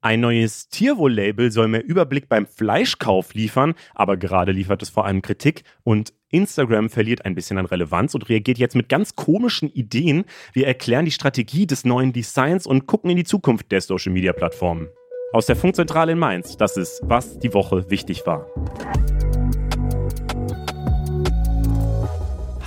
Ein 0.00 0.20
neues 0.20 0.68
Tierwohl-Label 0.68 1.50
soll 1.50 1.66
mehr 1.66 1.84
Überblick 1.84 2.28
beim 2.28 2.46
Fleischkauf 2.46 3.34
liefern, 3.34 3.74
aber 3.96 4.16
gerade 4.16 4.52
liefert 4.52 4.80
es 4.80 4.90
vor 4.90 5.04
allem 5.04 5.22
Kritik 5.22 5.64
und 5.82 6.12
Instagram 6.30 6.88
verliert 6.88 7.24
ein 7.24 7.34
bisschen 7.34 7.58
an 7.58 7.66
Relevanz 7.66 8.14
und 8.14 8.28
reagiert 8.28 8.58
jetzt 8.58 8.76
mit 8.76 8.88
ganz 8.88 9.16
komischen 9.16 9.68
Ideen. 9.68 10.24
Wir 10.52 10.68
erklären 10.68 11.04
die 11.04 11.10
Strategie 11.10 11.66
des 11.66 11.84
neuen 11.84 12.12
Designs 12.12 12.64
und 12.64 12.86
gucken 12.86 13.10
in 13.10 13.16
die 13.16 13.24
Zukunft 13.24 13.72
der 13.72 13.80
Social-Media-Plattformen. 13.80 14.88
Aus 15.32 15.46
der 15.46 15.56
Funkzentrale 15.56 16.12
in 16.12 16.18
Mainz, 16.18 16.56
das 16.56 16.76
ist, 16.76 17.00
was 17.02 17.40
die 17.40 17.52
Woche 17.52 17.90
wichtig 17.90 18.24
war. 18.24 18.46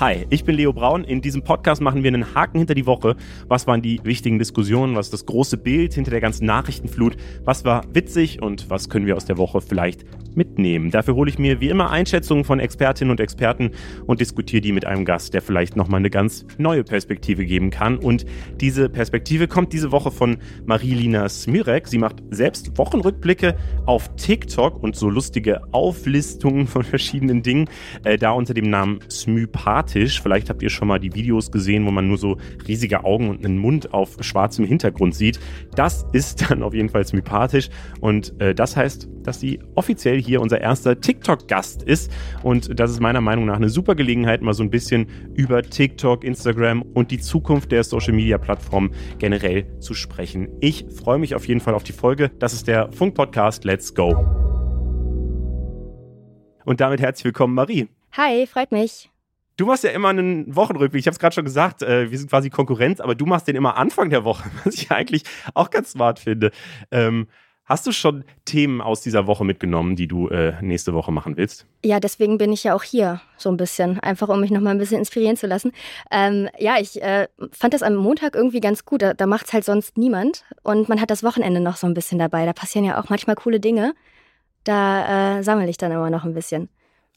Hi, 0.02 0.25
ich 0.31 0.45
bin 0.45 0.55
Leo 0.55 0.73
Braun. 0.73 1.04
In 1.04 1.21
diesem 1.21 1.43
Podcast 1.43 1.79
machen 1.79 2.01
wir 2.01 2.07
einen 2.07 2.33
Haken 2.33 2.57
hinter 2.57 2.73
die 2.73 2.88
Woche. 2.88 3.15
Was 3.47 3.68
waren 3.68 3.83
die 3.83 4.00
wichtigen 4.04 4.39
Diskussionen? 4.39 4.95
Was 4.95 5.05
ist 5.05 5.13
das 5.13 5.27
große 5.27 5.57
Bild 5.57 5.93
hinter 5.93 6.09
der 6.09 6.21
ganzen 6.21 6.47
Nachrichtenflut? 6.47 7.18
Was 7.45 7.65
war 7.65 7.83
witzig 7.93 8.41
und 8.41 8.68
was 8.71 8.89
können 8.89 9.06
wir 9.06 9.15
aus 9.15 9.25
der 9.25 9.37
Woche 9.37 9.61
vielleicht 9.61 10.06
mitnehmen? 10.36 10.89
Dafür 10.89 11.14
hole 11.14 11.29
ich 11.29 11.37
mir 11.37 11.61
wie 11.61 11.69
immer 11.69 11.92
Einschätzungen 11.92 12.45
von 12.45 12.59
Expertinnen 12.59 13.11
und 13.11 13.19
Experten 13.19 13.73
und 14.07 14.19
diskutiere 14.19 14.61
die 14.61 14.71
mit 14.71 14.86
einem 14.86 15.06
Gast, 15.06 15.36
der 15.36 15.43
vielleicht 15.43 15.75
nochmal 15.75 16.00
eine 16.00 16.09
ganz 16.09 16.47
neue 16.57 16.83
Perspektive 16.83 17.45
geben 17.45 17.70
kann. 17.70 18.00
Und 18.00 18.25
diese 18.59 18.89
Perspektive 18.89 19.47
kommt 19.47 19.71
diese 19.71 19.92
Woche 19.92 20.09
von 20.09 20.39
Marilina 20.65 21.29
Smirek. 21.29 21.87
Sie 21.87 22.00
macht 22.00 22.23
selbst 22.31 22.75
Wochenrückblicke 22.75 23.56
auf 23.86 24.15
TikTok 24.15 24.81
und 24.81 24.95
so 24.95 25.11
lustige 25.11 25.61
Auflistungen 25.73 26.65
von 26.65 26.81
verschiedenen 26.81 27.43
Dingen, 27.43 27.70
äh, 28.04 28.18
da 28.18 28.31
unter 28.31 28.56
dem 28.56 28.68
Namen 28.68 28.97
Smypat 29.07 29.90
dramatisch. 29.91 30.21
Vielleicht 30.21 30.50
habt 30.50 30.61
ihr 30.61 30.69
schon 30.69 30.87
mal 30.87 31.00
die 31.00 31.13
Videos 31.13 31.51
gesehen, 31.51 31.86
wo 31.86 31.91
man 31.91 32.08
nur 32.08 32.17
so 32.17 32.38
riesige 32.67 33.03
Augen 33.03 33.30
und 33.30 33.45
einen 33.45 33.58
Mund 33.58 33.94
auf 33.94 34.17
schwarzem 34.22 34.66
Hintergrund 34.66 35.16
sieht. 35.16 35.39
Das 35.75 36.05
ist 36.14 36.50
dann 36.50 36.64
auf 36.64 36.73
jeden 36.73 36.89
Fall 36.89 37.05
sympathisch 37.05 37.69
und 38.00 38.39
äh, 38.41 38.55
das 38.55 38.75
heißt, 38.75 39.08
dass 39.23 39.39
sie 39.39 39.59
offiziell 39.75 40.22
hier 40.22 40.41
unser 40.41 40.61
erster 40.61 41.00
TikTok-Gast 41.00 41.83
ist 41.83 42.11
und 42.44 42.80
das 42.80 42.92
ist 42.92 43.00
meiner 43.00 43.22
Meinung 43.22 43.45
nach 43.45 43.58
eine 43.58 43.70
super 43.70 43.95
Gelegenheit, 43.95 44.42
mal 44.42 44.53
so 44.53 44.64
ein 44.64 44.70
bisschen 44.70 45.08
über 45.36 45.61
TikTok, 45.61 46.23
Instagram 46.23 46.81
und 46.81 47.11
die 47.11 47.20
Zukunft 47.20 47.72
der 47.72 47.83
Social-Media-Plattform 47.83 48.92
generell 49.20 49.80
zu 49.80 49.94
sprechen. 49.94 50.50
Ich 50.59 50.86
freue 51.03 51.20
mich 51.20 51.36
auf 51.36 51.48
jeden 51.48 51.59
Fall 51.59 51.76
auf 51.76 51.83
die 51.83 51.94
Folge. 51.94 52.31
Das 52.39 52.53
ist 52.53 52.67
der 52.67 52.92
Funk-Podcast 52.92 53.64
Let's 53.64 53.94
Go. 53.94 54.09
Und 56.64 56.80
damit 56.80 57.02
herzlich 57.02 57.26
willkommen, 57.26 57.55
Marie. 57.55 57.88
Hi, 58.14 58.45
freut 58.45 58.72
mich. 58.72 59.11
Du 59.58 59.66
machst 59.66 59.84
ja 59.84 59.92
immer 59.92 60.10
einen 60.10 60.56
Wochenrückblick. 60.56 61.02
Ich 61.02 61.08
habe 61.08 61.14
es 61.14 61.20
gerade 61.20 61.36
schon 61.36 61.46
gesagt, 61.46 61.84
äh, 61.84 62.10
wir 62.10 62.18
sind 62.18 62.30
quasi 62.30 62.50
Konkurrenz, 62.50 63.00
aber 63.00 63.16
du 63.16 63.26
machst 63.26 63.48
den 63.48 63.56
immer 63.56 63.78
Anfang 63.78 64.10
der 64.10 64.24
Woche, 64.24 64.50
was 64.64 64.76
ich 64.76 64.92
eigentlich 64.92 65.24
auch 65.54 65.70
ganz 65.70 65.92
smart 65.92 66.20
finde. 66.20 66.52
Ähm, 66.90 67.28
hast 67.66 67.86
du 67.86 67.92
schon 67.92 68.24
Themen 68.46 68.82
aus 68.82 69.02
dieser 69.02 69.28
Woche 69.28 69.46
mitgenommen, 69.46 69.96
die 69.96 70.08
du 70.08 70.30
äh, 70.30 70.54
nächste 70.62 70.94
Woche 70.94 71.12
machen 71.12 71.38
willst? 71.38 71.68
Ja, 71.84 72.00
deswegen 72.00 72.38
bin 72.38 72.52
ich 72.52 72.64
ja 72.64 72.74
auch 72.74 72.84
hier 72.84 73.22
so 73.38 73.50
ein 73.50 73.58
bisschen, 73.58 74.00
einfach 74.00 74.30
um 74.30 74.40
mich 74.40 74.52
nochmal 74.52 74.74
ein 74.74 74.80
bisschen 74.80 75.00
inspirieren 75.00 75.38
zu 75.38 75.48
lassen. 75.48 75.74
Ähm, 76.12 76.50
ja, 76.58 76.76
ich 76.80 77.02
äh, 77.02 77.28
fand 77.52 77.74
das 77.74 77.84
am 77.84 77.96
Montag 77.96 78.36
irgendwie 78.36 78.62
ganz 78.62 78.86
gut. 78.86 79.02
Da, 79.02 79.14
da 79.14 79.26
macht 79.26 79.48
es 79.48 79.54
halt 79.54 79.66
sonst 79.66 79.98
niemand 79.98 80.44
und 80.64 80.90
man 80.90 81.00
hat 81.00 81.12
das 81.12 81.24
Wochenende 81.24 81.60
noch 81.60 81.76
so 81.76 81.88
ein 81.88 81.94
bisschen 81.94 82.20
dabei. 82.20 82.46
Da 82.46 82.54
passieren 82.54 82.86
ja 82.86 83.02
auch 83.02 83.10
manchmal 83.10 83.36
coole 83.36 83.60
Dinge. 83.60 83.94
Da 84.64 85.40
äh, 85.40 85.44
sammle 85.44 85.70
ich 85.70 85.78
dann 85.78 85.92
immer 85.92 86.10
noch 86.10 86.24
ein 86.24 86.34
bisschen. 86.34 86.70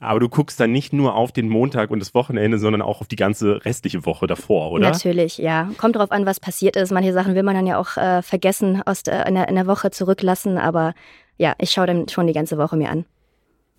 Aber 0.05 0.20
du 0.20 0.28
guckst 0.28 0.58
dann 0.60 0.72
nicht 0.72 0.92
nur 0.92 1.14
auf 1.14 1.33
den 1.33 1.48
Montag 1.48 1.91
und 1.91 1.98
das 1.98 2.14
Wochenende, 2.14 2.58
sondern 2.58 2.83
auch 2.83 3.00
auf 3.00 3.08
die 3.08 3.16
ganze 3.16 3.64
restliche 3.64 4.05
Woche 4.06 4.27
davor, 4.27 4.70
oder? 4.72 4.91
Natürlich, 4.91 5.38
ja. 5.38 5.70
Kommt 5.78 5.97
darauf 5.97 6.12
an, 6.12 6.27
was 6.27 6.41
passiert 6.41 6.77
ist. 6.77 6.92
Manche 6.92 7.12
Sachen 7.12 7.34
will 7.34 7.42
man 7.42 7.55
dann 7.55 7.66
ja 7.66 7.78
auch 7.78 7.97
äh, 7.97 8.22
vergessen, 8.22 8.82
aus 8.84 9.02
der, 9.02 9.27
in, 9.27 9.34
der, 9.34 9.48
in 9.48 9.55
der 9.55 9.66
Woche 9.66 9.91
zurücklassen. 9.91 10.58
Aber 10.58 10.94
ja, 11.36 11.55
ich 11.58 11.70
schaue 11.70 11.86
dann 11.86 12.08
schon 12.08 12.27
die 12.27 12.32
ganze 12.32 12.58
Woche 12.58 12.77
mir 12.77 12.91
an. 12.91 13.05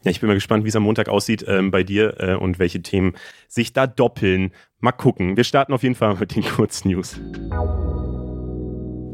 Ja, 0.03 0.11
ich 0.11 0.19
bin 0.19 0.27
mal 0.27 0.35
gespannt, 0.35 0.63
wie 0.65 0.69
es 0.69 0.75
am 0.75 0.83
Montag 0.83 1.09
aussieht 1.09 1.43
ähm, 1.47 1.71
bei 1.71 1.83
dir 1.83 2.19
äh, 2.19 2.35
und 2.35 2.59
welche 2.59 2.81
Themen 2.81 3.15
sich 3.47 3.73
da 3.73 3.87
doppeln. 3.87 4.51
Mal 4.79 4.91
gucken. 4.91 5.35
Wir 5.35 5.43
starten 5.43 5.73
auf 5.73 5.81
jeden 5.81 5.95
Fall 5.95 6.15
mit 6.15 6.35
den 6.35 6.43
Kurznews. 6.43 7.19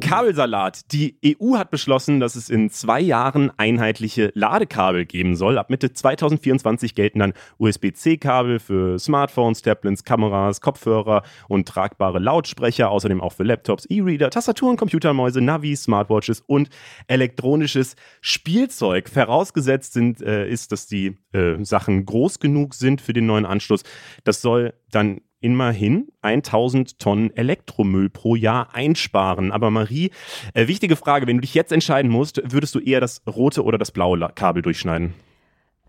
Kabelsalat. 0.01 0.91
Die 0.91 1.17
EU 1.25 1.55
hat 1.57 1.71
beschlossen, 1.71 2.19
dass 2.19 2.35
es 2.35 2.49
in 2.49 2.69
zwei 2.69 2.99
Jahren 2.99 3.51
einheitliche 3.57 4.31
Ladekabel 4.35 5.05
geben 5.05 5.35
soll. 5.35 5.57
Ab 5.57 5.69
Mitte 5.69 5.93
2024 5.93 6.95
gelten 6.95 7.19
dann 7.19 7.33
USB-C-Kabel 7.57 8.59
für 8.59 8.99
Smartphones, 8.99 9.61
Tablets, 9.61 10.03
Kameras, 10.03 10.59
Kopfhörer 10.59 11.23
und 11.47 11.67
tragbare 11.67 12.19
Lautsprecher, 12.19 12.89
außerdem 12.89 13.21
auch 13.21 13.33
für 13.33 13.43
Laptops, 13.43 13.85
E-Reader, 13.85 14.29
Tastaturen, 14.29 14.75
Computermäuse, 14.75 15.41
Navis, 15.41 15.83
Smartwatches 15.83 16.41
und 16.41 16.69
elektronisches 17.07 17.95
Spielzeug. 18.19 19.07
Vorausgesetzt 19.07 19.93
sind, 19.93 20.21
äh, 20.21 20.49
ist, 20.49 20.71
dass 20.71 20.87
die 20.87 21.17
äh, 21.33 21.63
Sachen 21.63 22.05
groß 22.05 22.39
genug 22.39 22.73
sind 22.73 23.01
für 23.01 23.13
den 23.13 23.25
neuen 23.25 23.45
Anschluss. 23.45 23.83
Das 24.23 24.41
soll 24.41 24.73
dann 24.89 25.21
immerhin 25.41 26.07
1000 26.21 26.99
Tonnen 26.99 27.35
Elektromüll 27.35 28.09
pro 28.09 28.35
Jahr 28.35 28.73
einsparen. 28.73 29.51
Aber 29.51 29.69
Marie, 29.71 30.11
äh, 30.53 30.67
wichtige 30.67 30.95
Frage, 30.95 31.27
wenn 31.27 31.37
du 31.37 31.41
dich 31.41 31.53
jetzt 31.53 31.71
entscheiden 31.71 32.09
musst, 32.09 32.41
würdest 32.51 32.73
du 32.75 32.79
eher 32.79 33.01
das 33.01 33.21
rote 33.27 33.63
oder 33.63 33.77
das 33.77 33.91
blaue 33.91 34.19
Kabel 34.35 34.61
durchschneiden? 34.61 35.13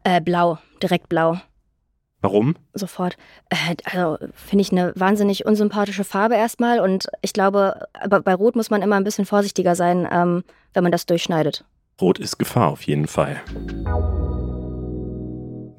Äh, 0.04 0.20
blau, 0.20 0.58
direkt 0.82 1.08
blau. 1.08 1.38
Warum? 2.22 2.54
Sofort. 2.72 3.16
Äh, 3.50 3.76
also 3.84 4.16
finde 4.34 4.62
ich 4.62 4.72
eine 4.72 4.92
wahnsinnig 4.96 5.44
unsympathische 5.44 6.04
Farbe 6.04 6.34
erstmal 6.36 6.80
und 6.80 7.08
ich 7.20 7.32
glaube, 7.32 7.86
bei 8.08 8.34
Rot 8.34 8.56
muss 8.56 8.70
man 8.70 8.82
immer 8.82 8.96
ein 8.96 9.04
bisschen 9.04 9.26
vorsichtiger 9.26 9.74
sein, 9.74 10.08
ähm, 10.10 10.44
wenn 10.72 10.82
man 10.82 10.92
das 10.92 11.06
durchschneidet. 11.06 11.64
Rot 12.00 12.18
ist 12.18 12.38
Gefahr 12.38 12.68
auf 12.68 12.82
jeden 12.82 13.06
Fall 13.06 13.42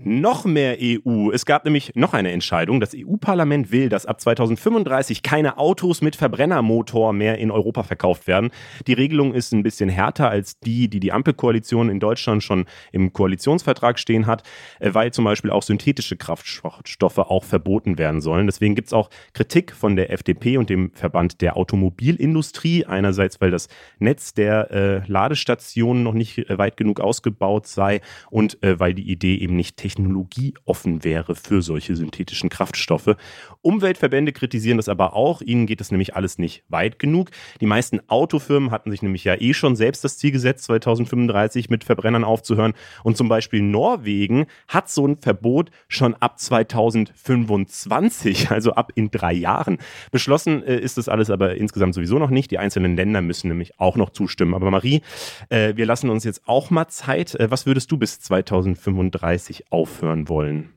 noch 0.05 0.45
mehr 0.45 0.77
EU. 0.79 1.31
Es 1.31 1.45
gab 1.45 1.65
nämlich 1.65 1.95
noch 1.95 2.13
eine 2.13 2.31
Entscheidung. 2.31 2.79
Das 2.79 2.93
EU-Parlament 2.95 3.71
will, 3.71 3.89
dass 3.89 4.05
ab 4.05 4.19
2035 4.19 5.23
keine 5.23 5.57
Autos 5.57 6.01
mit 6.01 6.15
Verbrennermotor 6.15 7.13
mehr 7.13 7.37
in 7.37 7.51
Europa 7.51 7.83
verkauft 7.83 8.27
werden. 8.27 8.51
Die 8.87 8.93
Regelung 8.93 9.33
ist 9.33 9.53
ein 9.53 9.63
bisschen 9.63 9.89
härter 9.89 10.29
als 10.29 10.59
die, 10.59 10.89
die 10.89 10.99
die 10.99 11.11
Ampelkoalition 11.11 11.89
in 11.89 11.99
Deutschland 11.99 12.43
schon 12.43 12.65
im 12.91 13.13
Koalitionsvertrag 13.13 13.97
stehen 13.97 14.27
hat, 14.27 14.43
äh, 14.79 14.93
weil 14.93 15.11
zum 15.11 15.25
Beispiel 15.25 15.51
auch 15.51 15.63
synthetische 15.63 16.17
Kraftstoffe 16.17 17.17
auch 17.17 17.43
verboten 17.43 17.97
werden 17.97 18.21
sollen. 18.21 18.45
Deswegen 18.45 18.75
gibt 18.75 18.87
es 18.87 18.93
auch 18.93 19.09
Kritik 19.33 19.73
von 19.73 19.95
der 19.95 20.11
FDP 20.11 20.57
und 20.57 20.69
dem 20.69 20.91
Verband 20.93 21.41
der 21.41 21.57
Automobilindustrie. 21.57 22.85
Einerseits, 22.85 23.39
weil 23.41 23.51
das 23.51 23.69
Netz 23.99 24.33
der 24.33 24.71
äh, 24.71 25.01
Ladestationen 25.07 26.03
noch 26.03 26.13
nicht 26.13 26.37
äh, 26.37 26.57
weit 26.57 26.77
genug 26.77 26.99
ausgebaut 26.99 27.67
sei 27.67 28.01
und 28.29 28.61
äh, 28.63 28.79
weil 28.79 28.93
die 28.93 29.09
Idee 29.09 29.35
eben 29.37 29.55
nicht 29.55 29.77
technisch 29.77 29.92
technologieoffen 29.93 31.03
wäre 31.03 31.35
für 31.35 31.61
solche 31.61 31.95
synthetischen 31.95 32.49
Kraftstoffe. 32.49 33.15
Umweltverbände 33.61 34.31
kritisieren 34.31 34.77
das 34.77 34.89
aber 34.89 35.15
auch. 35.15 35.41
Ihnen 35.41 35.67
geht 35.67 35.79
das 35.79 35.91
nämlich 35.91 36.15
alles 36.15 36.39
nicht 36.39 36.63
weit 36.67 36.99
genug. 36.99 37.29
Die 37.61 37.65
meisten 37.65 38.01
Autofirmen 38.07 38.71
hatten 38.71 38.91
sich 38.91 39.01
nämlich 39.01 39.23
ja 39.23 39.39
eh 39.39 39.53
schon 39.53 39.75
selbst 39.75 40.03
das 40.03 40.17
Ziel 40.17 40.31
gesetzt, 40.31 40.65
2035 40.65 41.69
mit 41.69 41.83
Verbrennern 41.83 42.23
aufzuhören. 42.23 42.73
Und 43.03 43.17
zum 43.17 43.29
Beispiel 43.29 43.61
Norwegen 43.61 44.47
hat 44.67 44.89
so 44.89 45.07
ein 45.07 45.17
Verbot 45.17 45.69
schon 45.87 46.15
ab 46.15 46.39
2025, 46.39 48.49
also 48.51 48.73
ab 48.73 48.91
in 48.95 49.11
drei 49.11 49.33
Jahren. 49.33 49.77
Beschlossen 50.11 50.63
äh, 50.63 50.79
ist 50.79 50.97
das 50.97 51.07
alles 51.07 51.29
aber 51.29 51.55
insgesamt 51.55 51.93
sowieso 51.93 52.17
noch 52.19 52.31
nicht. 52.31 52.51
Die 52.51 52.57
einzelnen 52.57 52.95
Länder 52.95 53.21
müssen 53.21 53.47
nämlich 53.47 53.79
auch 53.79 53.95
noch 53.95 54.09
zustimmen. 54.09 54.55
Aber 54.55 54.71
Marie, 54.71 55.01
äh, 55.49 55.75
wir 55.75 55.85
lassen 55.85 56.09
uns 56.09 56.23
jetzt 56.23 56.41
auch 56.47 56.69
mal 56.69 56.87
Zeit. 56.87 57.35
Äh, 57.35 57.51
was 57.51 57.65
würdest 57.65 57.91
du 57.91 57.97
bis 57.97 58.19
2035 58.19 59.65
auf 59.69 59.82
aufhören 59.83 60.29
wollen? 60.29 60.73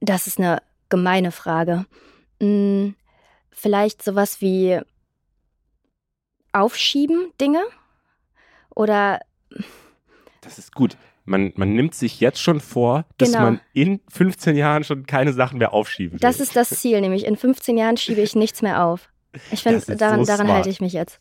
Das 0.00 0.28
ist 0.28 0.38
eine 0.38 0.62
gemeine 0.88 1.32
Frage. 1.32 1.86
Hm, 2.40 2.94
vielleicht 3.50 4.02
sowas 4.02 4.40
wie 4.40 4.80
aufschieben 6.52 7.32
Dinge? 7.40 7.62
Oder. 8.74 9.20
Das 10.40 10.58
ist 10.58 10.72
gut. 10.72 10.96
Man, 11.24 11.52
man 11.56 11.74
nimmt 11.74 11.94
sich 11.94 12.20
jetzt 12.20 12.40
schon 12.40 12.60
vor, 12.60 13.06
dass 13.18 13.32
genau. 13.32 13.44
man 13.44 13.60
in 13.72 14.00
15 14.08 14.56
Jahren 14.56 14.84
schon 14.84 15.06
keine 15.06 15.32
Sachen 15.32 15.58
mehr 15.58 15.72
aufschieben 15.72 16.14
will. 16.14 16.20
Das 16.20 16.38
ist 16.38 16.54
das 16.54 16.70
Ziel, 16.70 17.00
nämlich 17.00 17.24
in 17.26 17.36
15 17.36 17.76
Jahren 17.76 17.96
schiebe 17.96 18.20
ich 18.20 18.36
nichts 18.36 18.62
mehr 18.62 18.84
auf. 18.84 19.08
Ich 19.50 19.62
finde, 19.62 19.96
daran, 19.96 20.24
so 20.24 20.30
daran 20.30 20.48
halte 20.48 20.68
ich 20.68 20.80
mich 20.80 20.92
jetzt. 20.92 21.18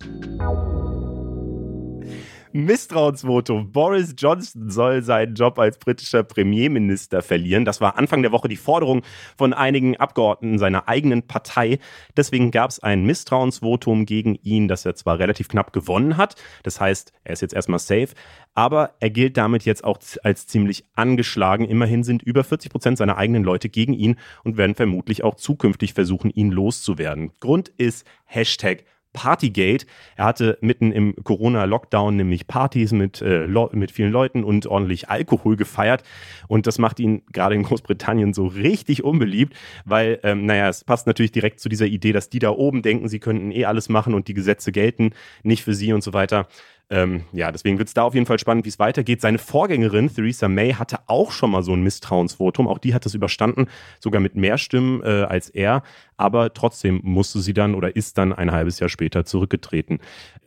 Misstrauensvotum. 2.53 3.71
Boris 3.71 4.13
Johnson 4.17 4.69
soll 4.69 5.03
seinen 5.03 5.35
Job 5.35 5.57
als 5.59 5.77
britischer 5.77 6.23
Premierminister 6.23 7.21
verlieren. 7.21 7.65
Das 7.65 7.81
war 7.81 7.97
Anfang 7.97 8.21
der 8.21 8.31
Woche 8.31 8.47
die 8.47 8.57
Forderung 8.57 9.01
von 9.37 9.53
einigen 9.53 9.97
Abgeordneten 9.97 10.59
seiner 10.59 10.87
eigenen 10.87 11.27
Partei. 11.27 11.79
Deswegen 12.17 12.51
gab 12.51 12.69
es 12.69 12.79
ein 12.79 13.05
Misstrauensvotum 13.05 14.05
gegen 14.05 14.35
ihn, 14.35 14.67
das 14.67 14.85
er 14.85 14.95
zwar 14.95 15.19
relativ 15.19 15.47
knapp 15.47 15.73
gewonnen 15.73 16.17
hat. 16.17 16.35
Das 16.63 16.81
heißt, 16.81 17.13
er 17.23 17.33
ist 17.33 17.41
jetzt 17.41 17.53
erstmal 17.53 17.79
safe. 17.79 18.09
Aber 18.53 18.95
er 18.99 19.09
gilt 19.09 19.37
damit 19.37 19.63
jetzt 19.63 19.83
auch 19.83 19.99
als 20.23 20.47
ziemlich 20.47 20.85
angeschlagen. 20.93 21.65
Immerhin 21.65 22.03
sind 22.03 22.21
über 22.21 22.43
40 22.43 22.71
Prozent 22.71 22.97
seiner 22.97 23.17
eigenen 23.17 23.43
Leute 23.43 23.69
gegen 23.69 23.93
ihn 23.93 24.17
und 24.43 24.57
werden 24.57 24.75
vermutlich 24.75 25.23
auch 25.23 25.35
zukünftig 25.35 25.93
versuchen, 25.93 26.29
ihn 26.29 26.51
loszuwerden. 26.51 27.31
Grund 27.39 27.69
ist 27.69 28.05
Hashtag 28.25 28.83
Partygate. 29.13 29.85
Er 30.15 30.25
hatte 30.25 30.57
mitten 30.61 30.91
im 30.91 31.15
Corona-Lockdown 31.23 32.15
nämlich 32.15 32.47
Partys 32.47 32.91
mit, 32.91 33.21
äh, 33.21 33.47
mit 33.71 33.91
vielen 33.91 34.11
Leuten 34.11 34.43
und 34.43 34.67
ordentlich 34.67 35.09
Alkohol 35.09 35.57
gefeiert. 35.57 36.03
Und 36.47 36.67
das 36.67 36.77
macht 36.77 36.99
ihn 36.99 37.23
gerade 37.31 37.55
in 37.55 37.63
Großbritannien 37.63 38.33
so 38.33 38.47
richtig 38.47 39.03
unbeliebt, 39.03 39.55
weil, 39.85 40.19
ähm, 40.23 40.45
naja, 40.45 40.69
es 40.69 40.83
passt 40.83 41.07
natürlich 41.07 41.31
direkt 41.31 41.59
zu 41.59 41.69
dieser 41.69 41.87
Idee, 41.87 42.13
dass 42.13 42.29
die 42.29 42.39
da 42.39 42.51
oben 42.51 42.81
denken, 42.81 43.09
sie 43.09 43.19
könnten 43.19 43.51
eh 43.51 43.65
alles 43.65 43.89
machen 43.89 44.13
und 44.13 44.27
die 44.27 44.33
Gesetze 44.33 44.71
gelten 44.71 45.11
nicht 45.43 45.63
für 45.63 45.73
sie 45.73 45.93
und 45.93 46.03
so 46.03 46.13
weiter. 46.13 46.47
Ähm, 46.91 47.23
ja, 47.31 47.53
deswegen 47.53 47.77
wird 47.77 47.87
es 47.87 47.93
da 47.93 48.03
auf 48.03 48.13
jeden 48.13 48.25
Fall 48.25 48.37
spannend, 48.37 48.65
wie 48.65 48.69
es 48.69 48.77
weitergeht. 48.77 49.21
Seine 49.21 49.37
Vorgängerin, 49.37 50.13
Theresa 50.13 50.49
May, 50.49 50.73
hatte 50.73 50.99
auch 51.07 51.31
schon 51.31 51.51
mal 51.51 51.63
so 51.63 51.71
ein 51.71 51.81
Misstrauensvotum. 51.81 52.67
Auch 52.67 52.79
die 52.79 52.93
hat 52.93 53.05
es 53.05 53.15
überstanden, 53.15 53.67
sogar 54.01 54.19
mit 54.19 54.35
mehr 54.35 54.57
Stimmen 54.57 55.01
äh, 55.01 55.23
als 55.23 55.49
er. 55.49 55.83
Aber 56.17 56.53
trotzdem 56.53 56.99
musste 57.03 57.39
sie 57.39 57.53
dann 57.53 57.75
oder 57.75 57.95
ist 57.95 58.17
dann 58.17 58.33
ein 58.33 58.51
halbes 58.51 58.79
Jahr 58.79 58.89
später 58.89 59.23
zurückgetreten. 59.23 59.99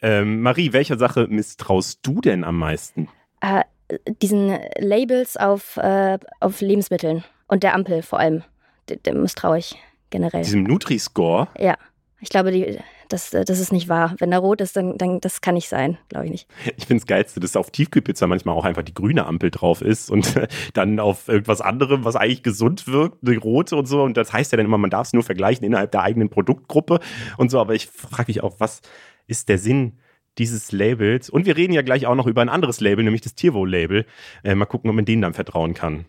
Ähm, 0.03 0.43
Marie, 0.43 0.75
welcher 0.75 0.99
Sache 0.99 1.27
misstraust 1.29 2.01
du 2.03 2.21
denn 2.21 2.45
am 2.45 2.59
meisten? 2.59 3.09
Äh, 3.41 3.65
diesen 4.21 4.59
Labels 4.79 5.39
auf, 5.39 5.79
äh, 5.79 6.19
auf 6.41 6.61
Lebensmitteln 6.61 7.25
und 7.49 7.63
der 7.63 7.75
Ampel 7.75 8.03
vor 8.03 8.19
allem. 8.19 8.43
Dem 9.07 9.23
misstraue 9.23 9.59
ich 9.59 9.77
generell. 10.11 10.43
Diesem 10.43 10.65
Nutri-Score? 10.65 11.49
Ja. 11.59 11.79
Ich 12.21 12.29
glaube, 12.29 12.53
die, 12.53 12.79
das, 13.09 13.31
das 13.31 13.59
ist 13.59 13.73
nicht 13.73 13.89
wahr. 13.89 14.15
Wenn 14.19 14.31
da 14.31 14.39
rot 14.39 14.61
ist, 14.61 14.77
dann, 14.77 14.99
dann 14.99 15.21
das 15.21 15.41
kann 15.41 15.55
nicht 15.55 15.69
sein, 15.69 15.99
glaube 16.09 16.27
ich 16.27 16.33
nicht. 16.33 16.49
Ich 16.77 16.87
finde 16.87 17.01
es 17.01 17.07
geilste, 17.07 17.41
dass 17.41 17.57
auf 17.57 17.71
Tiefkühlpizza 17.71 18.27
manchmal 18.27 18.55
auch 18.55 18.65
einfach 18.65 18.83
die 18.83 18.95
grüne 18.95 19.27
Ampel 19.27 19.51
drauf 19.51 19.83
ist 19.83 20.11
und 20.11 20.35
dann 20.75 21.01
auf 21.01 21.29
irgendwas 21.29 21.61
anderem, 21.61 22.05
was 22.05 22.17
eigentlich 22.17 22.43
gesund 22.43 22.87
wirkt, 22.87 23.19
die 23.23 23.37
rote 23.37 23.77
und 23.77 23.87
so. 23.87 24.03
Und 24.03 24.17
das 24.17 24.33
heißt 24.33 24.53
ja 24.53 24.57
dann 24.57 24.67
immer, 24.67 24.79
man 24.79 24.91
darf 24.91 25.09
es 25.09 25.13
nur 25.13 25.23
vergleichen 25.23 25.65
innerhalb 25.65 25.93
der 25.93 26.03
eigenen 26.03 26.31
Produktgruppe 26.31 27.01
und 27.37 27.51
so. 27.51 27.61
Aber 27.61 27.75
ich 27.75 27.87
frage 27.87 28.25
mich 28.29 28.43
auch, 28.43 28.57
was 28.59 28.83
ist 29.27 29.49
der 29.49 29.59
Sinn 29.59 29.99
dieses 30.39 30.73
Labels? 30.73 31.31
Und 31.31 31.47
wir 31.47 31.57
reden 31.57 31.73
ja 31.73 31.83
gleich 31.83 32.07
auch 32.07 32.15
noch 32.15 32.27
über 32.27 32.43
ein 32.43 32.49
anderes 32.49 32.81
Label, 32.81 33.05
nämlich 33.05 33.23
das 33.23 33.35
Tierwohl-Label. 33.35 34.07
Äh, 34.43 34.55
mal 34.55 34.67
gucken, 34.67 34.91
ob 34.91 34.97
man 34.97 35.05
denen 35.05 35.23
dann 35.23 35.35
vertrauen 35.35 35.75
kann. 35.75 36.07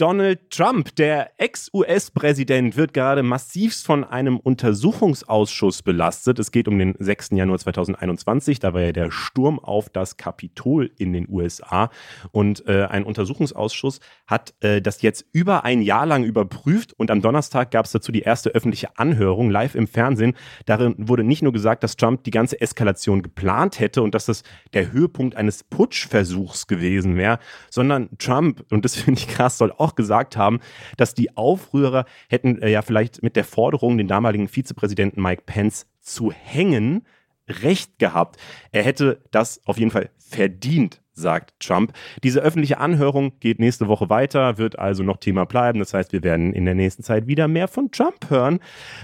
Donald 0.00 0.48
Trump, 0.48 0.96
der 0.96 1.32
Ex-US-Präsident, 1.36 2.74
wird 2.78 2.94
gerade 2.94 3.22
massivst 3.22 3.84
von 3.84 4.02
einem 4.02 4.38
Untersuchungsausschuss 4.38 5.82
belastet. 5.82 6.38
Es 6.38 6.52
geht 6.52 6.68
um 6.68 6.78
den 6.78 6.94
6. 6.98 7.32
Januar 7.32 7.58
2021. 7.58 8.60
Da 8.60 8.72
war 8.72 8.80
ja 8.80 8.92
der 8.92 9.10
Sturm 9.10 9.58
auf 9.58 9.90
das 9.90 10.16
Kapitol 10.16 10.90
in 10.96 11.12
den 11.12 11.28
USA. 11.28 11.90
Und 12.32 12.66
äh, 12.66 12.86
ein 12.86 13.04
Untersuchungsausschuss 13.04 14.00
hat 14.26 14.54
äh, 14.60 14.80
das 14.80 15.02
jetzt 15.02 15.26
über 15.32 15.64
ein 15.64 15.82
Jahr 15.82 16.06
lang 16.06 16.24
überprüft. 16.24 16.94
Und 16.94 17.10
am 17.10 17.20
Donnerstag 17.20 17.70
gab 17.70 17.84
es 17.84 17.92
dazu 17.92 18.10
die 18.10 18.22
erste 18.22 18.48
öffentliche 18.48 18.96
Anhörung 18.96 19.50
live 19.50 19.74
im 19.74 19.86
Fernsehen. 19.86 20.32
Darin 20.64 20.94
wurde 20.96 21.24
nicht 21.24 21.42
nur 21.42 21.52
gesagt, 21.52 21.84
dass 21.84 21.96
Trump 21.96 22.24
die 22.24 22.30
ganze 22.30 22.58
Eskalation 22.58 23.20
geplant 23.20 23.78
hätte 23.78 24.00
und 24.00 24.14
dass 24.14 24.24
das 24.24 24.44
der 24.72 24.92
Höhepunkt 24.92 25.36
eines 25.36 25.62
Putschversuchs 25.62 26.68
gewesen 26.68 27.16
wäre, 27.16 27.38
sondern 27.68 28.08
Trump, 28.16 28.64
und 28.70 28.86
das 28.86 28.96
finde 29.00 29.20
ich 29.20 29.28
krass, 29.28 29.58
soll 29.58 29.72
auch 29.72 29.89
auch 29.90 29.94
gesagt 29.94 30.36
haben, 30.36 30.60
dass 30.96 31.14
die 31.14 31.36
Aufrührer 31.36 32.04
hätten 32.28 32.60
äh, 32.62 32.70
ja 32.70 32.82
vielleicht 32.82 33.22
mit 33.22 33.36
der 33.36 33.44
Forderung, 33.44 33.98
den 33.98 34.08
damaligen 34.08 34.48
Vizepräsidenten 34.48 35.22
Mike 35.22 35.42
Pence 35.46 35.86
zu 36.00 36.32
hängen, 36.32 37.06
recht 37.48 37.98
gehabt. 37.98 38.36
Er 38.72 38.82
hätte 38.82 39.20
das 39.30 39.60
auf 39.66 39.78
jeden 39.78 39.90
Fall 39.90 40.10
verdient, 40.18 41.02
sagt 41.12 41.58
Trump. 41.60 41.92
Diese 42.22 42.40
öffentliche 42.40 42.78
Anhörung 42.78 43.38
geht 43.40 43.58
nächste 43.58 43.88
Woche 43.88 44.08
weiter, 44.08 44.58
wird 44.58 44.78
also 44.78 45.02
noch 45.02 45.16
Thema 45.16 45.44
bleiben. 45.44 45.80
Das 45.80 45.92
heißt, 45.92 46.12
wir 46.12 46.22
werden 46.22 46.52
in 46.52 46.64
der 46.64 46.74
nächsten 46.74 47.02
Zeit 47.02 47.26
wieder 47.26 47.48
mehr 47.48 47.68
von 47.68 47.90
Trump 47.90 48.30
hören. 48.30 48.60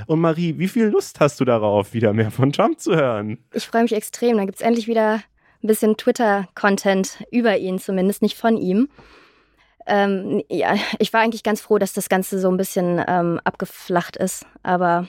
Und 0.07 0.21
Marie, 0.21 0.59
wie 0.59 0.69
viel 0.69 0.87
Lust 0.87 1.21
hast 1.21 1.41
du 1.41 1.45
darauf, 1.45 1.93
wieder 1.93 2.13
mehr 2.13 2.31
von 2.31 2.53
Trump 2.53 2.81
zu 2.81 2.95
hören? 2.95 3.39
Ich 3.53 3.67
freue 3.67 3.83
mich 3.83 3.93
extrem. 3.93 4.37
Da 4.37 4.45
gibt 4.45 4.57
es 4.57 4.65
endlich 4.65 4.87
wieder 4.87 5.23
ein 5.63 5.67
bisschen 5.67 5.97
Twitter-Content 5.97 7.25
über 7.31 7.57
ihn, 7.59 7.79
zumindest 7.79 8.23
nicht 8.23 8.37
von 8.37 8.57
ihm. 8.57 8.89
Ähm, 9.87 10.43
ja, 10.49 10.75
ich 10.99 11.13
war 11.13 11.21
eigentlich 11.21 11.43
ganz 11.43 11.61
froh, 11.61 11.79
dass 11.79 11.93
das 11.93 12.09
Ganze 12.09 12.41
so 12.41 12.51
ein 12.51 12.57
bisschen 12.57 13.03
ähm, 13.07 13.41
abgeflacht 13.45 14.17
ist, 14.17 14.47
aber. 14.63 15.09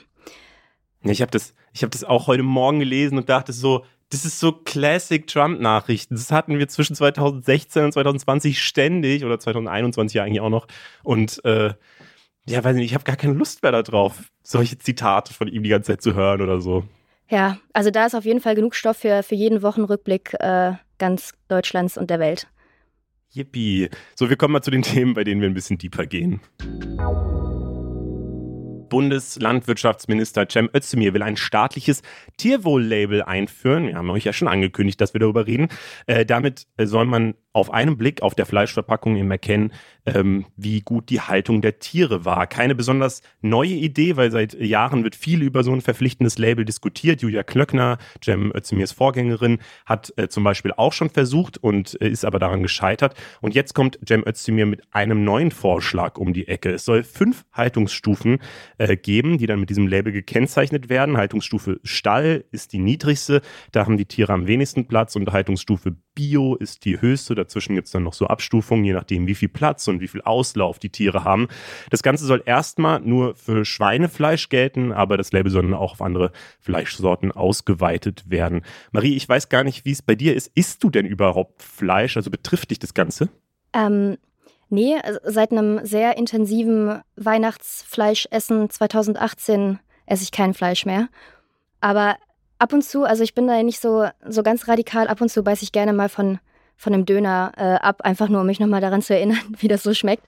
Ich 1.02 1.20
habe 1.20 1.30
das, 1.30 1.54
hab 1.80 1.90
das 1.90 2.04
auch 2.04 2.26
heute 2.26 2.42
Morgen 2.42 2.80
gelesen 2.80 3.18
und 3.18 3.28
dachte 3.28 3.52
so, 3.52 3.84
das 4.10 4.24
ist 4.24 4.40
so 4.40 4.52
Classic 4.52 5.26
Trump-Nachrichten. 5.26 6.14
Das 6.14 6.32
hatten 6.32 6.58
wir 6.58 6.68
zwischen 6.68 6.96
2016 6.96 7.84
und 7.84 7.92
2020 7.92 8.62
ständig 8.62 9.24
oder 9.24 9.38
2021 9.38 10.14
ja 10.14 10.24
eigentlich 10.24 10.40
auch 10.40 10.48
noch. 10.48 10.66
Und 11.02 11.44
äh, 11.44 11.74
ja, 12.46 12.64
weiß 12.64 12.74
nicht, 12.76 12.86
ich 12.86 12.94
habe 12.94 13.04
gar 13.04 13.16
keine 13.16 13.34
Lust 13.34 13.62
mehr 13.62 13.72
darauf, 13.72 14.30
solche 14.42 14.78
Zitate 14.78 15.34
von 15.34 15.48
ihm 15.48 15.62
die 15.62 15.68
ganze 15.68 15.92
Zeit 15.92 16.02
zu 16.02 16.14
hören 16.14 16.40
oder 16.40 16.60
so. 16.60 16.84
Ja, 17.28 17.58
also 17.74 17.90
da 17.90 18.06
ist 18.06 18.14
auf 18.14 18.24
jeden 18.24 18.40
Fall 18.40 18.54
genug 18.54 18.74
Stoff 18.74 18.98
für, 18.98 19.22
für 19.22 19.34
jeden 19.34 19.62
Wochenrückblick 19.62 20.34
äh, 20.40 20.72
ganz 20.98 21.34
Deutschlands 21.48 21.98
und 21.98 22.08
der 22.08 22.18
Welt. 22.18 22.48
Yippie. 23.30 23.88
So, 24.14 24.28
wir 24.28 24.36
kommen 24.36 24.52
mal 24.52 24.62
zu 24.62 24.70
den 24.70 24.82
Themen, 24.82 25.14
bei 25.14 25.24
denen 25.24 25.40
wir 25.40 25.48
ein 25.48 25.54
bisschen 25.54 25.78
deeper 25.78 26.06
gehen. 26.06 26.40
Bundeslandwirtschaftsminister 28.88 30.48
Cem 30.48 30.70
Özdemir 30.74 31.14
will 31.14 31.22
ein 31.22 31.36
staatliches 31.36 32.02
Tierwohl-Label 32.38 33.22
einführen. 33.22 33.86
Wir 33.86 33.96
haben 33.96 34.10
euch 34.10 34.24
ja 34.24 34.32
schon 34.32 34.48
angekündigt, 34.48 35.00
dass 35.00 35.14
wir 35.14 35.20
darüber 35.20 35.46
reden. 35.46 35.68
Äh, 36.06 36.24
damit 36.24 36.66
soll 36.82 37.04
man 37.04 37.34
auf 37.52 37.72
einen 37.72 37.96
Blick 37.96 38.22
auf 38.22 38.34
der 38.34 38.46
Fleischverpackung 38.46 39.16
eben 39.16 39.30
erkennen, 39.30 39.72
ähm, 40.06 40.46
wie 40.56 40.80
gut 40.80 41.10
die 41.10 41.20
Haltung 41.20 41.60
der 41.60 41.78
Tiere 41.78 42.24
war. 42.24 42.46
Keine 42.46 42.74
besonders 42.74 43.22
neue 43.40 43.72
Idee, 43.72 44.16
weil 44.16 44.30
seit 44.30 44.54
Jahren 44.54 45.04
wird 45.04 45.16
viel 45.16 45.42
über 45.42 45.64
so 45.64 45.72
ein 45.72 45.80
verpflichtendes 45.80 46.38
Label 46.38 46.64
diskutiert. 46.64 47.22
Julia 47.22 47.42
Klöckner, 47.42 47.98
Cem 48.22 48.52
Özdemirs 48.54 48.92
Vorgängerin, 48.92 49.58
hat 49.86 50.12
äh, 50.16 50.28
zum 50.28 50.44
Beispiel 50.44 50.72
auch 50.76 50.92
schon 50.92 51.10
versucht 51.10 51.58
und 51.58 52.00
äh, 52.00 52.08
ist 52.08 52.24
aber 52.24 52.38
daran 52.38 52.62
gescheitert. 52.62 53.14
Und 53.40 53.54
jetzt 53.54 53.74
kommt 53.74 53.98
Cem 54.06 54.24
Özdemir 54.26 54.66
mit 54.66 54.82
einem 54.92 55.24
neuen 55.24 55.50
Vorschlag 55.50 56.18
um 56.18 56.32
die 56.32 56.48
Ecke. 56.48 56.70
Es 56.70 56.84
soll 56.84 57.02
fünf 57.02 57.44
Haltungsstufen 57.52 58.38
äh, 58.78 58.96
geben, 58.96 59.38
die 59.38 59.46
dann 59.46 59.60
mit 59.60 59.70
diesem 59.70 59.86
Label 59.86 60.12
gekennzeichnet 60.12 60.88
werden. 60.88 61.16
Haltungsstufe 61.16 61.80
Stall 61.82 62.44
ist 62.50 62.72
die 62.72 62.78
niedrigste, 62.78 63.40
da 63.72 63.84
haben 63.84 63.96
die 63.96 64.06
Tiere 64.06 64.32
am 64.32 64.46
wenigsten 64.46 64.86
Platz 64.86 65.16
und 65.16 65.32
Haltungsstufe 65.32 65.96
Bio 66.18 66.56
ist 66.56 66.84
die 66.84 67.00
höchste. 67.00 67.36
Dazwischen 67.36 67.76
gibt 67.76 67.86
es 67.86 67.92
dann 67.92 68.02
noch 68.02 68.12
so 68.12 68.26
Abstufungen, 68.26 68.84
je 68.84 68.92
nachdem, 68.92 69.28
wie 69.28 69.36
viel 69.36 69.48
Platz 69.48 69.86
und 69.86 70.00
wie 70.00 70.08
viel 70.08 70.20
Auslauf 70.22 70.80
die 70.80 70.90
Tiere 70.90 71.22
haben. 71.22 71.46
Das 71.90 72.02
Ganze 72.02 72.26
soll 72.26 72.42
erstmal 72.44 72.98
nur 72.98 73.36
für 73.36 73.64
Schweinefleisch 73.64 74.48
gelten, 74.48 74.90
aber 74.90 75.16
das 75.16 75.30
Label 75.30 75.52
soll 75.52 75.62
dann 75.62 75.74
auch 75.74 75.92
auf 75.92 76.02
andere 76.02 76.32
Fleischsorten 76.58 77.30
ausgeweitet 77.30 78.28
werden. 78.28 78.62
Marie, 78.90 79.14
ich 79.14 79.28
weiß 79.28 79.48
gar 79.48 79.62
nicht, 79.62 79.84
wie 79.84 79.92
es 79.92 80.02
bei 80.02 80.16
dir 80.16 80.34
ist. 80.34 80.50
Isst 80.56 80.82
du 80.82 80.90
denn 80.90 81.06
überhaupt 81.06 81.62
Fleisch? 81.62 82.16
Also 82.16 82.32
betrifft 82.32 82.72
dich 82.72 82.80
das 82.80 82.94
Ganze? 82.94 83.28
Ähm, 83.72 84.18
nee, 84.70 84.96
also 85.00 85.20
seit 85.22 85.52
einem 85.52 85.86
sehr 85.86 86.16
intensiven 86.16 87.00
Weihnachtsfleischessen 87.14 88.70
2018 88.70 89.78
esse 90.06 90.24
ich 90.24 90.32
kein 90.32 90.52
Fleisch 90.52 90.84
mehr. 90.84 91.10
Aber 91.80 92.16
ab 92.58 92.72
und 92.72 92.82
zu, 92.82 93.04
also 93.04 93.22
ich 93.22 93.34
bin 93.34 93.46
da 93.46 93.62
nicht 93.62 93.80
so, 93.80 94.08
so 94.26 94.42
ganz 94.42 94.68
radikal, 94.68 95.08
ab 95.08 95.20
und 95.20 95.28
zu 95.28 95.42
beiße 95.42 95.62
ich 95.62 95.72
gerne 95.72 95.92
mal 95.92 96.08
von, 96.08 96.38
von 96.76 96.94
einem 96.94 97.06
Döner 97.06 97.52
äh, 97.56 97.84
ab, 97.84 98.02
einfach 98.02 98.28
nur 98.28 98.40
um 98.40 98.46
mich 98.46 98.60
nochmal 98.60 98.80
daran 98.80 99.02
zu 99.02 99.14
erinnern, 99.14 99.40
wie 99.58 99.68
das 99.68 99.82
so 99.82 99.94
schmeckt. 99.94 100.26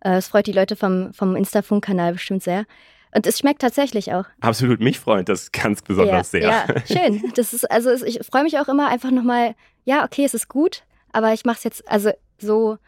Äh, 0.00 0.16
es 0.16 0.28
freut 0.28 0.46
die 0.46 0.52
Leute 0.52 0.76
vom, 0.76 1.12
vom 1.12 1.36
Insta-Funk-Kanal 1.36 2.12
bestimmt 2.12 2.42
sehr. 2.42 2.64
Und 3.12 3.26
es 3.26 3.38
schmeckt 3.38 3.60
tatsächlich 3.60 4.12
auch. 4.12 4.24
Absolut, 4.40 4.80
mich 4.80 5.00
freut 5.00 5.28
das 5.28 5.50
ganz 5.50 5.82
besonders 5.82 6.32
ja, 6.32 6.40
sehr. 6.40 6.42
Ja, 6.42 6.66
schön. 6.86 7.32
Das 7.34 7.52
ist, 7.52 7.68
also 7.70 7.90
ich 8.04 8.20
freue 8.24 8.44
mich 8.44 8.58
auch 8.58 8.68
immer 8.68 8.88
einfach 8.88 9.10
nochmal, 9.10 9.54
ja, 9.84 10.04
okay, 10.04 10.24
es 10.24 10.34
ist 10.34 10.48
gut, 10.48 10.84
aber 11.12 11.32
ich 11.32 11.44
mache 11.44 11.56
es 11.56 11.64
jetzt, 11.64 11.88
also 11.88 12.12
so 12.38 12.78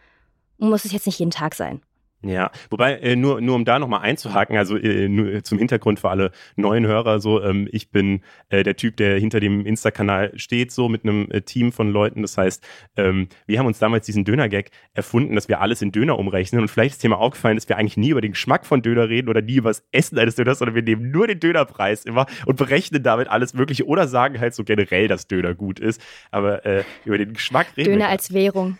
muss 0.58 0.84
es 0.84 0.92
jetzt 0.92 1.06
nicht 1.06 1.18
jeden 1.18 1.32
Tag 1.32 1.54
sein. 1.56 1.82
Ja, 2.24 2.52
wobei, 2.70 2.94
äh, 2.98 3.16
nur, 3.16 3.40
nur 3.40 3.56
um 3.56 3.64
da 3.64 3.80
nochmal 3.80 4.02
einzuhaken, 4.02 4.56
also 4.56 4.76
äh, 4.76 5.08
nur 5.08 5.42
zum 5.42 5.58
Hintergrund 5.58 5.98
für 5.98 6.08
alle 6.08 6.30
neuen 6.54 6.86
Hörer, 6.86 7.18
so, 7.18 7.42
ähm, 7.42 7.68
ich 7.72 7.90
bin 7.90 8.20
äh, 8.48 8.62
der 8.62 8.76
Typ, 8.76 8.96
der 8.96 9.18
hinter 9.18 9.40
dem 9.40 9.66
Insta-Kanal 9.66 10.32
steht, 10.38 10.70
so 10.70 10.88
mit 10.88 11.04
einem 11.04 11.28
äh, 11.32 11.40
Team 11.40 11.72
von 11.72 11.90
Leuten. 11.90 12.22
Das 12.22 12.38
heißt, 12.38 12.64
ähm, 12.96 13.28
wir 13.46 13.58
haben 13.58 13.66
uns 13.66 13.80
damals 13.80 14.06
diesen 14.06 14.24
Döner-Gag 14.24 14.70
erfunden, 14.94 15.34
dass 15.34 15.48
wir 15.48 15.60
alles 15.60 15.82
in 15.82 15.90
Döner 15.90 16.16
umrechnen 16.16 16.60
und 16.60 16.68
vielleicht 16.68 16.94
ist 16.94 17.02
dir 17.02 17.08
mal 17.08 17.16
aufgefallen, 17.16 17.56
dass 17.56 17.68
wir 17.68 17.76
eigentlich 17.76 17.96
nie 17.96 18.10
über 18.10 18.20
den 18.20 18.32
Geschmack 18.32 18.66
von 18.66 18.82
Döner 18.82 19.08
reden 19.08 19.28
oder 19.28 19.42
nie 19.42 19.56
über 19.56 19.70
das 19.70 19.84
Essen 19.90 20.16
eines 20.16 20.36
Döners, 20.36 20.58
sondern 20.58 20.76
wir 20.76 20.82
nehmen 20.82 21.10
nur 21.10 21.26
den 21.26 21.40
Dönerpreis 21.40 22.04
immer 22.04 22.26
und 22.46 22.56
berechnen 22.56 23.02
damit 23.02 23.26
alles 23.28 23.52
Mögliche 23.52 23.84
oder 23.86 24.06
sagen 24.06 24.38
halt 24.38 24.54
so 24.54 24.62
generell, 24.62 25.08
dass 25.08 25.26
Döner 25.26 25.54
gut 25.54 25.80
ist. 25.80 26.00
Aber 26.30 26.64
äh, 26.64 26.84
über 27.04 27.18
den 27.18 27.32
Geschmack 27.32 27.66
reden 27.76 27.86
Döner 27.86 27.96
wir. 27.96 28.02
Döner 28.04 28.08
als 28.10 28.32
Währung. 28.32 28.78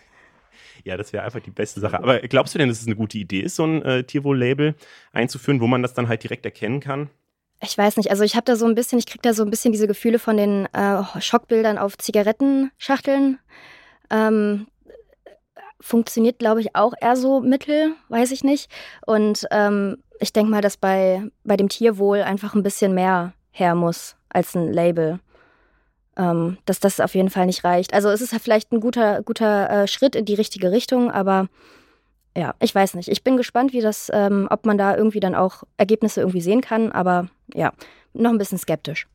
Ja, 0.83 0.97
das 0.97 1.13
wäre 1.13 1.23
einfach 1.23 1.39
die 1.39 1.51
beste 1.51 1.79
Sache. 1.79 1.97
Aber 1.97 2.19
glaubst 2.19 2.53
du 2.53 2.59
denn, 2.59 2.69
dass 2.69 2.81
es 2.81 2.87
eine 2.87 2.95
gute 2.95 3.17
Idee 3.17 3.41
ist, 3.41 3.55
so 3.55 3.63
ein 3.63 3.81
äh, 3.83 4.03
Tierwohl-Label 4.03 4.75
einzuführen, 5.13 5.61
wo 5.61 5.67
man 5.67 5.81
das 5.81 5.93
dann 5.93 6.07
halt 6.07 6.23
direkt 6.23 6.45
erkennen 6.45 6.79
kann? 6.79 7.09
Ich 7.61 7.77
weiß 7.77 7.95
nicht, 7.95 8.11
also 8.11 8.23
ich 8.23 8.35
habe 8.35 8.43
da 8.43 8.57
so 8.57 8.65
ein 8.65 8.75
bisschen, 8.75 8.99
ich 8.99 9.05
kriege 9.05 9.21
da 9.21 9.33
so 9.33 9.43
ein 9.43 9.49
bisschen 9.49 9.71
diese 9.71 9.87
Gefühle 9.87 10.19
von 10.19 10.35
den 10.35 10.65
äh, 10.73 11.21
Schockbildern 11.21 11.77
auf 11.77 11.97
Zigarettenschachteln. 11.97 13.39
Ähm, 14.09 14.67
funktioniert, 15.79 16.39
glaube 16.39 16.59
ich, 16.59 16.75
auch 16.75 16.93
eher 16.99 17.15
so 17.15 17.39
mittel, 17.39 17.95
weiß 18.09 18.31
ich 18.31 18.43
nicht. 18.43 18.69
Und 19.05 19.47
ähm, 19.51 19.97
ich 20.19 20.33
denke 20.33 20.51
mal, 20.51 20.61
dass 20.61 20.77
bei, 20.77 21.23
bei 21.43 21.55
dem 21.55 21.69
Tierwohl 21.69 22.21
einfach 22.21 22.53
ein 22.55 22.63
bisschen 22.63 22.93
mehr 22.93 23.33
her 23.51 23.75
muss 23.75 24.15
als 24.29 24.55
ein 24.55 24.71
Label. 24.71 25.19
Ähm, 26.15 26.57
dass 26.65 26.79
das 26.79 26.99
auf 26.99 27.15
jeden 27.15 27.31
Fall 27.31 27.47
nicht 27.47 27.63
reicht. 27.63 27.93
Also 27.93 28.09
es 28.09 28.21
ist 28.21 28.35
vielleicht 28.35 28.71
ein 28.71 28.79
guter, 28.79 29.23
guter 29.23 29.69
äh, 29.69 29.87
Schritt 29.87 30.15
in 30.15 30.25
die 30.25 30.35
richtige 30.35 30.71
Richtung, 30.71 31.09
aber 31.09 31.47
ja, 32.37 32.53
ich 32.59 32.73
weiß 32.73 32.95
nicht. 32.95 33.09
Ich 33.09 33.23
bin 33.23 33.37
gespannt, 33.37 33.73
wie 33.73 33.81
das, 33.81 34.11
ähm, 34.13 34.47
ob 34.49 34.65
man 34.65 34.77
da 34.77 34.95
irgendwie 34.95 35.19
dann 35.19 35.35
auch 35.35 35.63
Ergebnisse 35.77 36.21
irgendwie 36.21 36.41
sehen 36.41 36.61
kann, 36.61 36.91
aber 36.91 37.29
ja, 37.53 37.73
noch 38.13 38.31
ein 38.31 38.37
bisschen 38.37 38.57
skeptisch. 38.57 39.07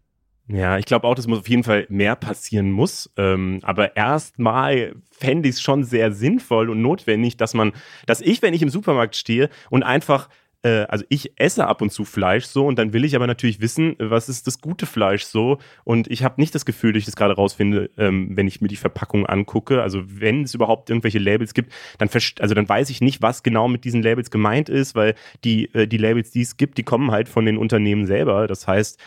Ja, 0.51 0.79
ich 0.79 0.87
glaube 0.87 1.07
auch, 1.07 1.15
dass 1.15 1.27
muss 1.27 1.41
auf 1.41 1.49
jeden 1.49 1.63
Fall 1.63 1.87
mehr 1.91 2.17
passieren 2.17 2.71
muss. 2.71 3.11
Ähm, 3.19 3.61
aber 3.63 3.97
erstmal 3.97 4.95
fände 5.11 5.49
ich 5.49 5.57
es 5.57 5.61
schon 5.61 5.85
sehr 5.85 6.11
sinnvoll 6.11 6.71
und 6.71 6.81
notwendig, 6.81 7.37
dass 7.37 7.53
man, 7.53 7.73
dass 8.07 8.23
ich, 8.23 8.41
wenn 8.41 8.55
ich 8.55 8.63
im 8.63 8.71
Supermarkt 8.71 9.15
stehe 9.15 9.51
und 9.69 9.83
einfach 9.83 10.29
äh, 10.63 10.87
also 10.89 11.05
ich 11.09 11.33
esse 11.37 11.67
ab 11.67 11.83
und 11.83 11.91
zu 11.91 12.05
Fleisch 12.05 12.47
so 12.47 12.67
und 12.67 12.79
dann 12.79 12.93
will 12.93 13.05
ich 13.05 13.15
aber 13.15 13.27
natürlich 13.27 13.61
wissen, 13.61 13.95
was 13.99 14.29
ist 14.29 14.47
das 14.47 14.61
gute 14.61 14.87
Fleisch 14.87 15.25
so 15.25 15.59
und 15.85 16.11
ich 16.11 16.25
habe 16.25 16.41
nicht 16.41 16.55
das 16.55 16.65
Gefühl, 16.65 16.93
dass 16.93 17.01
ich 17.01 17.05
das 17.07 17.17
gerade 17.17 17.35
rausfinde, 17.35 17.91
ähm, 17.97 18.37
wenn 18.37 18.49
ich 18.49 18.61
mir 18.61 18.69
die 18.69 18.77
Verpackung 18.77 19.27
angucke. 19.27 19.83
Also 19.83 20.03
wenn 20.07 20.43
es 20.43 20.55
überhaupt 20.55 20.91
irgendwelche 20.91 21.19
Labels 21.19 21.55
gibt, 21.55 21.73
dann 21.99 22.09
also 22.41 22.55
dann 22.55 22.69
weiß 22.69 22.91
ich 22.91 23.01
nicht, 23.01 23.23
was 23.23 23.43
genau 23.43 23.69
mit 23.69 23.85
diesen 23.85 24.03
Labels 24.03 24.31
gemeint 24.31 24.69
ist, 24.69 24.95
weil 24.95 25.15
die 25.45 25.73
äh, 25.75 25.87
die 25.87 25.99
Labels, 25.99 26.31
die 26.31 26.43
es 26.43 26.57
gibt, 26.57 26.79
die 26.79 26.85
kommen 26.85 27.11
halt 27.11 27.29
von 27.29 27.47
den 27.47 27.57
Unternehmen 27.57 28.07
selber. 28.07 28.47
Das 28.47 28.67
heißt, 28.67 28.99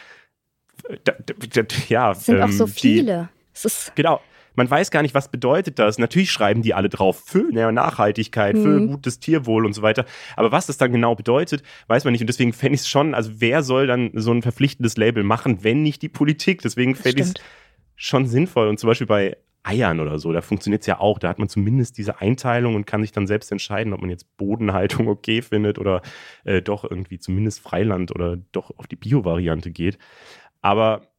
da, 1.04 1.14
da, 1.14 1.64
ja, 1.90 2.12
es 2.12 2.26
sind 2.26 2.38
ähm, 2.38 2.44
auch 2.44 2.50
so 2.50 2.68
viele. 2.68 3.30
Die, 3.54 3.92
genau 3.96 4.22
man 4.56 4.70
weiß 4.70 4.92
gar 4.92 5.02
nicht, 5.02 5.14
was 5.14 5.30
bedeutet 5.30 5.80
das. 5.80 5.98
Natürlich 5.98 6.32
schreiben 6.32 6.62
die 6.62 6.74
alle 6.74 6.90
drauf 6.90 7.24
für 7.26 7.52
Nachhaltigkeit, 7.72 8.58
für 8.58 8.80
mhm. 8.80 8.88
gutes 8.88 9.20
Tierwohl 9.20 9.66
und 9.66 9.74
so 9.74 9.82
weiter. 9.82 10.06
Aber 10.36 10.52
was 10.52 10.68
das 10.68 10.78
dann 10.78 10.92
genau 10.92 11.16
bedeutet, 11.16 11.64
weiß 11.88 12.04
man 12.04 12.12
nicht. 12.12 12.22
Und 12.22 12.28
deswegen 12.28 12.54
fände 12.54 12.76
ich 12.76 12.82
es 12.82 12.90
schon, 12.90 13.14
also 13.14 13.32
wer 13.38 13.64
soll 13.64 13.88
dann 13.88 14.12
so 14.14 14.32
ein 14.32 14.42
verpflichtendes 14.42 14.98
Label 14.98 15.24
machen, 15.24 15.64
wenn 15.64 15.84
nicht 15.84 16.02
die 16.02 16.10
Politik? 16.10 16.62
Deswegen 16.62 16.96
fände 16.96 17.22
ich 17.22 17.28
es 17.28 17.34
schon 17.96 18.26
sinnvoll. 18.26 18.68
Und 18.68 18.80
zum 18.80 18.88
Beispiel 18.88 19.08
bei 19.08 19.38
Eiern 19.64 20.00
oder 20.00 20.18
so, 20.18 20.32
da 20.32 20.42
funktioniert 20.42 20.82
es 20.82 20.88
ja 20.88 21.00
auch. 21.00 21.20
Da 21.20 21.30
hat 21.30 21.40
man 21.40 21.48
zumindest 21.48 21.98
diese 21.98 22.20
Einteilung 22.20 22.76
und 22.76 22.88
kann 22.88 23.02
sich 23.02 23.12
dann 23.12 23.28
selbst 23.28 23.52
entscheiden, 23.52 23.94
ob 23.94 24.02
man 24.02 24.10
jetzt 24.10 24.36
Bodenhaltung 24.38 25.08
okay 25.08 25.42
findet 25.42 25.78
oder 25.78 26.02
äh, 26.44 26.62
doch 26.62 26.84
irgendwie 26.84 27.20
zumindest 27.20 27.60
Freiland 27.60 28.14
oder 28.14 28.38
doch 28.52 28.72
auf 28.78 28.88
die 28.88 28.96
Bio-Variante 28.96 29.72
geht. 29.72 29.98
Aber 30.62 31.11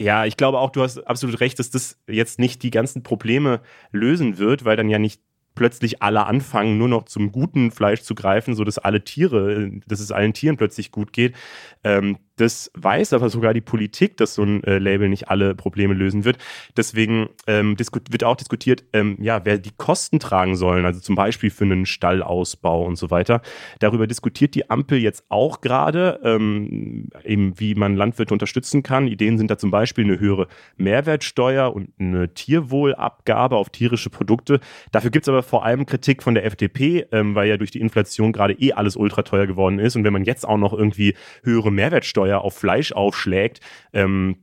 ja, 0.00 0.24
ich 0.24 0.38
glaube 0.38 0.58
auch, 0.58 0.70
du 0.70 0.82
hast 0.82 0.98
absolut 1.06 1.40
recht, 1.40 1.58
dass 1.58 1.70
das 1.70 2.00
jetzt 2.08 2.38
nicht 2.38 2.62
die 2.62 2.70
ganzen 2.70 3.02
Probleme 3.02 3.60
lösen 3.92 4.38
wird, 4.38 4.64
weil 4.64 4.76
dann 4.76 4.88
ja 4.88 4.98
nicht 4.98 5.20
plötzlich 5.54 6.00
alle 6.00 6.24
anfangen, 6.24 6.78
nur 6.78 6.88
noch 6.88 7.04
zum 7.04 7.32
guten 7.32 7.70
Fleisch 7.70 8.00
zu 8.00 8.14
greifen, 8.14 8.54
so 8.54 8.64
dass 8.64 8.78
alle 8.78 9.04
Tiere, 9.04 9.70
dass 9.86 10.00
es 10.00 10.10
allen 10.10 10.32
Tieren 10.32 10.56
plötzlich 10.56 10.90
gut 10.90 11.12
geht. 11.12 11.36
Ähm, 11.84 12.16
das 12.40 12.70
weiß 12.74 13.12
aber 13.12 13.28
sogar 13.28 13.52
die 13.52 13.60
Politik, 13.60 14.16
dass 14.16 14.34
so 14.34 14.42
ein 14.42 14.64
äh, 14.64 14.78
Label 14.78 15.08
nicht 15.08 15.28
alle 15.28 15.54
Probleme 15.54 15.94
lösen 15.94 16.24
wird. 16.24 16.38
Deswegen 16.76 17.28
ähm, 17.46 17.76
wird 17.78 18.24
auch 18.24 18.36
diskutiert, 18.36 18.84
ähm, 18.92 19.18
ja, 19.20 19.44
wer 19.44 19.58
die 19.58 19.72
Kosten 19.76 20.18
tragen 20.18 20.56
sollen, 20.56 20.84
also 20.86 21.00
zum 21.00 21.14
Beispiel 21.14 21.50
für 21.50 21.64
einen 21.64 21.86
Stallausbau 21.86 22.84
und 22.84 22.96
so 22.96 23.10
weiter. 23.10 23.42
Darüber 23.78 24.06
diskutiert 24.06 24.54
die 24.54 24.70
Ampel 24.70 24.98
jetzt 24.98 25.24
auch 25.28 25.60
gerade, 25.60 26.20
ähm, 26.24 27.08
eben 27.24 27.58
wie 27.60 27.74
man 27.74 27.96
Landwirte 27.96 28.32
unterstützen 28.32 28.82
kann. 28.82 29.06
Ideen 29.06 29.36
sind 29.36 29.50
da 29.50 29.58
zum 29.58 29.70
Beispiel 29.70 30.04
eine 30.04 30.18
höhere 30.18 30.48
Mehrwertsteuer 30.76 31.74
und 31.74 31.90
eine 31.98 32.32
Tierwohlabgabe 32.32 33.56
auf 33.56 33.70
tierische 33.70 34.08
Produkte. 34.08 34.60
Dafür 34.92 35.10
gibt 35.10 35.26
es 35.26 35.28
aber 35.28 35.42
vor 35.42 35.64
allem 35.64 35.84
Kritik 35.84 36.22
von 36.22 36.34
der 36.34 36.46
FDP, 36.46 37.06
ähm, 37.12 37.34
weil 37.34 37.48
ja 37.48 37.56
durch 37.58 37.70
die 37.70 37.80
Inflation 37.80 38.32
gerade 38.32 38.54
eh 38.54 38.72
alles 38.72 38.96
ultra 38.96 39.22
teuer 39.22 39.46
geworden 39.46 39.78
ist. 39.78 39.96
Und 39.96 40.04
wenn 40.04 40.12
man 40.12 40.24
jetzt 40.24 40.48
auch 40.48 40.56
noch 40.56 40.72
irgendwie 40.72 41.14
höhere 41.42 41.70
Mehrwertsteuer 41.70 42.29
Mehrwertsteuer 42.30 42.40
auf 42.40 42.54
Fleisch 42.54 42.92
aufschlägt, 42.92 43.60
ähm, 43.92 44.36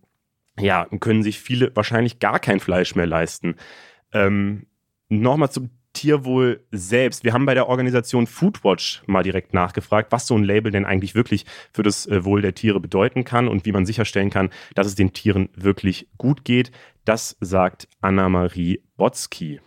ja, 0.60 0.88
können 1.00 1.24
sich 1.24 1.40
viele 1.40 1.76
wahrscheinlich 1.76 2.20
gar 2.20 2.40
kein 2.40 2.60
Fleisch 2.60 2.96
mehr 2.96 3.06
leisten. 3.06 3.56
Ähm, 4.14 4.66
Nochmal 5.10 5.50
zum 5.50 5.70
Tierwohl 5.94 6.66
selbst. 6.72 7.24
Wir 7.24 7.32
haben 7.32 7.46
bei 7.46 7.54
der 7.54 7.70
Organisation 7.70 8.28
Foodwatch 8.28 9.04
mal 9.08 9.24
direkt 9.24 9.54
nachgefragt, 9.54 10.12
was 10.12 10.28
so 10.28 10.36
ein 10.36 10.44
Label 10.44 10.70
denn 10.70 10.84
eigentlich 10.84 11.16
wirklich 11.16 11.46
für 11.72 11.82
das 11.82 12.06
äh, 12.08 12.26
Wohl 12.26 12.42
der 12.42 12.54
Tiere 12.54 12.82
bedeuten 12.82 13.24
kann 13.24 13.48
und 13.48 13.66
wie 13.66 13.72
man 13.72 13.86
sicherstellen 13.86 14.30
kann, 14.30 14.50
dass 14.76 14.86
es 14.86 14.96
den 14.96 15.14
Tieren 15.14 15.48
wirklich 15.56 16.10
gut 16.18 16.44
geht. 16.44 16.72
Das 17.06 17.38
sagt 17.40 17.88
Anna-Marie 18.02 18.82
Botzki. 18.98 19.62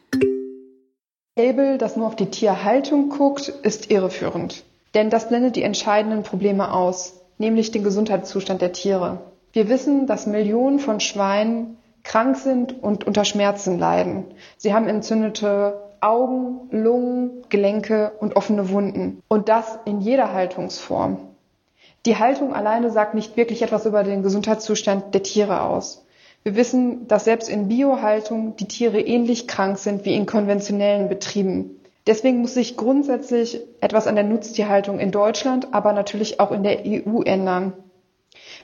Label, 1.38 1.78
das 1.78 1.96
nur 1.96 2.06
auf 2.06 2.16
die 2.16 2.30
Tierhaltung 2.30 3.08
guckt, 3.08 3.48
ist 3.48 3.90
irreführend. 3.90 4.64
Denn 4.92 5.08
das 5.08 5.30
blendet 5.30 5.56
die 5.56 5.62
entscheidenden 5.62 6.22
Probleme 6.22 6.70
aus 6.70 7.19
nämlich 7.40 7.72
den 7.72 7.82
Gesundheitszustand 7.82 8.62
der 8.62 8.72
Tiere. 8.72 9.18
Wir 9.52 9.68
wissen, 9.68 10.06
dass 10.06 10.26
Millionen 10.26 10.78
von 10.78 11.00
Schweinen 11.00 11.78
krank 12.04 12.36
sind 12.36 12.80
und 12.82 13.04
unter 13.06 13.24
Schmerzen 13.24 13.78
leiden. 13.78 14.26
Sie 14.56 14.72
haben 14.72 14.86
entzündete 14.86 15.80
Augen, 16.00 16.68
Lungen, 16.70 17.42
Gelenke 17.48 18.12
und 18.20 18.36
offene 18.36 18.70
Wunden. 18.70 19.22
Und 19.28 19.48
das 19.48 19.78
in 19.84 20.00
jeder 20.00 20.32
Haltungsform. 20.32 21.18
Die 22.06 22.16
Haltung 22.16 22.54
alleine 22.54 22.90
sagt 22.90 23.14
nicht 23.14 23.36
wirklich 23.36 23.62
etwas 23.62 23.84
über 23.84 24.04
den 24.04 24.22
Gesundheitszustand 24.22 25.12
der 25.12 25.22
Tiere 25.22 25.62
aus. 25.62 26.06
Wir 26.42 26.56
wissen, 26.56 27.06
dass 27.08 27.24
selbst 27.24 27.50
in 27.50 27.68
Biohaltung 27.68 28.56
die 28.56 28.68
Tiere 28.68 29.00
ähnlich 29.00 29.46
krank 29.46 29.76
sind 29.76 30.06
wie 30.06 30.14
in 30.14 30.24
konventionellen 30.24 31.10
Betrieben. 31.10 31.79
Deswegen 32.10 32.40
muss 32.40 32.54
sich 32.54 32.76
grundsätzlich 32.76 33.60
etwas 33.80 34.08
an 34.08 34.16
der 34.16 34.24
Nutztierhaltung 34.24 34.98
in 34.98 35.12
Deutschland, 35.12 35.68
aber 35.70 35.92
natürlich 35.92 36.40
auch 36.40 36.50
in 36.50 36.64
der 36.64 36.80
EU 36.84 37.22
ändern. 37.22 37.72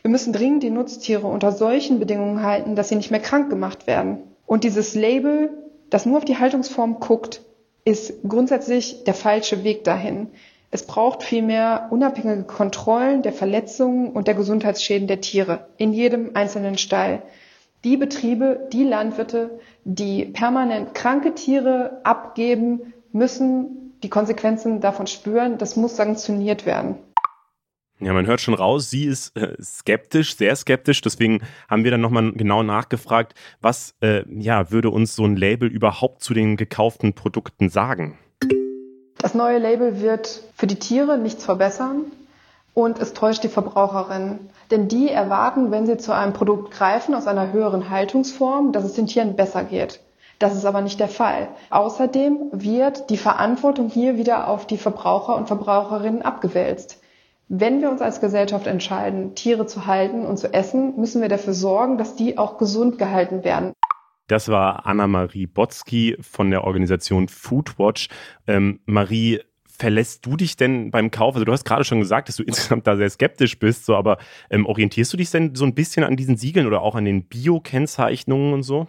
Wir 0.02 0.10
müssen 0.10 0.32
dringend 0.32 0.64
die 0.64 0.70
Nutztiere 0.70 1.28
unter 1.28 1.52
solchen 1.52 2.00
Bedingungen 2.00 2.42
halten, 2.42 2.74
dass 2.74 2.88
sie 2.88 2.96
nicht 2.96 3.12
mehr 3.12 3.20
krank 3.20 3.48
gemacht 3.48 3.86
werden. 3.86 4.18
Und 4.46 4.64
dieses 4.64 4.96
Label, 4.96 5.50
das 5.90 6.06
nur 6.06 6.16
auf 6.18 6.24
die 6.24 6.38
Haltungsform 6.38 6.98
guckt, 6.98 7.40
ist 7.84 8.14
grundsätzlich 8.28 9.04
der 9.04 9.14
falsche 9.14 9.62
Weg 9.62 9.84
dahin. 9.84 10.26
Es 10.72 10.82
braucht 10.82 11.22
vielmehr 11.22 11.86
unabhängige 11.90 12.42
Kontrollen 12.42 13.22
der 13.22 13.32
Verletzungen 13.32 14.10
und 14.10 14.26
der 14.26 14.34
Gesundheitsschäden 14.34 15.06
der 15.06 15.20
Tiere 15.20 15.68
in 15.76 15.92
jedem 15.92 16.32
einzelnen 16.34 16.78
Stall. 16.78 17.22
Die 17.84 17.96
Betriebe, 17.96 18.66
die 18.72 18.82
Landwirte, 18.82 19.60
die 19.84 20.24
permanent 20.24 20.94
kranke 20.94 21.32
Tiere 21.36 22.00
abgeben, 22.02 22.92
müssen 23.16 23.98
die 24.02 24.10
Konsequenzen 24.10 24.80
davon 24.80 25.06
spüren. 25.06 25.58
Das 25.58 25.76
muss 25.76 25.96
sanktioniert 25.96 26.66
werden. 26.66 26.96
Ja, 27.98 28.12
man 28.12 28.26
hört 28.26 28.42
schon 28.42 28.52
raus, 28.52 28.90
sie 28.90 29.06
ist 29.06 29.34
äh, 29.38 29.56
skeptisch, 29.60 30.36
sehr 30.36 30.54
skeptisch. 30.54 31.00
Deswegen 31.00 31.40
haben 31.68 31.82
wir 31.82 31.90
dann 31.90 32.02
nochmal 32.02 32.32
genau 32.32 32.62
nachgefragt, 32.62 33.34
was 33.62 33.94
äh, 34.02 34.22
ja, 34.38 34.70
würde 34.70 34.90
uns 34.90 35.16
so 35.16 35.24
ein 35.24 35.34
Label 35.34 35.68
überhaupt 35.68 36.22
zu 36.22 36.34
den 36.34 36.56
gekauften 36.58 37.14
Produkten 37.14 37.70
sagen? 37.70 38.18
Das 39.16 39.34
neue 39.34 39.58
Label 39.58 40.02
wird 40.02 40.42
für 40.54 40.66
die 40.66 40.78
Tiere 40.78 41.16
nichts 41.16 41.46
verbessern 41.46 42.04
und 42.74 42.98
es 42.98 43.14
täuscht 43.14 43.44
die 43.44 43.48
Verbraucherinnen. 43.48 44.50
Denn 44.70 44.88
die 44.88 45.08
erwarten, 45.08 45.70
wenn 45.70 45.86
sie 45.86 45.96
zu 45.96 46.14
einem 46.14 46.34
Produkt 46.34 46.72
greifen 46.72 47.14
aus 47.14 47.26
einer 47.26 47.52
höheren 47.52 47.88
Haltungsform, 47.88 48.72
dass 48.72 48.84
es 48.84 48.92
den 48.92 49.06
Tieren 49.06 49.36
besser 49.36 49.64
geht. 49.64 50.00
Das 50.38 50.54
ist 50.54 50.64
aber 50.66 50.82
nicht 50.82 51.00
der 51.00 51.08
Fall. 51.08 51.48
Außerdem 51.70 52.50
wird 52.52 53.08
die 53.10 53.16
Verantwortung 53.16 53.88
hier 53.88 54.18
wieder 54.18 54.48
auf 54.48 54.66
die 54.66 54.76
Verbraucher 54.76 55.34
und 55.34 55.46
Verbraucherinnen 55.46 56.22
abgewälzt. 56.22 57.00
Wenn 57.48 57.80
wir 57.80 57.90
uns 57.90 58.02
als 58.02 58.20
Gesellschaft 58.20 58.66
entscheiden, 58.66 59.34
Tiere 59.34 59.66
zu 59.66 59.86
halten 59.86 60.26
und 60.26 60.36
zu 60.36 60.52
essen, 60.52 60.98
müssen 60.98 61.22
wir 61.22 61.28
dafür 61.28 61.54
sorgen, 61.54 61.96
dass 61.96 62.16
die 62.16 62.38
auch 62.38 62.58
gesund 62.58 62.98
gehalten 62.98 63.44
werden. 63.44 63.72
Das 64.26 64.48
war 64.48 64.84
Anna-Marie 64.86 65.46
Botzki 65.46 66.16
von 66.20 66.50
der 66.50 66.64
Organisation 66.64 67.28
Foodwatch. 67.28 68.08
Ähm, 68.48 68.80
Marie, 68.84 69.40
verlässt 69.64 70.26
du 70.26 70.36
dich 70.36 70.56
denn 70.56 70.90
beim 70.90 71.12
Kauf? 71.12 71.34
Also 71.34 71.44
du 71.44 71.52
hast 71.52 71.64
gerade 71.64 71.84
schon 71.84 72.00
gesagt, 72.00 72.28
dass 72.28 72.36
du 72.36 72.42
insgesamt 72.46 72.86
da 72.86 72.96
sehr 72.96 73.08
skeptisch 73.08 73.58
bist, 73.58 73.86
so, 73.86 73.94
aber 73.94 74.18
ähm, 74.50 74.66
orientierst 74.66 75.12
du 75.12 75.16
dich 75.16 75.30
denn 75.30 75.54
so 75.54 75.64
ein 75.64 75.74
bisschen 75.74 76.04
an 76.04 76.16
diesen 76.16 76.36
Siegeln 76.36 76.66
oder 76.66 76.82
auch 76.82 76.96
an 76.96 77.04
den 77.04 77.24
Bio-Kennzeichnungen 77.24 78.52
und 78.52 78.64
so? 78.64 78.88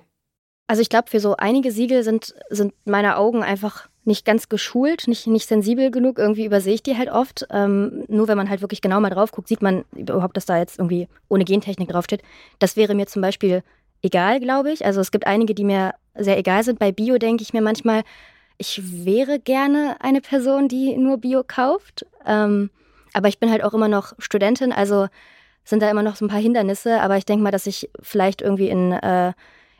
Also 0.67 0.81
ich 0.81 0.89
glaube, 0.89 1.09
für 1.09 1.21
so 1.21 1.38
einige 1.38 1.71
Siegel 1.71 2.03
sind, 2.03 2.36
sind 2.50 2.74
meine 2.86 3.17
Augen 3.17 3.41
einfach 3.41 3.88
nicht 4.03 4.25
ganz 4.25 4.47
geschult, 4.50 5.07
nicht, 5.07 5.27
nicht 5.27 5.47
sensibel 5.47 5.91
genug. 5.91 6.17
Irgendwie 6.17 6.45
übersehe 6.45 6.74
ich 6.74 6.83
die 6.83 6.97
halt 6.97 7.09
oft. 7.09 7.45
Ähm, 7.51 8.05
nur 8.07 8.27
wenn 8.27 8.38
man 8.38 8.50
halt 8.50 8.62
wirklich 8.62 8.81
genau 8.81 9.00
mal 9.00 9.09
drauf 9.09 9.31
guckt, 9.31 9.47
sieht 9.47 9.62
man 9.62 9.86
überhaupt, 9.95 10.38
dass 10.38 10.45
da 10.45 10.57
jetzt 10.57 10.79
irgendwie 10.79 11.07
ohne 11.29 11.45
Gentechnik 11.45 11.89
draufsteht. 11.89 12.21
Das 12.59 12.75
wäre 12.75 12.95
mir 12.95 13.07
zum 13.07 13.21
Beispiel 13.21 13.63
egal, 14.01 14.39
glaube 14.39 14.71
ich. 14.71 14.86
Also 14.86 15.01
es 15.01 15.12
gibt 15.12 15.27
einige, 15.27 15.53
die 15.53 15.63
mir 15.63 15.93
sehr 16.15 16.38
egal 16.38 16.63
sind. 16.63 16.79
Bei 16.79 16.91
Bio 16.91 17.17
denke 17.17 17.43
ich 17.43 17.53
mir 17.53 17.62
manchmal, 17.62 18.03
ich 18.57 18.81
wäre 19.05 19.39
gerne 19.39 19.97
eine 20.00 20.21
Person, 20.21 20.67
die 20.67 20.97
nur 20.97 21.17
Bio 21.17 21.43
kauft. 21.45 22.05
Ähm, 22.25 22.69
aber 23.13 23.27
ich 23.27 23.39
bin 23.39 23.51
halt 23.51 23.63
auch 23.63 23.74
immer 23.74 23.88
noch 23.88 24.13
Studentin, 24.19 24.71
also 24.71 25.07
sind 25.63 25.81
da 25.81 25.89
immer 25.89 26.03
noch 26.03 26.15
so 26.15 26.25
ein 26.25 26.29
paar 26.29 26.39
Hindernisse. 26.39 27.01
Aber 27.01 27.17
ich 27.17 27.25
denke 27.25 27.43
mal, 27.43 27.51
dass 27.51 27.67
ich 27.67 27.89
vielleicht 28.01 28.41
irgendwie 28.41 28.69
in 28.69 28.93
äh, 28.93 29.33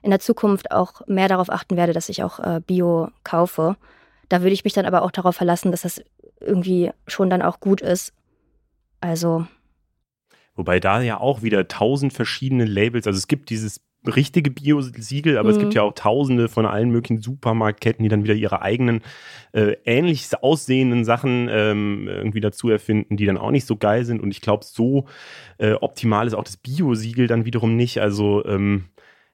in 0.08 0.12
der 0.12 0.22
Zukunft 0.22 0.72
auch 0.72 1.06
mehr 1.06 1.28
darauf 1.28 1.52
achten 1.52 1.76
werde, 1.76 1.92
dass 1.92 2.08
ich 2.08 2.24
auch 2.24 2.40
äh, 2.40 2.62
Bio 2.66 3.10
kaufe. 3.26 3.76
Da 4.30 4.42
würde 4.42 4.54
ich 4.54 4.64
mich 4.64 4.72
dann 4.72 4.86
aber 4.86 5.02
auch 5.02 5.12
darauf 5.12 5.36
verlassen, 5.36 5.70
dass 5.70 5.82
das 5.82 6.02
irgendwie 6.40 6.92
schon 7.08 7.30
dann 7.30 7.42
auch 7.42 7.60
gut 7.60 7.82
ist. 7.82 8.14
Also. 9.02 9.46
Wobei 10.56 10.80
da 10.80 11.02
ja 11.02 11.20
auch 11.20 11.42
wieder 11.42 11.68
tausend 11.68 12.14
verschiedene 12.14 12.64
Labels, 12.64 13.06
also 13.06 13.18
es 13.18 13.28
gibt 13.28 13.50
dieses 13.50 13.82
richtige 14.06 14.50
Bio-Siegel, 14.50 15.38
aber 15.38 15.50
mhm. 15.50 15.56
es 15.56 15.60
gibt 15.60 15.74
mhm. 15.74 15.76
ja 15.76 15.82
auch 15.82 15.94
tausende 15.94 16.48
von 16.48 16.66
allen 16.66 16.90
möglichen 16.90 17.22
Supermarktketten, 17.22 18.02
die 18.02 18.10
dann 18.10 18.24
wieder 18.24 18.34
ihre 18.34 18.62
eigenen 18.62 19.02
äh, 19.52 19.76
ähnlich 19.84 20.30
aussehenden 20.42 21.04
Sachen 21.04 21.50
ähm, 21.52 22.08
irgendwie 22.08 22.40
dazu 22.40 22.70
erfinden, 22.70 23.18
die 23.18 23.26
dann 23.26 23.38
auch 23.38 23.52
nicht 23.52 23.66
so 23.66 23.76
geil 23.76 24.06
sind. 24.06 24.22
Und 24.22 24.32
ich 24.32 24.40
glaube, 24.40 24.64
so 24.64 25.06
äh, 25.58 25.74
optimal 25.74 26.28
ist 26.28 26.34
auch 26.34 26.46
das 26.46 26.56
Bio-Siegel 26.56 27.28
dann 27.28 27.44
wiederum 27.44 27.76
nicht. 27.76 28.00
Also 28.00 28.46
ähm, 28.46 28.86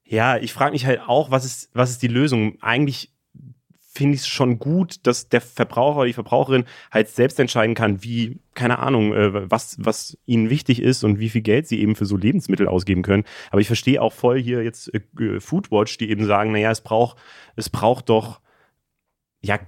ja, 0.05 0.37
ich 0.37 0.53
frage 0.53 0.73
mich 0.73 0.85
halt 0.85 1.01
auch, 1.01 1.31
was 1.31 1.45
ist, 1.45 1.69
was 1.73 1.89
ist 1.89 2.01
die 2.01 2.07
Lösung? 2.07 2.61
Eigentlich 2.61 3.13
finde 3.95 4.15
ich 4.15 4.21
es 4.21 4.27
schon 4.27 4.57
gut, 4.57 5.05
dass 5.05 5.29
der 5.29 5.41
Verbraucher 5.41 5.97
oder 5.99 6.07
die 6.07 6.13
Verbraucherin 6.13 6.65
halt 6.91 7.09
selbst 7.09 7.39
entscheiden 7.39 7.75
kann, 7.75 8.03
wie, 8.03 8.39
keine 8.55 8.79
Ahnung, 8.79 9.13
äh, 9.13 9.49
was, 9.51 9.77
was 9.79 10.17
ihnen 10.25 10.49
wichtig 10.49 10.81
ist 10.81 11.03
und 11.03 11.19
wie 11.19 11.29
viel 11.29 11.41
Geld 11.41 11.67
sie 11.67 11.79
eben 11.79 11.95
für 11.95 12.07
so 12.07 12.17
Lebensmittel 12.17 12.67
ausgeben 12.67 13.03
können. 13.03 13.23
Aber 13.51 13.61
ich 13.61 13.67
verstehe 13.67 14.01
auch 14.01 14.11
voll 14.11 14.41
hier 14.41 14.63
jetzt 14.63 14.91
äh, 14.93 15.39
Foodwatch, 15.39 15.97
die 15.99 16.09
eben 16.09 16.25
sagen, 16.25 16.51
naja, 16.51 16.71
es 16.71 16.81
braucht, 16.81 17.17
es 17.55 17.69
braucht 17.69 18.09
doch 18.09 18.41
ja 19.41 19.59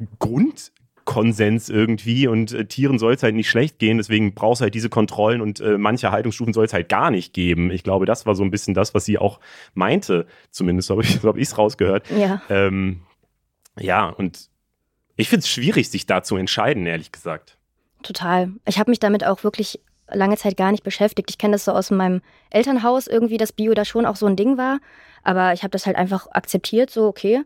Grundkonsens 1.05 1.69
irgendwie 1.69 2.27
und 2.27 2.51
äh, 2.51 2.65
Tieren 2.65 2.99
soll 2.99 3.13
es 3.13 3.23
halt 3.23 3.35
nicht 3.35 3.49
schlecht 3.49 3.79
gehen, 3.79 3.97
deswegen 3.97 4.33
brauchst 4.33 4.61
du 4.61 4.63
halt 4.63 4.73
diese 4.73 4.89
Kontrollen 4.89 5.39
und 5.39 5.59
äh, 5.59 5.77
manche 5.77 6.11
Haltungsstufen 6.11 6.53
soll 6.53 6.65
es 6.65 6.73
halt 6.73 6.89
gar 6.89 7.11
nicht 7.11 7.33
geben. 7.33 7.71
Ich 7.71 7.83
glaube, 7.83 8.05
das 8.05 8.25
war 8.25 8.35
so 8.35 8.43
ein 8.43 8.51
bisschen 8.51 8.73
das, 8.73 8.93
was 8.93 9.05
sie 9.05 9.17
auch 9.17 9.39
meinte, 9.73 10.25
zumindest 10.49 10.89
habe 10.89 11.03
ich 11.03 11.15
es 11.15 11.23
hab 11.23 11.57
rausgehört. 11.57 12.05
Ja. 12.09 12.41
Ähm, 12.49 13.01
ja, 13.79 14.09
und 14.09 14.49
ich 15.15 15.29
finde 15.29 15.41
es 15.41 15.49
schwierig, 15.49 15.89
sich 15.89 16.05
da 16.05 16.23
zu 16.23 16.35
entscheiden, 16.35 16.85
ehrlich 16.85 17.11
gesagt. 17.11 17.57
Total. 18.03 18.51
Ich 18.67 18.79
habe 18.79 18.91
mich 18.91 18.99
damit 18.99 19.23
auch 19.25 19.43
wirklich 19.43 19.79
lange 20.09 20.37
Zeit 20.37 20.57
gar 20.57 20.71
nicht 20.71 20.83
beschäftigt. 20.83 21.29
Ich 21.29 21.37
kenne 21.37 21.53
das 21.53 21.65
so 21.65 21.71
aus 21.71 21.91
meinem 21.91 22.21
Elternhaus 22.49 23.07
irgendwie, 23.07 23.37
dass 23.37 23.51
Bio 23.51 23.73
da 23.73 23.85
schon 23.85 24.05
auch 24.05 24.15
so 24.15 24.25
ein 24.25 24.35
Ding 24.35 24.57
war. 24.57 24.79
Aber 25.23 25.53
ich 25.53 25.63
habe 25.63 25.71
das 25.71 25.85
halt 25.85 25.95
einfach 25.95 26.27
akzeptiert, 26.31 26.89
so 26.89 27.07
okay. 27.07 27.41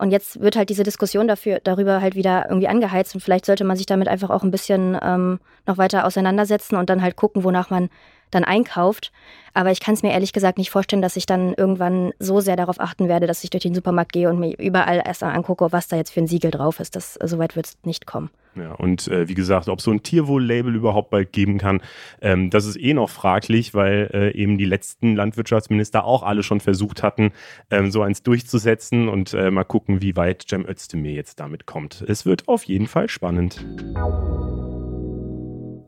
Und 0.00 0.12
jetzt 0.12 0.40
wird 0.40 0.56
halt 0.56 0.70
diese 0.70 0.82
Diskussion 0.82 1.28
dafür, 1.28 1.60
darüber 1.62 2.00
halt 2.00 2.14
wieder 2.14 2.46
irgendwie 2.48 2.68
angeheizt. 2.68 3.14
Und 3.14 3.20
vielleicht 3.20 3.44
sollte 3.44 3.64
man 3.64 3.76
sich 3.76 3.84
damit 3.84 4.08
einfach 4.08 4.30
auch 4.30 4.42
ein 4.42 4.50
bisschen 4.50 4.98
ähm, 5.02 5.40
noch 5.66 5.76
weiter 5.76 6.06
auseinandersetzen 6.06 6.76
und 6.76 6.88
dann 6.88 7.02
halt 7.02 7.16
gucken, 7.16 7.44
wonach 7.44 7.68
man 7.68 7.90
dann 8.30 8.42
einkauft. 8.42 9.12
Aber 9.52 9.72
ich 9.72 9.80
kann 9.80 9.92
es 9.92 10.02
mir 10.02 10.12
ehrlich 10.12 10.32
gesagt 10.32 10.56
nicht 10.56 10.70
vorstellen, 10.70 11.02
dass 11.02 11.16
ich 11.16 11.26
dann 11.26 11.52
irgendwann 11.52 12.12
so 12.18 12.40
sehr 12.40 12.56
darauf 12.56 12.80
achten 12.80 13.08
werde, 13.08 13.26
dass 13.26 13.44
ich 13.44 13.50
durch 13.50 13.64
den 13.64 13.74
Supermarkt 13.74 14.14
gehe 14.14 14.30
und 14.30 14.40
mir 14.40 14.58
überall 14.58 15.02
erst 15.04 15.22
angucke, 15.22 15.70
was 15.70 15.88
da 15.88 15.96
jetzt 15.96 16.12
für 16.12 16.20
ein 16.20 16.26
Siegel 16.26 16.50
drauf 16.50 16.80
ist. 16.80 16.96
Das, 16.96 17.18
so 17.22 17.38
weit 17.38 17.54
wird 17.54 17.66
es 17.66 17.76
nicht 17.84 18.06
kommen. 18.06 18.30
Ja, 18.56 18.72
und 18.72 19.06
äh, 19.08 19.28
wie 19.28 19.34
gesagt, 19.34 19.68
ob 19.68 19.80
so 19.80 19.92
ein 19.92 20.02
Tierwohl-Label 20.02 20.74
überhaupt 20.74 21.10
bald 21.10 21.32
geben 21.32 21.58
kann, 21.58 21.80
ähm, 22.20 22.50
das 22.50 22.66
ist 22.66 22.76
eh 22.76 22.94
noch 22.94 23.08
fraglich, 23.08 23.74
weil 23.74 24.10
äh, 24.12 24.30
eben 24.36 24.58
die 24.58 24.64
letzten 24.64 25.14
Landwirtschaftsminister 25.14 26.04
auch 26.04 26.22
alle 26.22 26.42
schon 26.42 26.60
versucht 26.60 27.02
hatten, 27.02 27.32
ähm, 27.70 27.90
so 27.90 28.02
eins 28.02 28.22
durchzusetzen 28.22 29.08
und 29.08 29.34
äh, 29.34 29.50
mal 29.50 29.64
gucken, 29.64 30.02
wie 30.02 30.16
weit 30.16 30.46
Cem 30.48 30.66
Özdemir 30.66 31.12
jetzt 31.12 31.38
damit 31.38 31.66
kommt. 31.66 32.04
Es 32.06 32.26
wird 32.26 32.48
auf 32.48 32.64
jeden 32.64 32.88
Fall 32.88 33.08
spannend. 33.08 33.64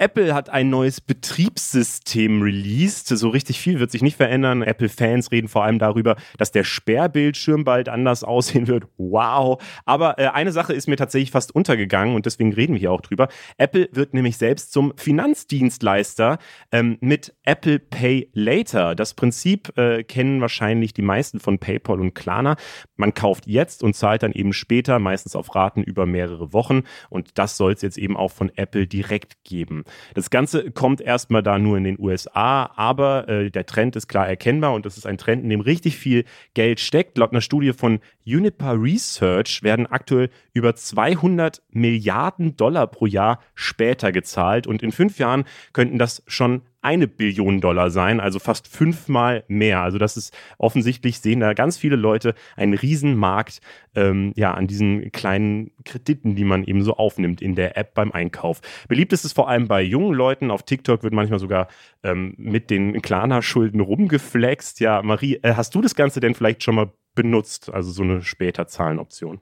Apple 0.02 0.34
hat 0.34 0.50
ein 0.50 0.68
neues 0.68 1.00
Betriebssystem 1.00 2.42
released. 2.42 3.06
So 3.06 3.28
richtig 3.28 3.60
viel 3.60 3.78
wird 3.78 3.92
sich 3.92 4.02
nicht 4.02 4.16
verändern. 4.16 4.62
Apple-Fans 4.62 5.30
reden 5.30 5.46
vor 5.46 5.62
allem 5.62 5.78
darüber, 5.78 6.16
dass 6.38 6.50
der 6.50 6.64
Sperrbildschirm 6.64 7.62
bald 7.62 7.88
anders 7.88 8.24
aussehen 8.32 8.66
wird. 8.66 8.88
Wow. 8.96 9.62
Aber 9.84 10.18
äh, 10.18 10.26
eine 10.26 10.50
Sache 10.50 10.72
ist 10.72 10.88
mir 10.88 10.96
tatsächlich 10.96 11.30
fast 11.30 11.54
untergegangen 11.54 12.16
und 12.16 12.26
deswegen 12.26 12.52
reden 12.52 12.72
wir 12.72 12.80
hier 12.80 12.90
auch 12.90 13.00
drüber. 13.00 13.28
Apple 13.58 13.90
wird 13.92 14.12
nämlich 14.12 14.38
selbst 14.38 14.72
zum 14.72 14.92
Finanzdienstleister 14.96 16.38
ähm, 16.72 16.98
mit 17.00 17.36
Apple 17.44 17.78
Pay 17.78 18.28
Later. 18.32 18.96
Das 18.96 19.14
Prinzip 19.14 19.78
äh, 19.78 20.02
kennen 20.02 20.40
wahrscheinlich 20.40 20.94
die 20.94 21.02
meisten 21.02 21.38
von 21.38 21.60
PayPal 21.60 22.00
und 22.00 22.14
Klarna. 22.14 22.56
Man 22.96 23.14
kauft 23.14 23.46
jetzt 23.46 23.84
und 23.84 23.94
zahlt 23.94 24.24
dann 24.24 24.32
eben 24.32 24.52
später, 24.52 24.98
meistens 24.98 25.36
auf 25.36 25.54
Raten 25.54 25.84
über 25.84 26.06
mehrere 26.06 26.52
Wochen. 26.52 26.82
Und 27.08 27.38
das 27.38 27.56
soll 27.56 27.74
es 27.74 27.82
jetzt 27.82 27.98
eben 27.98 28.16
auch 28.16 28.32
von 28.32 28.50
Apple 28.56 28.88
direkt 28.88 29.44
geben. 29.44 29.84
Das 30.14 30.30
Ganze 30.30 30.70
kommt 30.70 31.00
erstmal 31.00 31.42
da 31.42 31.58
nur 31.58 31.76
in 31.76 31.84
den 31.84 31.98
USA, 31.98 32.70
aber 32.76 33.28
äh, 33.28 33.50
der 33.50 33.66
Trend 33.66 33.96
ist 33.96 34.08
klar 34.08 34.28
erkennbar 34.28 34.74
und 34.74 34.86
das 34.86 34.96
ist 34.96 35.06
ein 35.06 35.18
Trend, 35.18 35.42
in 35.42 35.50
dem 35.50 35.60
richtig 35.60 35.96
viel 35.96 36.24
Geld 36.54 36.80
steckt. 36.80 37.18
Laut 37.18 37.32
einer 37.32 37.40
Studie 37.40 37.72
von 37.72 38.00
Uniper 38.26 38.80
Research 38.80 39.62
werden 39.62 39.86
aktuell 39.86 40.30
über 40.52 40.74
200 40.74 41.62
Milliarden 41.70 42.56
Dollar 42.56 42.86
pro 42.86 43.06
Jahr 43.06 43.40
später 43.54 44.12
gezahlt 44.12 44.66
und 44.66 44.82
in 44.82 44.92
fünf 44.92 45.18
Jahren 45.18 45.44
könnten 45.72 45.98
das 45.98 46.22
schon 46.26 46.62
eine 46.82 47.06
Billion 47.06 47.60
Dollar 47.60 47.90
sein, 47.90 48.20
also 48.20 48.38
fast 48.38 48.68
fünfmal 48.68 49.44
mehr. 49.48 49.80
Also 49.80 49.98
das 49.98 50.16
ist 50.16 50.36
offensichtlich, 50.58 51.20
sehen 51.20 51.40
da 51.40 51.54
ganz 51.54 51.78
viele 51.78 51.96
Leute 51.96 52.34
einen 52.56 52.74
Riesenmarkt 52.74 53.60
ähm, 53.94 54.32
ja, 54.34 54.52
an 54.52 54.66
diesen 54.66 55.12
kleinen 55.12 55.70
Krediten, 55.84 56.34
die 56.34 56.44
man 56.44 56.64
eben 56.64 56.82
so 56.82 56.94
aufnimmt 56.94 57.40
in 57.40 57.54
der 57.54 57.76
App 57.76 57.94
beim 57.94 58.12
Einkauf. 58.12 58.60
Beliebt 58.88 59.12
ist 59.12 59.24
es 59.24 59.32
vor 59.32 59.48
allem 59.48 59.68
bei 59.68 59.80
jungen 59.80 60.14
Leuten. 60.14 60.50
Auf 60.50 60.64
TikTok 60.64 61.04
wird 61.04 61.14
manchmal 61.14 61.38
sogar 61.38 61.68
ähm, 62.02 62.34
mit 62.36 62.68
den 62.68 63.00
Klarna-Schulden 63.00 63.80
rumgeflext. 63.80 64.80
Ja, 64.80 65.02
Marie, 65.02 65.36
äh, 65.42 65.54
hast 65.54 65.74
du 65.74 65.80
das 65.80 65.94
Ganze 65.94 66.20
denn 66.20 66.34
vielleicht 66.34 66.64
schon 66.64 66.74
mal 66.74 66.92
benutzt, 67.14 67.72
also 67.72 67.92
so 67.92 68.02
eine 68.02 68.22
später 68.22 68.66
Zahlenoption? 68.66 69.40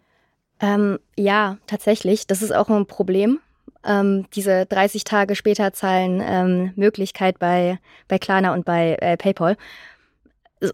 Ähm, 0.61 0.99
ja, 1.17 1.57
tatsächlich. 1.67 2.27
Das 2.27 2.43
ist 2.43 2.55
auch 2.55 2.69
ein 2.69 2.87
Problem 2.87 3.41
ähm, 3.85 4.27
diese 4.35 4.67
30 4.67 5.05
Tage 5.05 5.35
später 5.35 5.73
zahlen 5.73 6.23
ähm, 6.25 6.73
Möglichkeit 6.77 7.39
bei, 7.39 7.79
bei 8.09 8.19
Klarna 8.19 8.53
und 8.53 8.65
bei 8.65 8.97
äh, 9.01 9.17
PayPal, 9.17 9.57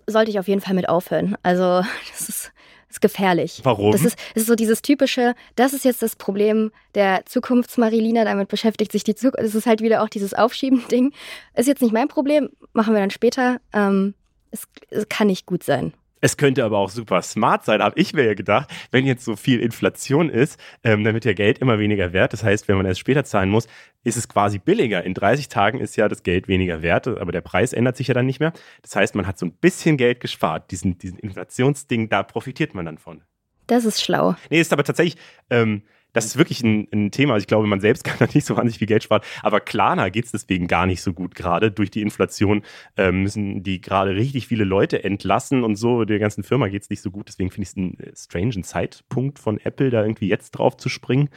sollte 0.07 0.31
ich 0.31 0.39
auf 0.39 0.49
jeden 0.49 0.61
Fall 0.61 0.75
mit 0.75 0.89
aufhören. 0.89 1.37
Also 1.43 1.83
das 2.11 2.29
ist, 2.29 2.53
ist 2.89 3.01
gefährlich. 3.01 3.61
Warum? 3.63 3.93
Das 3.93 4.05
ist, 4.05 4.19
das 4.35 4.43
ist 4.43 4.49
so 4.49 4.55
dieses 4.55 4.83
typische, 4.83 5.35
das 5.55 5.73
ist 5.73 5.85
jetzt 5.85 6.03
das 6.03 6.17
Problem 6.17 6.73
der 6.95 7.25
Zukunftsmarilina, 7.27 8.25
damit 8.25 8.49
beschäftigt 8.49 8.93
sich 8.93 9.05
die 9.05 9.15
Zukunft. 9.15 9.47
Es 9.47 9.55
ist 9.55 9.67
halt 9.67 9.81
wieder 9.81 10.03
auch 10.03 10.09
dieses 10.09 10.35
Aufschieben-Ding. 10.35 11.13
Ist 11.55 11.69
jetzt 11.69 11.83
nicht 11.83 11.93
mein 11.93 12.09
Problem, 12.09 12.51
machen 12.73 12.95
wir 12.95 13.01
dann 13.01 13.11
später. 13.11 13.61
Ähm, 13.73 14.15
es, 14.51 14.67
es 14.91 15.09
kann 15.09 15.29
nicht 15.29 15.47
gut 15.47 15.63
sein. 15.63 15.93
Es 16.21 16.37
könnte 16.37 16.65
aber 16.65 16.79
auch 16.79 16.89
super 16.89 17.21
smart 17.21 17.65
sein, 17.65 17.83
habe 17.83 17.99
ich 18.01 18.15
mir 18.15 18.25
ja 18.25 18.35
gedacht, 18.35 18.71
wenn 18.91 19.05
jetzt 19.05 19.25
so 19.25 19.37
viel 19.37 19.61
Inflation 19.61 20.31
ist, 20.31 20.59
ähm, 20.83 21.05
dann 21.05 21.15
wird 21.15 21.27
ja 21.27 21.35
Geld 21.35 21.59
immer 21.59 21.79
weniger 21.79 22.13
wert. 22.13 22.33
Das 22.33 22.43
heißt, 22.43 22.69
wenn 22.69 22.77
man 22.77 22.87
erst 22.87 23.01
später 23.01 23.25
zahlen 23.25 23.51
muss, 23.51 23.69
ist 24.03 24.17
es 24.17 24.29
quasi 24.29 24.59
billiger. 24.59 25.05
In 25.05 25.15
30 25.15 25.49
Tagen 25.49 25.79
ist 25.79 25.97
ja 25.97 26.09
das 26.09 26.23
Geld 26.23 26.49
weniger 26.49 26.81
wert, 26.81 27.07
aber 27.07 27.33
der 27.33 27.43
Preis 27.43 27.73
ändert 27.73 27.97
sich 27.97 28.09
ja 28.09 28.15
dann 28.15 28.27
nicht 28.27 28.41
mehr. 28.41 28.53
Das 28.83 28.97
heißt, 28.97 29.15
man 29.15 29.27
hat 29.27 29.39
so 29.39 29.47
ein 29.47 29.53
bisschen 29.53 29.97
Geld 29.97 30.21
gespart. 30.21 30.71
Diesen, 30.71 30.97
diesen 30.99 31.19
Inflationsding, 31.19 32.09
da 32.09 32.23
profitiert 32.23 32.75
man 32.75 32.87
dann 32.87 32.99
von. 32.99 33.23
Das 33.67 33.85
ist 33.85 34.03
schlau. 34.03 34.37
Nee, 34.49 34.61
ist 34.61 34.73
aber 34.73 34.85
tatsächlich, 34.85 35.21
ähm, 35.51 35.83
das 36.17 36.25
ist 36.25 36.39
wirklich 36.39 36.63
ein, 36.63 36.89
ein, 36.93 37.11
Thema. 37.11 37.37
Ich 37.37 37.47
glaube, 37.47 37.67
man 37.67 37.81
selbst 37.81 38.05
kann 38.05 38.17
da 38.19 38.27
nicht 38.33 38.47
so 38.47 38.57
wahnsinnig 38.57 38.79
viel 38.79 38.87
Geld 38.87 39.03
sparen. 39.03 39.23
Aber 39.43 39.61
Klarna 39.61 40.09
geht 40.09 40.25
es 40.25 40.33
deswegen 40.33 40.67
gar 40.67 40.87
nicht 40.87 41.03
so 41.03 41.13
gut 41.13 41.35
gerade. 41.35 41.71
Durch 41.71 41.91
die 41.91 42.01
Inflation 42.01 42.63
äh, 42.97 43.13
müssen 43.13 43.63
die 43.63 43.83
gerade 43.83 44.15
richtig 44.15 44.47
viele 44.47 44.65
Leute 44.65 45.05
entlassen 45.05 45.63
und 45.63 45.77
so. 45.77 46.05
Der 46.07 46.19
ganzen 46.19 46.43
Firma 46.43 46.69
geht 46.69 46.83
es 46.83 46.91
nicht 46.91 47.03
so 47.03 47.11
gut. 47.11 47.29
Deswegen 47.29 47.51
finde 47.51 47.63
ich 47.65 47.69
es 47.69 47.77
einen 47.77 48.01
äh, 48.01 48.17
strangen 48.17 48.65
Zeitpunkt 48.65 49.39
von 49.39 49.59
Apple, 49.59 49.91
da 49.91 50.03
irgendwie 50.03 50.29
jetzt 50.29 50.53
drauf 50.53 50.79
zu 50.79 50.89
springen. 50.89 51.29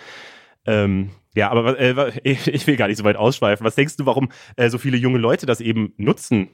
Ähm, 0.65 1.09
ja, 1.35 1.51
aber 1.51 1.77
äh, 1.77 2.11
ich 2.23 2.65
will 2.65 2.77
gar 2.77 2.87
nicht 2.87 2.97
so 2.97 3.03
weit 3.03 3.17
ausschweifen. 3.17 3.65
Was 3.65 3.75
denkst 3.75 3.97
du, 3.97 4.05
warum 4.05 4.29
äh, 4.55 4.69
so 4.69 4.77
viele 4.77 4.95
junge 4.95 5.19
Leute 5.19 5.45
das 5.45 5.59
eben 5.59 5.93
nutzen? 5.97 6.49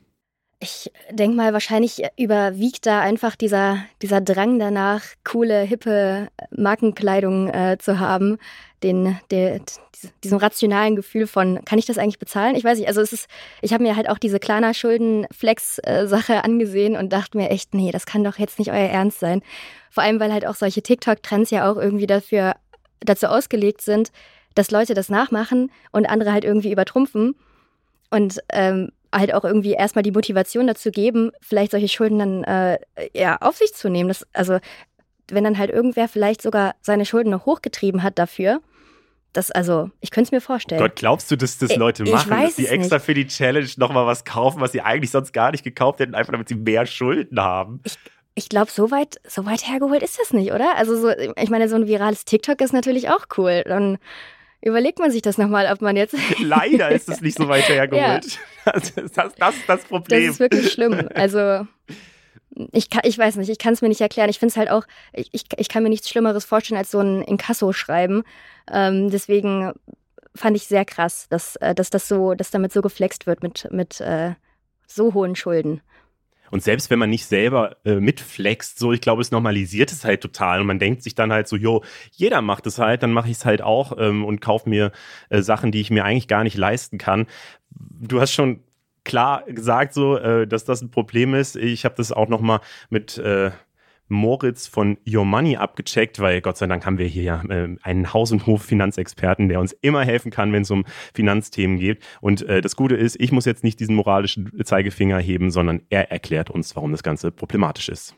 Ich 0.60 0.92
denke 1.12 1.36
mal, 1.36 1.54
wahrscheinlich 1.54 2.02
überwiegt 2.18 2.86
da 2.86 3.02
einfach 3.02 3.36
dieser, 3.36 3.80
dieser 4.02 4.22
Drang 4.22 4.58
danach, 4.58 5.04
coole, 5.24 5.62
hippe 5.62 6.30
Markenkleidung 6.50 7.50
äh, 7.50 7.78
zu 7.78 8.00
haben, 8.00 8.38
den, 8.82 9.20
der, 9.32 9.60
diesem 10.24 10.38
rationalen 10.38 10.96
Gefühl 10.96 11.28
von, 11.28 11.64
kann 11.66 11.78
ich 11.78 11.86
das 11.86 11.98
eigentlich 11.98 12.20
bezahlen? 12.20 12.56
Ich 12.56 12.64
weiß 12.64 12.80
nicht, 12.80 12.88
also 12.88 13.02
es 13.02 13.12
ist, 13.12 13.28
ich 13.62 13.74
habe 13.74 13.84
mir 13.84 13.98
halt 13.98 14.10
auch 14.10 14.18
diese 14.18 14.40
Klarna-Schulden-Flex-Sache 14.40 16.44
angesehen 16.44 16.96
und 16.96 17.12
dachte 17.12 17.38
mir 17.38 17.50
echt, 17.50 17.74
nee, 17.74 17.92
das 17.92 18.06
kann 18.06 18.24
doch 18.24 18.38
jetzt 18.38 18.58
nicht 18.58 18.72
euer 18.72 18.90
Ernst 18.90 19.20
sein. 19.20 19.42
Vor 19.90 20.04
allem, 20.04 20.20
weil 20.20 20.32
halt 20.32 20.46
auch 20.46 20.56
solche 20.56 20.82
TikTok-Trends 20.82 21.52
ja 21.52 21.70
auch 21.70 21.78
irgendwie 21.78 22.08
dafür, 22.08 22.56
dazu 23.02 23.28
ausgelegt 23.28 23.82
sind, 23.82 24.12
dass 24.56 24.72
Leute 24.72 24.94
das 24.94 25.10
nachmachen 25.10 25.72
und 25.92 26.06
andere 26.06 26.32
halt 26.32 26.46
irgendwie 26.46 26.72
übertrumpfen. 26.72 27.36
Und 28.10 28.40
ähm, 28.50 28.92
halt 29.16 29.34
auch 29.34 29.46
irgendwie 29.46 29.74
erstmal 29.74 30.04
die 30.04 30.12
Motivation 30.12 30.68
dazu 30.68 30.92
geben, 30.92 31.32
vielleicht 31.42 31.72
solche 31.72 31.88
Schulden 31.88 32.20
dann 32.20 32.44
äh, 32.44 32.80
ja, 33.14 33.38
auf 33.38 33.58
sich 33.58 33.74
zu 33.74 33.90
nehmen. 33.90 34.10
Das, 34.10 34.26
also 34.34 34.60
wenn 35.30 35.44
dann 35.44 35.58
halt 35.58 35.72
irgendwer 35.72 36.08
vielleicht 36.08 36.42
sogar 36.42 36.76
seine 36.82 37.06
Schulden 37.06 37.32
noch 37.32 37.46
hochgetrieben 37.46 38.04
hat 38.04 38.20
dafür, 38.20 38.62
das, 39.36 39.52
also, 39.52 39.92
ich 40.00 40.12
könnte 40.12 40.30
es 40.30 40.32
mir 40.32 40.40
vorstellen. 40.40 40.80
Gott, 40.80 40.96
glaubst 40.96 41.30
du, 41.30 41.36
dass 41.36 41.58
das 41.58 41.76
Leute 41.76 42.06
machen, 42.06 42.30
dass 42.30 42.56
die 42.56 42.68
extra 42.68 42.96
nicht. 42.96 43.06
für 43.06 43.14
die 43.14 43.28
Challenge 43.28 43.68
nochmal 43.76 44.06
was 44.06 44.24
kaufen, 44.24 44.62
was 44.62 44.72
sie 44.72 44.80
eigentlich 44.80 45.12
sonst 45.12 45.34
gar 45.34 45.52
nicht 45.52 45.66
gekauft 45.66 46.00
hätten, 46.00 46.16
einfach 46.16 46.32
damit 46.32 46.48
sie 46.48 46.56
mehr 46.56 46.86
Schulden 46.86 47.42
haben? 47.42 47.82
Ich, 47.84 47.98
ich 48.34 48.48
glaube, 48.48 48.72
so 48.72 48.92
weit, 48.92 49.20
so 49.28 49.46
weit 49.46 49.68
hergeholt 49.68 50.04
ist 50.04 50.20
das 50.20 50.32
nicht, 50.32 50.54
oder? 50.54 50.78
Also, 50.78 50.96
so, 50.96 51.10
ich 51.10 51.50
meine, 51.50 51.68
so 51.68 51.76
ein 51.76 51.86
virales 51.86 52.24
TikTok 52.24 52.62
ist 52.62 52.72
natürlich 52.72 53.10
auch 53.10 53.26
cool. 53.38 53.64
Dann 53.66 53.98
überlegt 54.66 55.00
man 55.00 55.12
sich 55.12 55.22
das 55.22 55.38
nochmal, 55.38 55.72
ob 55.72 55.82
man 55.82 55.96
jetzt. 55.96 56.16
Leider 56.40 56.90
ist 56.92 57.08
es 57.08 57.22
nicht 57.22 57.38
so 57.38 57.48
weit 57.48 57.70
hergeholt. 57.70 58.40
Ja. 58.66 58.72
Das, 58.72 58.90
ist 58.90 59.16
das, 59.16 59.36
das 59.36 59.56
das 59.68 59.84
Problem. 59.84 60.26
Das 60.26 60.34
ist 60.34 60.40
wirklich 60.40 60.72
schlimm. 60.72 61.08
Also 61.14 61.68
ich, 62.72 62.90
kann, 62.90 63.02
ich 63.04 63.16
weiß 63.16 63.36
nicht, 63.36 63.50
ich 63.50 63.60
kann 63.60 63.74
es 63.74 63.84
mir 63.84 63.90
nicht 63.90 64.02
erklären. 64.02 64.28
Ich 64.28 64.40
finde 64.40 64.54
es 64.54 64.58
halt 64.58 64.72
auch, 64.72 64.86
ich, 65.14 65.46
ich 65.56 65.70
kann 65.70 65.84
mir 65.84 65.90
nichts 65.90 66.10
Schlimmeres 66.10 66.46
vorstellen 66.46 66.80
als 66.80 66.90
so 66.90 67.00
ein 67.00 67.22
Inkasso-Schreiben. 67.22 68.24
Ähm, 68.72 69.12
deswegen 69.12 69.72
fand 70.34 70.58
ich 70.58 70.66
sehr 70.66 70.84
krass, 70.84 71.28
dass, 71.30 71.58
äh, 71.58 71.76
dass 71.76 71.92
das 71.92 72.08
so, 72.08 72.34
dass 72.34 72.50
damit 72.50 72.74
so 72.74 72.82
geflext 72.82 73.28
wird 73.28 73.44
mit, 73.44 73.68
mit 73.72 74.02
äh, 74.02 74.34
so 74.88 75.14
hohen 75.14 75.36
Schulden. 75.36 75.82
Und 76.52 76.64
selbst 76.64 76.90
wenn 76.90 77.00
man 77.00 77.10
nicht 77.10 77.26
selber 77.26 77.78
äh, 77.86 77.96
mitflext, 77.96 78.80
so 78.80 78.92
ich 78.92 79.02
glaube, 79.02 79.22
es 79.22 79.32
normalisiert 79.32 79.92
es 79.92 80.06
halt 80.06 80.22
total 80.22 80.62
und 80.62 80.68
man 80.68 80.80
denkt 80.80 81.04
sich 81.04 81.16
dann 81.16 81.32
halt 81.32 81.48
so, 81.48 81.56
jo, 81.56 81.84
jeder 82.12 82.42
macht 82.42 82.66
es 82.68 82.80
halt, 82.80 83.04
dann 83.04 83.14
mache 83.14 83.30
ich 83.30 83.38
es 83.38 83.46
halt 83.46 83.62
auch 83.62 83.98
ähm, 83.98 84.24
und 84.26 84.42
kaufe 84.42 84.70
mir 84.70 84.92
äh, 85.30 85.42
Sachen, 85.42 85.72
die 85.72 85.82
ich 85.82 85.90
mir 85.90 86.06
eigentlich 86.06 86.28
gar 86.28 86.44
nicht 86.44 86.58
leisten 86.58 86.98
kann. 86.98 87.28
Du 87.72 88.22
hast 88.22 88.32
schon 88.32 88.62
klar 89.04 89.44
gesagt, 89.44 89.94
so, 89.94 90.18
äh, 90.18 90.48
dass 90.48 90.66
das 90.66 90.82
ein 90.82 90.92
Problem 90.92 91.34
ist. 91.34 91.56
Ich 91.56 91.86
habe 91.86 91.96
das 91.96 92.12
auch 92.12 92.28
noch 92.28 92.42
mal 92.42 92.60
mit 92.90 93.18
äh, 93.18 93.52
Moritz 94.08 94.68
von 94.68 94.98
Your 95.08 95.26
Money 95.26 95.58
abgecheckt, 95.58 96.20
weil 96.20 96.42
Gott 96.42 96.58
sei 96.58 96.68
Dank 96.68 96.86
haben 96.86 96.98
wir 96.98 97.08
hier 97.08 97.24
ja 97.24 97.44
äh, 97.50 97.76
einen 97.82 98.14
Haus- 98.14 98.32
und 98.32 98.46
Hof-Finanzexperten, 98.46 99.50
der 99.50 99.60
uns 99.60 99.74
immer 99.82 100.04
helfen 100.04 100.32
kann, 100.32 100.54
wenn 100.54 100.62
es 100.62 100.72
um 100.72 100.86
Finanzthemen 101.14 101.78
geht. 101.78 102.00
Und 102.22 102.44
äh, 102.44 102.62
das 102.62 102.76
Gute 102.76 102.96
ist, 102.96 103.20
ich 103.20 103.32
muss 103.32 103.46
jetzt 103.46 103.64
nicht 103.64 103.80
diesen 103.80 103.96
moralischen 103.96 104.52
Zeigefinger 104.64 105.20
heben, 105.20 105.52
sondern 105.52 105.82
er 105.90 106.12
erklärt 106.12 106.50
uns, 106.50 106.76
warum 106.76 106.92
das 106.92 107.04
Ganze 107.04 107.32
problematisch 107.32 107.90
ist. 107.90 108.16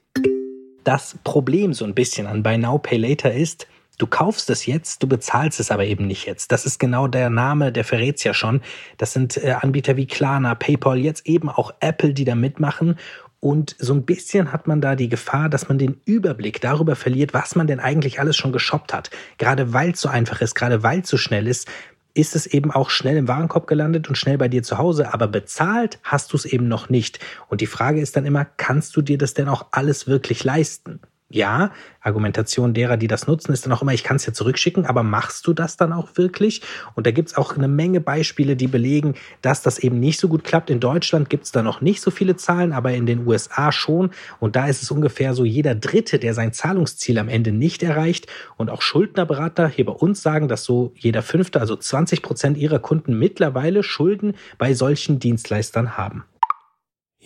Das 0.83 1.17
Problem 1.23 1.73
so 1.73 1.85
ein 1.85 1.93
bisschen 1.93 2.27
an 2.27 2.43
Buy 2.43 2.57
Now 2.57 2.77
Pay 2.77 2.97
Later 2.97 3.33
ist, 3.33 3.67
Du 3.99 4.05
kaufst 4.05 4.51
es 4.51 4.67
jetzt, 4.67 5.01
du 5.01 5.07
bezahlst 5.07 5.59
es 5.59 5.71
aber 5.71 5.85
eben 5.85 6.05
nicht 6.05 6.27
jetzt. 6.27 6.51
Das 6.51 6.67
ist 6.67 6.77
genau 6.77 7.07
der 7.07 7.31
Name, 7.31 7.71
der 7.71 7.83
verrät's 7.83 8.23
ja 8.23 8.35
schon. 8.35 8.61
Das 8.99 9.13
sind 9.13 9.37
äh, 9.37 9.55
Anbieter 9.59 9.97
wie 9.97 10.05
Klarna, 10.05 10.53
PayPal, 10.53 10.99
jetzt 10.99 11.25
eben 11.25 11.49
auch 11.49 11.73
Apple, 11.79 12.13
die 12.13 12.23
da 12.23 12.35
mitmachen. 12.35 12.97
Und 13.39 13.75
so 13.77 13.93
ein 13.93 14.05
bisschen 14.05 14.51
hat 14.51 14.67
man 14.67 14.81
da 14.81 14.95
die 14.95 15.09
Gefahr, 15.09 15.47
dass 15.49 15.69
man 15.69 15.77
den 15.77 16.01
Überblick 16.05 16.59
darüber 16.59 16.95
verliert, 16.95 17.33
was 17.33 17.55
man 17.55 17.67
denn 17.67 17.79
eigentlich 17.79 18.19
alles 18.19 18.35
schon 18.35 18.51
geshoppt 18.51 18.93
hat. 18.93 19.11
Gerade 19.37 19.73
weil 19.73 19.91
es 19.91 20.01
so 20.01 20.09
einfach 20.09 20.41
ist, 20.41 20.55
gerade 20.55 20.81
weil 20.81 21.01
es 21.01 21.09
so 21.09 21.17
schnell 21.17 21.47
ist, 21.47 21.67
ist 22.15 22.35
es 22.35 22.47
eben 22.47 22.71
auch 22.71 22.89
schnell 22.89 23.15
im 23.15 23.27
Warenkorb 23.27 23.67
gelandet 23.67 24.09
und 24.09 24.17
schnell 24.17 24.39
bei 24.39 24.47
dir 24.47 24.63
zu 24.63 24.79
Hause, 24.79 25.13
aber 25.13 25.27
bezahlt 25.27 25.99
hast 26.01 26.33
du 26.33 26.37
es 26.37 26.45
eben 26.45 26.67
noch 26.67 26.89
nicht. 26.89 27.19
Und 27.47 27.61
die 27.61 27.67
Frage 27.67 28.01
ist 28.01 28.15
dann 28.15 28.25
immer, 28.25 28.43
kannst 28.43 28.95
du 28.95 29.03
dir 29.03 29.19
das 29.19 29.35
denn 29.35 29.47
auch 29.47 29.67
alles 29.71 30.07
wirklich 30.07 30.43
leisten? 30.43 30.99
Ja, 31.29 31.71
Argumentation 32.01 32.73
derer, 32.73 32.95
die 32.95 33.07
das 33.07 33.27
nutzen, 33.27 33.51
ist 33.51 33.65
dann 33.65 33.73
auch 33.73 33.81
immer, 33.81 33.93
ich 33.93 34.05
kann 34.05 34.15
es 34.15 34.25
ja 34.25 34.31
zurückschicken, 34.31 34.85
aber 34.85 35.03
machst 35.03 35.45
du 35.45 35.53
das 35.53 35.75
dann 35.75 35.91
auch 35.91 36.09
wirklich? 36.15 36.61
Und 36.95 37.05
da 37.05 37.11
gibt's 37.11 37.35
auch 37.35 37.57
eine 37.57 37.67
Menge 37.67 37.99
Beispiele, 37.99 38.55
die 38.55 38.67
belegen, 38.67 39.15
dass 39.41 39.61
das 39.61 39.77
eben 39.79 39.99
nicht 39.99 40.19
so 40.19 40.29
gut 40.29 40.45
klappt. 40.45 40.69
In 40.69 40.79
Deutschland 40.79 41.29
gibt's 41.29 41.51
da 41.51 41.63
noch 41.63 41.81
nicht 41.81 42.01
so 42.01 42.11
viele 42.11 42.37
Zahlen, 42.37 42.71
aber 42.71 42.93
in 42.93 43.05
den 43.05 43.27
USA 43.27 43.73
schon. 43.73 44.11
Und 44.39 44.55
da 44.55 44.67
ist 44.67 44.81
es 44.81 44.89
ungefähr 44.89 45.33
so 45.33 45.43
jeder 45.43 45.75
Dritte, 45.75 46.17
der 46.17 46.33
sein 46.33 46.53
Zahlungsziel 46.53 47.19
am 47.19 47.27
Ende 47.27 47.51
nicht 47.51 47.83
erreicht. 47.83 48.27
Und 48.55 48.69
auch 48.69 48.81
Schuldnerberater 48.81 49.67
hier 49.67 49.85
bei 49.85 49.91
uns 49.91 50.21
sagen, 50.21 50.47
dass 50.47 50.63
so 50.63 50.93
jeder 50.95 51.23
Fünfte, 51.23 51.59
also 51.59 51.75
20 51.75 52.21
Prozent 52.21 52.57
ihrer 52.57 52.79
Kunden 52.79 53.19
mittlerweile 53.19 53.83
Schulden 53.83 54.35
bei 54.57 54.73
solchen 54.73 55.19
Dienstleistern 55.19 55.97
haben. 55.97 56.23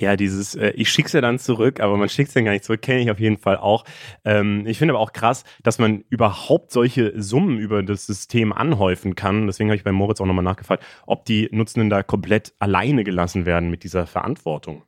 Ja, 0.02 0.16
dieses, 0.16 0.56
äh, 0.56 0.72
ich 0.76 0.90
schick's 0.90 1.14
ja 1.14 1.22
dann 1.22 1.38
zurück, 1.40 1.80
aber 1.80 1.96
man 1.96 2.10
schickt's 2.10 2.34
dann 2.34 2.44
gar 2.44 2.52
nicht 2.52 2.64
zurück, 2.64 2.82
kenne 2.82 3.02
ich 3.02 3.12
auf 3.12 3.20
jeden 3.20 3.38
Fall 3.38 3.58
auch. 3.58 3.86
Ähm, 4.26 4.66
ich 4.66 4.80
finde 4.80 4.94
aber 4.96 5.00
auch 5.00 5.14
krass, 5.14 5.44
dass 5.64 5.78
man 5.78 6.04
überhaupt 6.10 6.72
solche 6.72 7.14
Summen 7.22 7.60
über 7.60 7.84
das 7.84 8.08
System 8.08 8.52
anhäufen 8.52 9.16
kann. 9.16 9.46
Deswegen 9.46 9.70
habe 9.70 9.78
ich 9.78 9.84
bei 9.84 9.92
Moritz 9.92 10.20
auch 10.20 10.26
nochmal 10.26 10.44
nachgefragt, 10.44 10.84
ob 11.06 11.26
die 11.26 11.50
Nutzenden 11.52 11.90
da 11.92 12.02
komplett 12.04 12.54
alleine 12.60 13.04
gelassen 13.04 13.46
werden 13.46 13.70
mit 13.70 13.84
dieser 13.84 14.08
Verantwortung. 14.08 14.84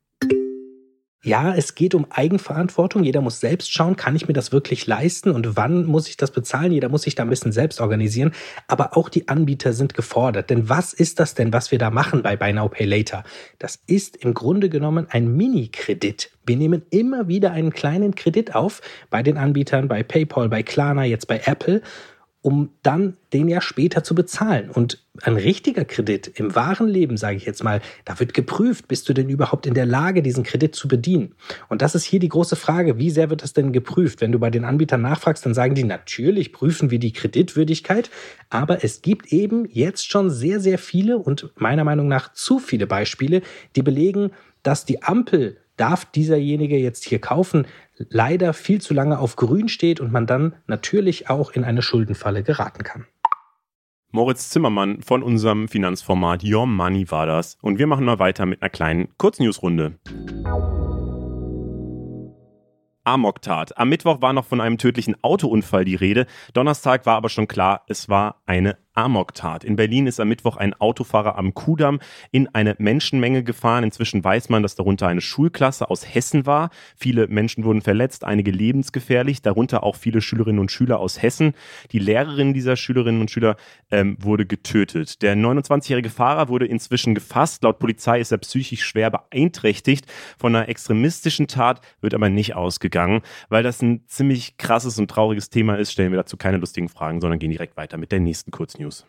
Ja, 1.26 1.56
es 1.56 1.74
geht 1.74 1.96
um 1.96 2.06
Eigenverantwortung. 2.10 3.06
Jeder 3.06 3.22
muss 3.22 3.40
selbst 3.40 3.72
schauen, 3.72 3.96
kann 3.96 4.14
ich 4.14 4.28
mir 4.28 4.34
das 4.34 4.52
wirklich 4.52 4.88
leisten 4.88 5.32
und 5.32 5.56
wann 5.56 5.86
muss 5.86 6.10
ich 6.10 6.18
das 6.18 6.32
bezahlen? 6.32 6.74
Jeder 6.74 6.90
muss 6.90 7.04
sich 7.04 7.16
da 7.16 7.24
ein 7.24 7.30
bisschen 7.30 7.54
selbst 7.54 7.80
organisieren. 7.80 8.34
Aber 8.68 8.98
auch 8.98 9.08
die 9.08 9.30
Anbieter 9.30 9.72
sind 9.72 9.94
gefordert. 9.94 10.50
Denn 10.50 10.68
was 10.68 10.92
ist 10.92 11.22
das 11.22 11.34
denn, 11.34 11.54
was 11.54 11.72
wir 11.72 11.80
da 11.80 11.92
machen 11.92 12.24
bei 12.24 12.36
Buy 12.36 12.52
Now 12.52 12.68
Pay 12.68 12.86
Later? 12.86 13.24
Das 13.58 13.80
ist 13.88 14.18
im 14.18 14.34
Grunde 14.34 14.68
genommen 14.68 15.08
ein 15.10 15.34
Mini-Kredit. 15.38 16.30
Wir 16.46 16.58
nehmen 16.58 16.82
immer 16.90 17.30
wieder 17.30 17.52
einen 17.52 17.72
kleinen 17.72 18.16
Kredit 18.16 18.54
auf 18.54 18.82
bei 19.10 19.24
den 19.24 19.38
Anbietern, 19.38 19.88
bei 19.88 20.04
PayPal, 20.04 20.50
bei 20.50 20.62
Klarna, 20.62 21.06
jetzt 21.06 21.28
bei 21.28 21.42
Apple 21.46 21.82
um 22.44 22.70
dann 22.84 23.16
den 23.32 23.48
ja 23.48 23.62
später 23.62 24.04
zu 24.04 24.14
bezahlen. 24.14 24.70
Und 24.70 25.02
ein 25.22 25.38
richtiger 25.38 25.86
Kredit 25.86 26.28
im 26.36 26.54
wahren 26.56 26.90
Leben, 26.90 27.16
sage 27.16 27.38
ich 27.38 27.46
jetzt 27.46 27.64
mal, 27.64 27.82
da 28.04 28.20
wird 28.20 28.34
geprüft, 28.34 28.90
bist 28.90 29.08
du 29.08 29.14
denn 29.14 29.30
überhaupt 29.30 29.66
in 29.66 29.74
der 29.74 29.86
Lage, 29.86 30.22
diesen 30.22 30.44
Kredit 30.44 30.76
zu 30.76 30.90
bedienen? 30.90 31.36
Und 31.70 31.82
das 31.82 31.96
ist 31.96 32.04
hier 32.04 32.20
die 32.20 32.28
große 32.28 32.58
Frage, 32.58 32.98
wie 32.98 33.10
sehr 33.10 33.30
wird 33.30 33.44
das 33.44 33.54
denn 33.54 33.72
geprüft? 33.72 34.20
Wenn 34.20 34.34
du 34.34 34.40
bei 34.40 34.50
den 34.50 34.66
Anbietern 34.66 35.02
nachfragst, 35.02 35.46
dann 35.46 35.54
sagen 35.54 35.74
die, 35.74 35.86
natürlich 35.86 36.52
prüfen 36.52 36.92
wir 36.92 37.00
die 37.00 37.14
Kreditwürdigkeit, 37.14 38.12
aber 38.50 38.84
es 38.84 39.02
gibt 39.02 39.32
eben 39.32 39.66
jetzt 39.72 40.12
schon 40.12 40.30
sehr, 40.30 40.60
sehr 40.60 40.78
viele 40.78 41.18
und 41.20 41.50
meiner 41.56 41.86
Meinung 41.86 42.10
nach 42.10 42.34
zu 42.34 42.60
viele 42.60 42.88
Beispiele, 42.88 43.42
die 43.78 43.84
belegen, 43.84 44.32
dass 44.64 44.84
die 44.84 45.02
Ampel 45.02 45.58
darf 45.78 46.06
dieserjenige 46.06 46.78
jetzt 46.78 47.06
hier 47.06 47.20
kaufen, 47.20 47.66
leider 47.98 48.54
viel 48.54 48.82
zu 48.82 48.94
lange 48.94 49.20
auf 49.20 49.36
grün 49.36 49.70
steht 49.70 50.00
und 50.00 50.12
man 50.12 50.28
dann 50.28 50.56
natürlich 50.68 51.30
auch 51.30 51.52
in 51.52 51.64
eine 51.64 51.82
Schuldenfalle 51.82 52.44
geraten 52.44 52.84
kann. 52.84 53.06
Moritz 54.12 54.50
Zimmermann 54.50 55.02
von 55.02 55.24
unserem 55.24 55.68
Finanzformat 55.68 56.44
Your 56.44 56.68
Money 56.68 57.10
war 57.10 57.26
das. 57.26 57.58
Und 57.64 57.80
wir 57.80 57.88
machen 57.88 58.06
mal 58.06 58.20
weiter 58.20 58.46
mit 58.46 58.62
einer 58.62 58.70
kleinen 58.70 59.08
Kurznewsrunde. 59.18 59.98
Amok-Tat. 63.06 63.76
Am 63.78 63.90
Mittwoch 63.90 64.22
war 64.22 64.34
noch 64.34 64.46
von 64.46 64.62
einem 64.62 64.78
tödlichen 64.78 65.16
Autounfall 65.24 65.84
die 65.84 65.96
Rede. 65.96 66.28
Donnerstag 66.54 67.08
war 67.08 67.16
aber 67.16 67.30
schon 67.30 67.48
klar, 67.48 67.84
es 67.88 68.08
war 68.08 68.44
eine 68.46 68.78
Amok-Tat. 68.94 69.64
In 69.64 69.76
Berlin 69.76 70.08
ist 70.08 70.20
am 70.20 70.28
Mittwoch 70.28 70.58
ein 70.58 70.74
Autofahrer 70.74 71.38
am 71.38 71.54
Kudamm 71.54 72.00
in 72.32 72.48
eine 72.54 72.76
Menschenmenge 72.78 73.44
gefahren. 73.44 73.84
Inzwischen 73.84 74.24
weiß 74.24 74.50
man, 74.50 74.64
dass 74.64 74.76
darunter 74.76 75.08
eine 75.08 75.22
Schulklasse 75.22 75.90
aus 75.90 76.14
Hessen 76.14 76.46
war. 76.46 76.70
Viele 76.96 77.28
Menschen 77.28 77.64
wurden 77.64 77.82
verletzt, 77.82 78.24
einige 78.24 78.52
lebensgefährlich, 78.52 79.42
darunter 79.42 79.84
auch 79.84 79.96
viele 79.96 80.22
Schülerinnen 80.22 80.60
und 80.60 80.72
Schüler 80.72 81.00
aus 81.00 81.22
Hessen. 81.22 81.54
Die 81.92 82.00
Lehrerin 82.00 82.54
dieser 82.54 82.76
Schülerinnen 82.76 83.22
und 83.22 83.32
Schüler 83.32 83.56
ähm, 83.92 84.18
wurde 84.20 84.46
getötet. 84.46 85.22
Der 85.22 85.36
29-jährige 85.36 86.10
Fahrer 86.10 86.48
wurde 86.48 86.66
inzwischen 86.66 87.16
gefasst. 87.16 87.64
Laut 87.64 87.80
Polizei 87.80 88.20
ist 88.20 88.32
er 88.32 88.38
psychisch 88.38 88.84
schwer 88.84 89.10
beeinträchtigt. 89.10 90.06
Von 90.38 90.56
einer 90.56 90.70
extremistischen 90.70 91.48
Tat 91.48 91.82
wird 92.02 92.14
aber 92.14 92.30
nicht 92.30 92.56
ausgegangen. 92.56 93.22
Weil 93.50 93.64
das 93.64 93.82
ein 93.82 94.04
ziemlich 94.08 94.58
krasses 94.58 95.00
und 95.00 95.10
trauriges 95.10 95.50
Thema 95.50 95.76
ist, 95.76 95.92
stellen 95.92 96.12
wir 96.12 96.18
dazu 96.18 96.38
keine 96.38 96.58
lustigen 96.58 96.90
Fragen, 96.90 97.22
sondern 97.22 97.40
gehen 97.40 97.52
direkt 97.52 97.78
weiter 97.78 97.98
mit 97.98 98.12
der 98.12 98.20
nächsten 98.20 98.52
Kurznews. 98.52 98.83
News. 98.84 99.04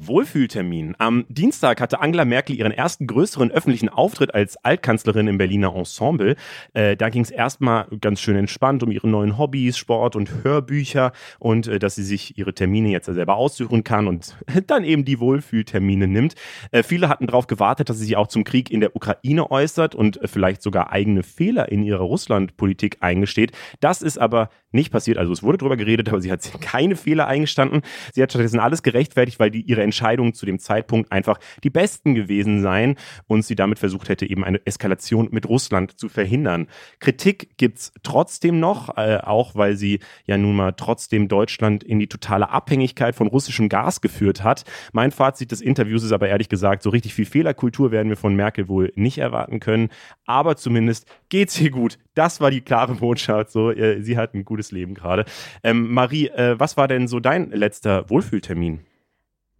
Wohlfühltermin. 0.00 0.94
Am 0.98 1.24
Dienstag 1.28 1.80
hatte 1.80 2.00
Angela 2.00 2.24
Merkel 2.24 2.56
ihren 2.56 2.72
ersten 2.72 3.06
größeren 3.06 3.50
öffentlichen 3.50 3.88
Auftritt 3.88 4.34
als 4.34 4.56
Altkanzlerin 4.64 5.28
im 5.28 5.38
Berliner 5.38 5.74
Ensemble. 5.74 6.36
Äh, 6.72 6.96
da 6.96 7.08
ging 7.08 7.22
es 7.22 7.30
erstmal 7.30 7.86
ganz 8.00 8.20
schön 8.20 8.36
entspannt 8.36 8.82
um 8.82 8.90
ihre 8.90 9.08
neuen 9.08 9.38
Hobbys, 9.38 9.76
Sport 9.76 10.16
und 10.16 10.44
Hörbücher 10.44 11.12
und 11.38 11.66
äh, 11.66 11.78
dass 11.78 11.94
sie 11.94 12.04
sich 12.04 12.38
ihre 12.38 12.54
Termine 12.54 12.90
jetzt 12.90 13.06
selber 13.06 13.36
aussuchen 13.36 13.84
kann 13.84 14.06
und 14.06 14.36
dann 14.66 14.84
eben 14.84 15.04
die 15.04 15.20
Wohlfühltermine 15.20 16.06
nimmt. 16.06 16.34
Äh, 16.70 16.82
viele 16.82 17.08
hatten 17.08 17.26
darauf 17.26 17.46
gewartet, 17.46 17.88
dass 17.88 17.98
sie 17.98 18.04
sich 18.04 18.16
auch 18.16 18.28
zum 18.28 18.44
Krieg 18.44 18.70
in 18.70 18.80
der 18.80 18.94
Ukraine 18.94 19.50
äußert 19.50 19.94
und 19.94 20.22
äh, 20.22 20.28
vielleicht 20.28 20.62
sogar 20.62 20.92
eigene 20.92 21.22
Fehler 21.22 21.70
in 21.70 21.82
ihrer 21.82 22.04
Russlandpolitik 22.04 22.98
eingesteht. 23.00 23.52
Das 23.80 24.02
ist 24.02 24.18
aber 24.18 24.50
nicht 24.70 24.92
passiert. 24.92 25.18
Also 25.18 25.32
es 25.32 25.42
wurde 25.42 25.58
darüber 25.58 25.76
geredet, 25.76 26.08
aber 26.08 26.20
sie 26.20 26.30
hat 26.30 26.48
keine 26.60 26.96
Fehler 26.96 27.26
eingestanden. 27.26 27.82
Sie 28.12 28.22
hat 28.22 28.30
stattdessen 28.30 28.60
alles 28.60 28.82
gerechtfertigt, 28.82 29.38
weil 29.38 29.50
die 29.50 29.62
ihre 29.62 29.82
Entscheidungen 29.88 30.34
zu 30.34 30.46
dem 30.46 30.58
Zeitpunkt 30.58 31.10
einfach 31.10 31.38
die 31.64 31.70
besten 31.70 32.14
gewesen 32.14 32.62
seien 32.62 32.96
und 33.26 33.44
sie 33.44 33.54
damit 33.54 33.78
versucht 33.78 34.08
hätte, 34.08 34.28
eben 34.28 34.44
eine 34.44 34.64
Eskalation 34.66 35.28
mit 35.30 35.48
Russland 35.48 35.98
zu 35.98 36.08
verhindern. 36.08 36.68
Kritik 37.00 37.56
gibt's 37.56 37.92
trotzdem 38.02 38.60
noch, 38.60 38.96
äh, 38.96 39.18
auch 39.22 39.54
weil 39.54 39.76
sie 39.76 40.00
ja 40.26 40.36
nun 40.36 40.56
mal 40.56 40.72
trotzdem 40.72 41.28
Deutschland 41.28 41.82
in 41.82 41.98
die 41.98 42.06
totale 42.06 42.50
Abhängigkeit 42.50 43.14
von 43.14 43.26
russischem 43.28 43.68
Gas 43.68 44.00
geführt 44.00 44.44
hat. 44.44 44.64
Mein 44.92 45.10
Fazit 45.10 45.50
des 45.52 45.60
Interviews 45.60 46.02
ist 46.02 46.12
aber 46.12 46.28
ehrlich 46.28 46.48
gesagt, 46.48 46.82
so 46.82 46.90
richtig 46.90 47.14
viel 47.14 47.26
Fehlerkultur 47.26 47.90
werden 47.90 48.08
wir 48.08 48.16
von 48.16 48.34
Merkel 48.34 48.68
wohl 48.68 48.92
nicht 48.94 49.18
erwarten 49.18 49.60
können. 49.60 49.88
Aber 50.26 50.56
zumindest 50.56 51.06
geht's 51.28 51.56
hier 51.56 51.70
gut. 51.70 51.98
Das 52.14 52.40
war 52.40 52.50
die 52.50 52.60
klare 52.60 52.94
Botschaft. 52.96 53.50
So, 53.50 53.70
äh, 53.70 54.02
sie 54.02 54.16
hat 54.16 54.34
ein 54.34 54.44
gutes 54.44 54.72
Leben 54.72 54.94
gerade. 54.94 55.24
Ähm, 55.62 55.92
Marie, 55.92 56.28
äh, 56.28 56.58
was 56.58 56.76
war 56.76 56.88
denn 56.88 57.08
so 57.08 57.20
dein 57.20 57.50
letzter 57.50 58.08
Wohlfühltermin? 58.10 58.80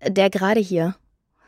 Der 0.07 0.31
gerade 0.31 0.61
hier. 0.61 0.95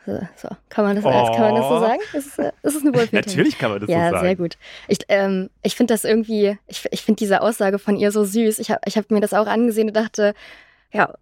So, 0.05 0.49
kann 0.69 0.83
man 0.83 0.95
das, 0.95 1.05
oh. 1.05 1.09
kann 1.09 1.41
man 1.41 1.55
das 1.55 1.69
so 1.69 1.79
sagen? 1.79 2.01
Ist 2.13 2.39
es, 2.39 2.45
ist 2.63 2.75
es 2.75 2.81
eine 2.81 2.93
Wohlfühltermin? 2.95 3.23
Natürlich 3.27 3.57
kann 3.59 3.69
man 3.69 3.81
das 3.81 3.89
ja, 3.89 3.97
so 3.97 4.01
sagen. 4.03 4.15
Ja, 4.15 4.21
sehr 4.21 4.35
gut. 4.35 4.57
Ich, 4.87 4.99
ähm, 5.09 5.49
ich 5.61 5.75
finde 5.75 5.93
das 5.93 6.05
irgendwie, 6.05 6.57
ich, 6.65 6.87
ich 6.89 7.03
finde 7.03 7.19
diese 7.19 7.41
Aussage 7.41 7.77
von 7.77 7.97
ihr 7.97 8.11
so 8.11 8.23
süß. 8.23 8.57
Ich 8.57 8.71
habe 8.71 8.81
ich 8.85 8.97
hab 8.97 9.11
mir 9.11 9.21
das 9.21 9.33
auch 9.33 9.45
angesehen 9.45 9.89
und 9.89 9.95
dachte, 9.95 10.33
ja, 10.91 11.13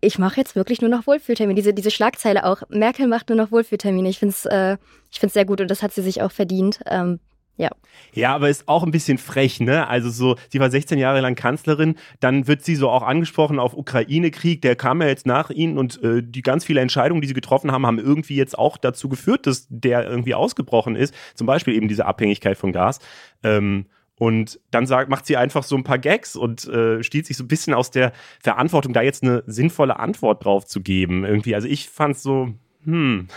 ich 0.00 0.18
mache 0.18 0.36
jetzt 0.36 0.54
wirklich 0.54 0.80
nur 0.80 0.90
noch 0.90 1.08
Wohlfühltermine. 1.08 1.56
Diese, 1.56 1.74
diese 1.74 1.90
Schlagzeile 1.90 2.44
auch, 2.44 2.62
Merkel 2.68 3.08
macht 3.08 3.28
nur 3.28 3.36
noch 3.36 3.50
Wohlfühltermine. 3.50 4.08
Ich 4.08 4.20
finde 4.20 4.34
es 4.34 4.46
äh, 4.46 4.76
sehr 5.10 5.44
gut 5.44 5.60
und 5.60 5.68
das 5.68 5.82
hat 5.82 5.92
sie 5.92 6.02
sich 6.02 6.22
auch 6.22 6.30
verdient. 6.30 6.80
Ähm, 6.86 7.18
ja. 7.56 7.70
Ja, 8.14 8.34
aber 8.34 8.48
ist 8.48 8.68
auch 8.68 8.82
ein 8.82 8.90
bisschen 8.90 9.18
frech, 9.18 9.60
ne? 9.60 9.86
Also 9.86 10.10
so, 10.10 10.36
sie 10.48 10.60
war 10.60 10.70
16 10.70 10.98
Jahre 10.98 11.20
lang 11.20 11.34
Kanzlerin, 11.34 11.96
dann 12.20 12.46
wird 12.46 12.64
sie 12.64 12.76
so 12.76 12.88
auch 12.90 13.02
angesprochen 13.02 13.58
auf 13.58 13.74
Ukraine-Krieg, 13.74 14.62
der 14.62 14.76
kam 14.76 15.00
ja 15.02 15.08
jetzt 15.08 15.26
nach 15.26 15.50
ihnen 15.50 15.78
und 15.78 16.02
äh, 16.02 16.22
die 16.22 16.42
ganz 16.42 16.64
viele 16.64 16.80
Entscheidungen, 16.80 17.20
die 17.20 17.28
sie 17.28 17.34
getroffen 17.34 17.70
haben, 17.72 17.86
haben 17.86 17.98
irgendwie 17.98 18.36
jetzt 18.36 18.58
auch 18.58 18.76
dazu 18.76 19.08
geführt, 19.08 19.46
dass 19.46 19.66
der 19.68 20.08
irgendwie 20.08 20.34
ausgebrochen 20.34 20.96
ist. 20.96 21.14
Zum 21.34 21.46
Beispiel 21.46 21.74
eben 21.74 21.88
diese 21.88 22.06
Abhängigkeit 22.06 22.56
von 22.56 22.72
Gas. 22.72 23.00
Ähm, 23.42 23.86
und 24.16 24.60
dann 24.70 24.86
sagt, 24.86 25.10
macht 25.10 25.26
sie 25.26 25.36
einfach 25.36 25.64
so 25.64 25.76
ein 25.76 25.84
paar 25.84 25.98
Gags 25.98 26.36
und 26.36 26.66
äh, 26.68 27.02
stiehlt 27.02 27.26
sich 27.26 27.36
so 27.36 27.44
ein 27.44 27.48
bisschen 27.48 27.74
aus 27.74 27.90
der 27.90 28.12
Verantwortung, 28.40 28.92
da 28.92 29.02
jetzt 29.02 29.22
eine 29.22 29.42
sinnvolle 29.46 29.98
Antwort 29.98 30.44
drauf 30.44 30.64
zu 30.64 30.80
geben. 30.80 31.24
Irgendwie, 31.24 31.54
also 31.54 31.66
ich 31.66 31.88
fand 31.88 32.16
es 32.16 32.22
so, 32.22 32.54
hm. 32.84 33.28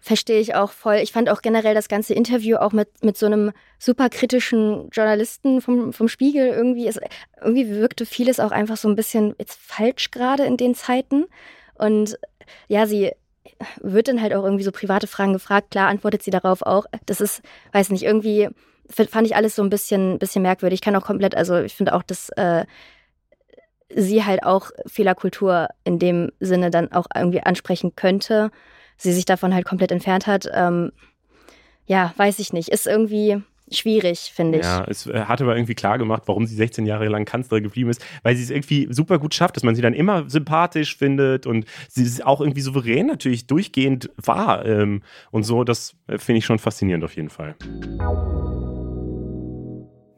Verstehe 0.00 0.40
ich 0.40 0.54
auch 0.54 0.72
voll. 0.72 0.96
Ich 0.96 1.12
fand 1.12 1.30
auch 1.30 1.42
generell 1.42 1.74
das 1.74 1.88
ganze 1.88 2.12
Interview 2.12 2.56
auch 2.56 2.72
mit, 2.72 2.88
mit 3.02 3.16
so 3.16 3.26
einem 3.26 3.52
super 3.78 4.08
kritischen 4.10 4.90
Journalisten 4.90 5.60
vom, 5.60 5.92
vom 5.92 6.08
Spiegel 6.08 6.48
irgendwie. 6.48 6.86
Es, 6.86 6.98
irgendwie 7.40 7.70
wirkte 7.70 8.04
vieles 8.04 8.40
auch 8.40 8.50
einfach 8.50 8.76
so 8.76 8.88
ein 8.88 8.96
bisschen 8.96 9.34
jetzt 9.38 9.58
falsch 9.60 10.10
gerade 10.10 10.44
in 10.44 10.56
den 10.56 10.74
Zeiten. 10.74 11.26
Und 11.74 12.18
ja, 12.68 12.86
sie 12.86 13.12
wird 13.80 14.08
dann 14.08 14.20
halt 14.20 14.34
auch 14.34 14.44
irgendwie 14.44 14.64
so 14.64 14.72
private 14.72 15.06
Fragen 15.06 15.32
gefragt. 15.32 15.70
Klar 15.70 15.88
antwortet 15.88 16.22
sie 16.22 16.30
darauf 16.30 16.62
auch. 16.62 16.86
Das 17.06 17.20
ist, 17.20 17.42
weiß 17.72 17.90
nicht, 17.90 18.02
irgendwie 18.02 18.48
fand 18.90 19.26
ich 19.26 19.36
alles 19.36 19.54
so 19.54 19.62
ein 19.62 19.70
bisschen, 19.70 20.18
bisschen 20.18 20.42
merkwürdig. 20.42 20.78
Ich 20.78 20.82
kann 20.82 20.96
auch 20.96 21.04
komplett, 21.04 21.34
also 21.36 21.60
ich 21.60 21.74
finde 21.74 21.94
auch, 21.94 22.02
dass 22.02 22.28
äh, 22.30 22.66
sie 23.94 24.24
halt 24.24 24.42
auch 24.42 24.70
Fehlerkultur 24.86 25.68
in 25.84 25.98
dem 25.98 26.32
Sinne 26.40 26.70
dann 26.70 26.92
auch 26.92 27.06
irgendwie 27.14 27.42
ansprechen 27.42 27.94
könnte. 27.96 28.50
Sie 29.02 29.12
sich 29.12 29.24
davon 29.24 29.54
halt 29.54 29.64
komplett 29.64 29.92
entfernt 29.92 30.26
hat. 30.26 30.48
Ähm, 30.52 30.92
ja, 31.86 32.12
weiß 32.16 32.38
ich 32.38 32.52
nicht. 32.52 32.68
Ist 32.68 32.86
irgendwie 32.86 33.42
schwierig, 33.70 34.32
finde 34.34 34.58
ich. 34.58 34.64
Ja, 34.64 34.84
es 34.88 35.06
äh, 35.06 35.24
hat 35.24 35.40
aber 35.40 35.56
irgendwie 35.56 35.74
klar 35.74 35.98
gemacht, 35.98 36.22
warum 36.26 36.46
sie 36.46 36.54
16 36.54 36.86
Jahre 36.86 37.08
lang 37.08 37.24
Kanzlerin 37.24 37.64
geblieben 37.64 37.90
ist, 37.90 38.04
weil 38.22 38.36
sie 38.36 38.42
es 38.42 38.50
irgendwie 38.50 38.88
super 38.90 39.18
gut 39.18 39.34
schafft, 39.34 39.56
dass 39.56 39.62
man 39.62 39.74
sie 39.74 39.82
dann 39.82 39.94
immer 39.94 40.28
sympathisch 40.28 40.96
findet 40.96 41.46
und 41.46 41.66
sie 41.88 42.02
ist 42.02 42.24
auch 42.24 42.40
irgendwie 42.40 42.60
souverän 42.60 43.06
natürlich 43.06 43.46
durchgehend 43.46 44.10
war. 44.16 44.64
Ähm, 44.66 45.02
und 45.30 45.44
so, 45.44 45.64
das 45.64 45.94
äh, 46.06 46.18
finde 46.18 46.38
ich 46.38 46.44
schon 46.44 46.58
faszinierend 46.58 47.04
auf 47.04 47.16
jeden 47.16 47.30
Fall. 47.30 47.54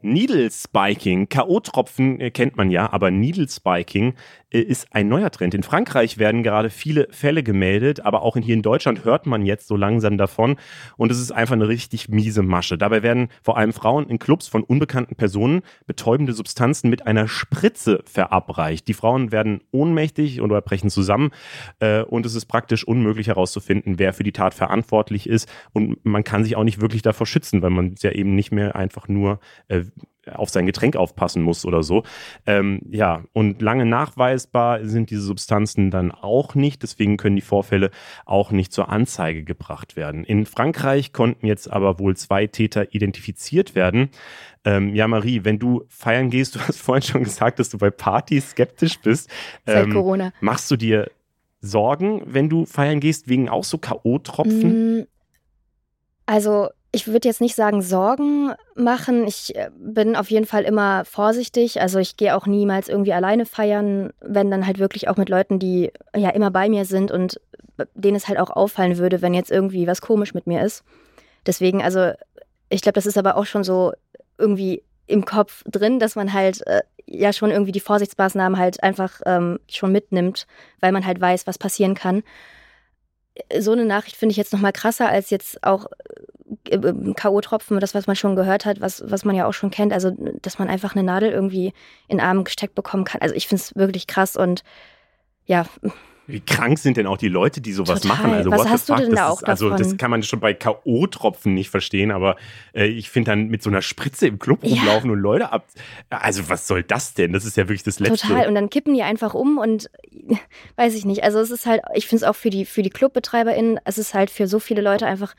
Needle 0.05 0.49
Spiking, 0.51 1.29
K.O.-Tropfen 1.29 2.19
äh, 2.19 2.31
kennt 2.31 2.55
man 2.57 2.69
ja, 2.69 2.93
aber 2.93 3.09
Needle 3.09 3.49
Spiking 3.49 4.13
äh, 4.51 4.59
ist 4.59 4.87
ein 4.91 5.07
neuer 5.07 5.31
Trend. 5.31 5.53
In 5.53 5.63
Frankreich 5.63 6.17
werden 6.17 6.43
gerade 6.43 6.69
viele 6.69 7.07
Fälle 7.11 7.43
gemeldet, 7.43 8.01
aber 8.01 8.21
auch 8.21 8.37
hier 8.37 8.53
in 8.53 8.61
Deutschland 8.61 9.03
hört 9.03 9.25
man 9.25 9.45
jetzt 9.45 9.67
so 9.67 9.75
langsam 9.75 10.17
davon. 10.17 10.57
Und 10.97 11.11
es 11.11 11.19
ist 11.19 11.31
einfach 11.31 11.53
eine 11.53 11.67
richtig 11.67 12.09
miese 12.09 12.43
Masche. 12.43 12.77
Dabei 12.77 13.03
werden 13.03 13.29
vor 13.41 13.57
allem 13.57 13.73
Frauen 13.73 14.07
in 14.07 14.19
Clubs 14.19 14.47
von 14.47 14.63
unbekannten 14.63 15.15
Personen 15.15 15.61
betäubende 15.87 16.33
Substanzen 16.33 16.89
mit 16.89 17.07
einer 17.07 17.27
Spritze 17.27 18.03
verabreicht. 18.05 18.87
Die 18.87 18.93
Frauen 18.93 19.31
werden 19.31 19.61
ohnmächtig 19.71 20.41
oder 20.41 20.61
brechen 20.61 20.89
zusammen. 20.89 21.31
Äh, 21.79 22.03
und 22.03 22.25
es 22.25 22.35
ist 22.35 22.45
praktisch 22.45 22.83
unmöglich 22.83 23.27
herauszufinden, 23.27 23.97
wer 23.97 24.13
für 24.13 24.23
die 24.23 24.31
Tat 24.31 24.53
verantwortlich 24.53 25.27
ist. 25.27 25.49
Und 25.73 26.05
man 26.05 26.23
kann 26.23 26.43
sich 26.43 26.55
auch 26.55 26.63
nicht 26.63 26.79
wirklich 26.79 27.01
davor 27.01 27.25
schützen, 27.25 27.63
weil 27.63 27.71
man 27.71 27.95
ja 27.99 28.11
eben 28.11 28.35
nicht 28.35 28.51
mehr 28.51 28.75
einfach 28.75 29.07
nur 29.07 29.39
auf 30.33 30.49
sein 30.49 30.65
Getränk 30.65 30.95
aufpassen 30.95 31.41
muss 31.43 31.65
oder 31.65 31.83
so. 31.83 32.03
Ähm, 32.45 32.81
ja, 32.89 33.23
und 33.33 33.61
lange 33.61 33.85
nachweisbar 33.85 34.85
sind 34.85 35.09
diese 35.09 35.21
Substanzen 35.21 35.91
dann 35.91 36.11
auch 36.11 36.55
nicht. 36.55 36.83
Deswegen 36.83 37.17
können 37.17 37.35
die 37.35 37.41
Vorfälle 37.41 37.91
auch 38.25 38.51
nicht 38.51 38.73
zur 38.73 38.89
Anzeige 38.89 39.43
gebracht 39.43 39.95
werden. 39.95 40.23
In 40.23 40.45
Frankreich 40.45 41.13
konnten 41.13 41.45
jetzt 41.45 41.71
aber 41.71 41.99
wohl 41.99 42.15
zwei 42.15 42.47
Täter 42.47 42.93
identifiziert 42.93 43.75
werden. 43.75 44.09
Ähm, 44.63 44.95
ja, 44.95 45.07
Marie, 45.07 45.43
wenn 45.43 45.59
du 45.59 45.85
feiern 45.89 46.29
gehst, 46.29 46.55
du 46.55 46.59
hast 46.59 46.81
vorhin 46.81 47.03
schon 47.03 47.23
gesagt, 47.23 47.59
dass 47.59 47.69
du 47.69 47.77
bei 47.77 47.91
Partys 47.91 48.51
skeptisch 48.51 48.99
bist. 48.99 49.29
Seit 49.65 49.85
ähm, 49.85 49.93
Corona. 49.93 50.33
Machst 50.41 50.71
du 50.71 50.75
dir 50.75 51.11
Sorgen, 51.61 52.21
wenn 52.25 52.49
du 52.49 52.65
feiern 52.65 52.99
gehst, 52.99 53.27
wegen 53.27 53.49
auch 53.49 53.63
so 53.63 53.77
K.O.-Tropfen? 53.77 54.99
Mm, 55.01 55.07
also 56.27 56.69
ich 56.95 57.07
würde 57.07 57.27
jetzt 57.27 57.41
nicht 57.41 57.55
sagen 57.55 57.81
Sorgen 57.81 58.53
machen. 58.73 59.27
Ich 59.27 59.53
äh, 59.53 59.69
bin 59.77 60.15
auf 60.15 60.31
jeden 60.31 60.45
Fall 60.45 60.63
immer 60.63 61.03
vorsichtig. 61.03 61.81
Also 61.81 61.99
ich 61.99 62.15
gehe 62.15 62.33
auch 62.33 62.47
niemals 62.47 62.87
irgendwie 62.87 63.11
alleine 63.11 63.45
feiern, 63.45 64.13
wenn 64.21 64.49
dann 64.49 64.65
halt 64.65 64.79
wirklich 64.79 65.09
auch 65.09 65.17
mit 65.17 65.27
Leuten, 65.27 65.59
die 65.59 65.91
ja 66.15 66.29
immer 66.29 66.51
bei 66.51 66.69
mir 66.69 66.85
sind 66.85 67.11
und 67.11 67.41
äh, 67.77 67.85
denen 67.95 68.15
es 68.15 68.29
halt 68.29 68.39
auch 68.39 68.49
auffallen 68.49 68.97
würde, 68.97 69.21
wenn 69.21 69.33
jetzt 69.33 69.51
irgendwie 69.51 69.87
was 69.87 69.99
komisch 69.99 70.33
mit 70.33 70.47
mir 70.47 70.63
ist. 70.63 70.85
Deswegen, 71.45 71.83
also 71.83 72.13
ich 72.69 72.81
glaube, 72.81 72.93
das 72.93 73.05
ist 73.05 73.17
aber 73.17 73.35
auch 73.35 73.45
schon 73.45 73.65
so 73.65 73.91
irgendwie 74.37 74.81
im 75.05 75.25
Kopf 75.25 75.63
drin, 75.65 75.99
dass 75.99 76.15
man 76.15 76.31
halt 76.31 76.65
äh, 76.65 76.81
ja 77.07 77.33
schon 77.33 77.51
irgendwie 77.51 77.73
die 77.73 77.81
Vorsichtsmaßnahmen 77.81 78.57
halt 78.57 78.81
einfach 78.83 79.19
ähm, 79.25 79.59
schon 79.69 79.91
mitnimmt, 79.91 80.47
weil 80.79 80.93
man 80.93 81.05
halt 81.05 81.19
weiß, 81.19 81.45
was 81.45 81.57
passieren 81.57 81.93
kann. 81.93 82.23
So 83.59 83.73
eine 83.73 83.83
Nachricht 83.83 84.15
finde 84.15 84.31
ich 84.31 84.37
jetzt 84.37 84.53
noch 84.53 84.61
mal 84.61 84.71
krasser 84.71 85.09
als 85.09 85.29
jetzt 85.29 85.61
auch 85.61 85.87
äh, 85.87 86.13
äh, 86.13 86.23
K.O.-Tropfen, 86.63 87.79
das, 87.79 87.95
was 87.95 88.05
man 88.05 88.15
schon 88.15 88.35
gehört 88.35 88.65
hat, 88.65 88.79
was, 88.79 89.03
was 89.07 89.25
man 89.25 89.35
ja 89.35 89.47
auch 89.47 89.53
schon 89.53 89.71
kennt, 89.71 89.91
also 89.91 90.11
dass 90.41 90.59
man 90.59 90.67
einfach 90.67 90.95
eine 90.95 91.03
Nadel 91.03 91.31
irgendwie 91.31 91.73
in 92.07 92.17
den 92.17 92.19
Arm 92.19 92.43
gesteckt 92.43 92.75
bekommen 92.75 93.03
kann. 93.03 93.21
Also 93.21 93.33
ich 93.33 93.47
finde 93.47 93.63
es 93.63 93.75
wirklich 93.75 94.05
krass 94.05 94.35
und 94.35 94.63
ja. 95.45 95.65
Wie 96.27 96.39
krank 96.39 96.79
sind 96.79 96.97
denn 96.97 97.05
auch 97.05 97.17
die 97.17 97.27
Leute, 97.27 97.61
die 97.61 97.71
sowas 97.71 98.01
Total. 98.01 98.17
machen? 98.17 98.33
Also, 98.33 98.49
was 98.49 98.67
hast 98.67 98.89
du 98.89 98.95
denn 98.95 99.11
da 99.11 99.29
auch 99.29 99.41
ist, 99.41 99.47
Also 99.47 99.69
das 99.71 99.95
kann 99.97 100.09
man 100.09 100.23
schon 100.23 100.39
bei 100.39 100.53
K.O.-Tropfen 100.53 101.49
nicht 101.49 101.69
verstehen, 101.69 102.11
aber 102.11 102.35
äh, 102.73 102.85
ich 102.85 103.09
finde 103.09 103.31
dann 103.31 103.47
mit 103.47 103.61
so 103.61 103.69
einer 103.69 103.83
Spritze 103.83 104.27
im 104.27 104.39
Club 104.39 104.63
ja. 104.63 104.75
rumlaufen 104.75 105.11
und 105.11 105.19
Leute 105.19 105.51
ab. 105.51 105.67
Also 106.09 106.49
was 106.49 106.67
soll 106.67 106.83
das 106.83 107.13
denn? 107.13 107.31
Das 107.33 107.45
ist 107.45 107.57
ja 107.57 107.63
wirklich 107.63 107.83
das 107.83 107.99
Letzte. 107.99 108.27
Total. 108.27 108.47
Und 108.47 108.55
dann 108.55 108.69
kippen 108.69 108.93
die 108.93 109.03
einfach 109.03 109.35
um 109.35 109.59
und 109.59 109.89
weiß 110.77 110.95
ich 110.95 111.05
nicht. 111.05 111.23
Also 111.23 111.39
es 111.39 111.51
ist 111.51 111.67
halt, 111.67 111.81
ich 111.93 112.07
finde 112.07 112.23
es 112.25 112.29
auch 112.29 112.35
für 112.35 112.49
die, 112.49 112.65
für 112.65 112.81
die 112.81 112.89
ClubbetreiberInnen, 112.89 113.79
es 113.83 113.99
ist 113.99 114.15
halt 114.15 114.31
für 114.31 114.47
so 114.47 114.59
viele 114.59 114.81
Leute 114.81 115.05
einfach 115.05 115.35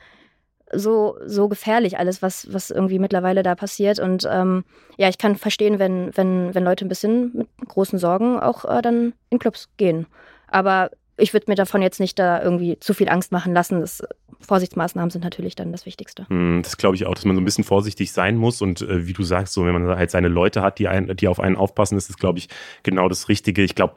so, 0.73 1.17
so 1.25 1.47
gefährlich, 1.47 1.97
alles, 1.97 2.21
was, 2.21 2.51
was 2.51 2.71
irgendwie 2.71 2.99
mittlerweile 2.99 3.43
da 3.43 3.55
passiert. 3.55 3.99
Und 3.99 4.27
ähm, 4.29 4.63
ja, 4.97 5.09
ich 5.09 5.17
kann 5.17 5.35
verstehen, 5.35 5.79
wenn, 5.79 6.11
wenn, 6.15 6.53
wenn 6.53 6.63
Leute 6.63 6.85
ein 6.85 6.89
bisschen 6.89 7.31
mit 7.33 7.47
großen 7.67 7.99
Sorgen 7.99 8.39
auch 8.39 8.65
äh, 8.65 8.81
dann 8.81 9.13
in 9.29 9.39
Clubs 9.39 9.69
gehen. 9.77 10.07
Aber 10.47 10.91
ich 11.17 11.33
würde 11.33 11.45
mir 11.49 11.55
davon 11.55 11.81
jetzt 11.81 11.99
nicht 11.99 12.19
da 12.19 12.41
irgendwie 12.41 12.79
zu 12.79 12.93
viel 12.93 13.09
Angst 13.09 13.31
machen 13.31 13.53
lassen. 13.53 13.79
Das, 13.81 14.03
Vorsichtsmaßnahmen 14.39 15.09
sind 15.09 15.23
natürlich 15.23 15.55
dann 15.55 15.71
das 15.71 15.85
Wichtigste. 15.85 16.27
Hm, 16.29 16.61
das 16.63 16.77
glaube 16.77 16.95
ich 16.95 17.05
auch, 17.05 17.15
dass 17.15 17.25
man 17.25 17.35
so 17.35 17.41
ein 17.41 17.45
bisschen 17.45 17.63
vorsichtig 17.63 18.11
sein 18.11 18.37
muss. 18.37 18.61
Und 18.61 18.81
äh, 18.81 19.07
wie 19.07 19.13
du 19.13 19.23
sagst, 19.23 19.53
so 19.53 19.65
wenn 19.65 19.73
man 19.73 19.97
halt 19.97 20.11
seine 20.11 20.27
Leute 20.27 20.61
hat, 20.61 20.79
die, 20.79 20.87
ein, 20.87 21.15
die 21.15 21.27
auf 21.27 21.39
einen 21.39 21.55
aufpassen, 21.55 21.97
ist 21.97 22.09
das, 22.09 22.17
glaube 22.17 22.39
ich, 22.39 22.49
genau 22.83 23.09
das 23.09 23.29
Richtige. 23.29 23.63
Ich 23.63 23.75
glaube, 23.75 23.95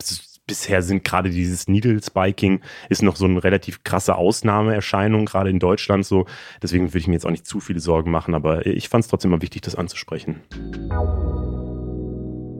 bisher 0.50 0.82
sind 0.82 1.04
gerade 1.04 1.30
dieses 1.30 1.68
Needle 1.68 2.02
Spiking 2.02 2.60
ist 2.88 3.02
noch 3.02 3.14
so 3.14 3.24
eine 3.24 3.44
relativ 3.44 3.84
krasse 3.84 4.16
Ausnahmeerscheinung, 4.16 5.26
gerade 5.26 5.48
in 5.48 5.60
Deutschland 5.60 6.04
so. 6.04 6.26
Deswegen 6.60 6.88
würde 6.88 6.98
ich 6.98 7.06
mir 7.06 7.14
jetzt 7.14 7.24
auch 7.24 7.30
nicht 7.30 7.46
zu 7.46 7.60
viele 7.60 7.78
Sorgen 7.78 8.10
machen, 8.10 8.34
aber 8.34 8.66
ich 8.66 8.88
fand 8.88 9.04
es 9.04 9.10
trotzdem 9.10 9.30
mal 9.30 9.42
wichtig, 9.42 9.62
das 9.62 9.76
anzusprechen 9.76 10.40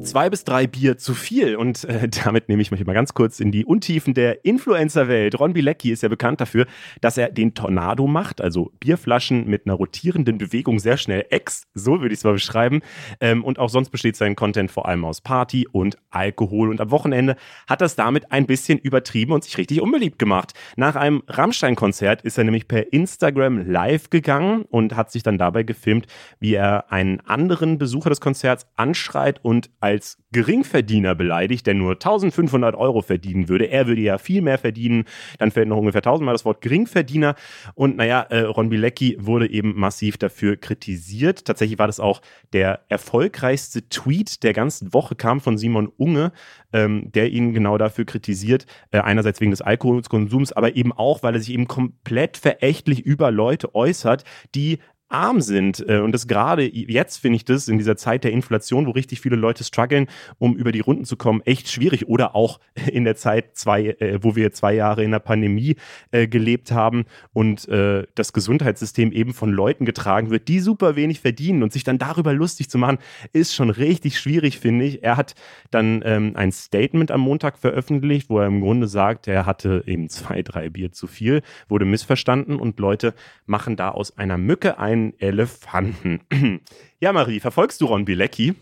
zwei 0.03 0.31
bis 0.31 0.45
drei 0.45 0.67
Bier 0.67 0.97
zu 0.99 1.15
viel. 1.15 1.57
Und 1.57 1.85
äh, 1.85 2.09
damit 2.25 2.49
nehme 2.49 2.63
ich 2.63 2.71
mich 2.71 2.85
mal 2.85 2.93
ganz 2.93 3.15
kurz 3.15 3.41
in 3.41 3.53
die 3.53 3.65
Untiefen 3.65 4.15
der 4.15 4.45
Influencer-Welt. 4.45 5.39
Ron 5.39 5.53
Bilecki 5.53 5.91
ist 5.91 6.03
ja 6.03 6.09
bekannt 6.09 6.41
dafür, 6.41 6.67
dass 7.01 7.19
er 7.19 7.31
den 7.31 7.55
Tornado 7.55 8.07
macht, 8.07 8.41
also 8.41 8.73
Bierflaschen 8.81 9.47
mit 9.47 9.67
einer 9.67 9.75
rotierenden 9.75 10.39
Bewegung 10.39 10.79
sehr 10.79 10.97
schnell 10.97 11.27
ex, 11.31 11.65
so 11.75 12.01
würde 12.01 12.13
ich 12.13 12.21
es 12.21 12.25
mal 12.25 12.33
beschreiben. 12.33 12.81
Ähm, 13.21 13.45
und 13.45 13.59
auch 13.59 13.69
sonst 13.69 13.91
besteht 13.91 14.17
sein 14.17 14.37
Content 14.37 14.71
vor 14.71 14.89
allem 14.89 15.05
aus 15.05 15.21
Party 15.21 15.67
und 15.71 15.99
Alkohol. 16.11 16.71
Und 16.71 16.81
am 16.81 16.91
Wochenende 16.91 17.37
hat 17.69 17.81
das 17.81 17.97
damit 17.97 18.33
ein 18.33 18.47
bisschen 18.47 18.79
übertrieben 18.79 19.33
und 19.33 19.45
sich 19.45 19.59
richtig 19.59 19.81
unbeliebt 19.81 20.19
gemacht. 20.19 20.53
Nach 20.77 20.97
einem 20.97 21.23
Rammstein-Konzert 21.29 22.23
ist 22.23 22.39
er 22.39 22.45
nämlich 22.45 22.69
per 22.69 22.93
Instagram 22.93 23.71
live 23.71 24.11
gegangen 24.11 24.65
und 24.71 24.97
hat 24.97 25.11
sich 25.11 25.23
dann 25.23 25.39
dabei 25.39 25.63
gefilmt, 25.63 26.07
wie 26.39 26.55
er 26.55 26.91
einen 26.91 27.21
anderen 27.21 27.79
Besucher 27.79 28.11
des 28.11 28.21
Konzerts 28.21 28.67
anschreit 28.77 29.45
und 29.45 29.71
als 29.81 29.90
als 29.91 30.19
Geringverdiener 30.33 31.17
beleidigt, 31.17 31.67
der 31.67 31.75
nur 31.75 31.93
1500 31.93 32.77
Euro 32.77 33.03
verdienen 33.03 33.49
würde. 33.49 33.67
Er 33.67 33.89
würde 33.89 34.01
ja 34.01 34.19
viel 34.19 34.41
mehr 34.41 34.59
verdienen. 34.59 35.05
Dann 35.39 35.51
fällt 35.51 35.69
noch 35.69 35.79
ungefähr 35.79 36.03
tausendmal 36.03 36.35
das 36.35 36.45
Wort 36.45 36.61
Geringverdiener. 36.61 37.35
Und 37.75 37.97
naja, 37.97 38.23
äh, 38.31 38.43
Ron 38.43 38.69
Bilecki 38.69 39.17
wurde 39.19 39.51
eben 39.51 39.79
massiv 39.79 40.17
dafür 40.19 40.57
kritisiert. 40.57 41.45
Tatsächlich 41.45 41.79
war 41.79 41.89
das 41.89 41.99
auch 41.99 42.23
der 42.53 42.81
erfolgreichste 42.89 43.89
Tweet 43.89 44.45
der 44.45 44.53
ganzen 44.53 44.95
Woche, 44.95 45.17
kam 45.17 45.41
von 45.41 45.59
Simon 45.59 45.89
Unge, 45.97 46.31
ähm, 46.73 47.11
der 47.13 47.31
ihn 47.31 47.53
genau 47.53 47.77
dafür 47.77 48.05
kritisiert. 48.05 48.67
Äh, 48.93 49.01
einerseits 49.01 49.41
wegen 49.41 49.51
des 49.51 49.63
Alkoholkonsums, 49.63 50.53
aber 50.53 50.77
eben 50.77 50.93
auch, 50.93 51.25
weil 51.25 51.35
er 51.35 51.41
sich 51.41 51.53
eben 51.53 51.67
komplett 51.67 52.37
verächtlich 52.37 53.01
über 53.01 53.33
Leute 53.33 53.75
äußert, 53.75 54.23
die 54.55 54.79
arm 55.11 55.41
sind. 55.41 55.85
Äh, 55.89 55.99
und 55.99 56.13
das 56.13 56.27
gerade 56.27 56.65
jetzt 56.65 57.19
finde 57.19 57.37
ich 57.37 57.45
das 57.45 57.69
in 57.69 57.79
dieser 57.79 57.97
Zeit 57.97 58.25
der 58.25 58.33
Inflation, 58.33 58.87
wo 58.87 58.91
richtig 58.91 59.21
viele 59.21 59.37
Leute 59.37 59.65
strugglen, 59.65 60.07
um 60.39 60.57
über 60.57 60.73
die 60.73 60.81
Runden 60.81 61.05
zu 61.05 61.17
kommen, 61.17 61.43
echt 61.45 61.69
schwierig. 61.69 62.09
Oder 62.09 62.35
auch 62.35 62.61
in 62.91 63.05
der 63.05 63.17
Zeit, 63.17 63.57
zwei, 63.57 63.97
äh, 63.99 64.19
wo 64.23 64.37
wir 64.37 64.53
zwei 64.53 64.75
Jahre 64.75 65.05
in 65.05 65.11
der 65.11 65.19
Pandemie 65.19 65.77
äh, 66.11 66.27
gelebt 66.27 66.73
haben 66.73 67.05
und 67.33 67.69
das 67.71 68.33
Gesundheitssystem 68.33 69.13
eben 69.13 69.33
von 69.33 69.51
Leuten 69.51 69.85
getragen 69.85 70.31
wird, 70.31 70.49
die 70.49 70.61
super 70.61 70.97
wenig 70.97 71.21
verdienen 71.21 71.63
und 71.63 71.73
sich 71.73 71.85
dann 71.85 71.99
darüber 71.99 72.33
lustig 72.33 72.69
zu 72.71 72.79
machen, 72.79 72.99
ist 73.33 73.55
schon 73.55 73.71
richtig 73.71 74.19
schwierig, 74.19 74.59
finde 74.59 74.85
ich. 74.85 75.03
Er 75.03 75.17
hat 75.17 75.35
dann 75.71 76.03
ähm, 76.05 76.33
ein 76.37 76.53
Statement 76.53 77.11
am 77.11 77.21
Montag 77.21 77.59
veröffentlicht, 77.59 78.31
wo 78.31 78.39
er 78.39 78.47
im 78.47 78.61
Grunde 78.61 78.89
sagt, 78.89 79.29
er 79.29 79.47
hatte 79.47 79.85
eben 79.87 80.09
zwei, 80.09 80.43
drei 80.43 80.69
Bier 80.69 80.93
zu 80.93 81.07
viel, 81.07 81.43
wurde 81.69 81.85
missverstanden 81.85 82.57
und 82.57 82.79
Leute 82.79 83.15
machen 83.47 83.77
da 83.77 83.91
aus 83.91 84.17
einer 84.17 84.39
Mücke 84.39 84.79
einen 85.01 85.21
Elefanten. 85.21 86.21
ja, 87.01 87.13
Marie, 87.13 87.41
verfolgst 87.41 87.81
du 87.81 87.87
Ron 87.87 88.05
Bilecki? 88.05 88.55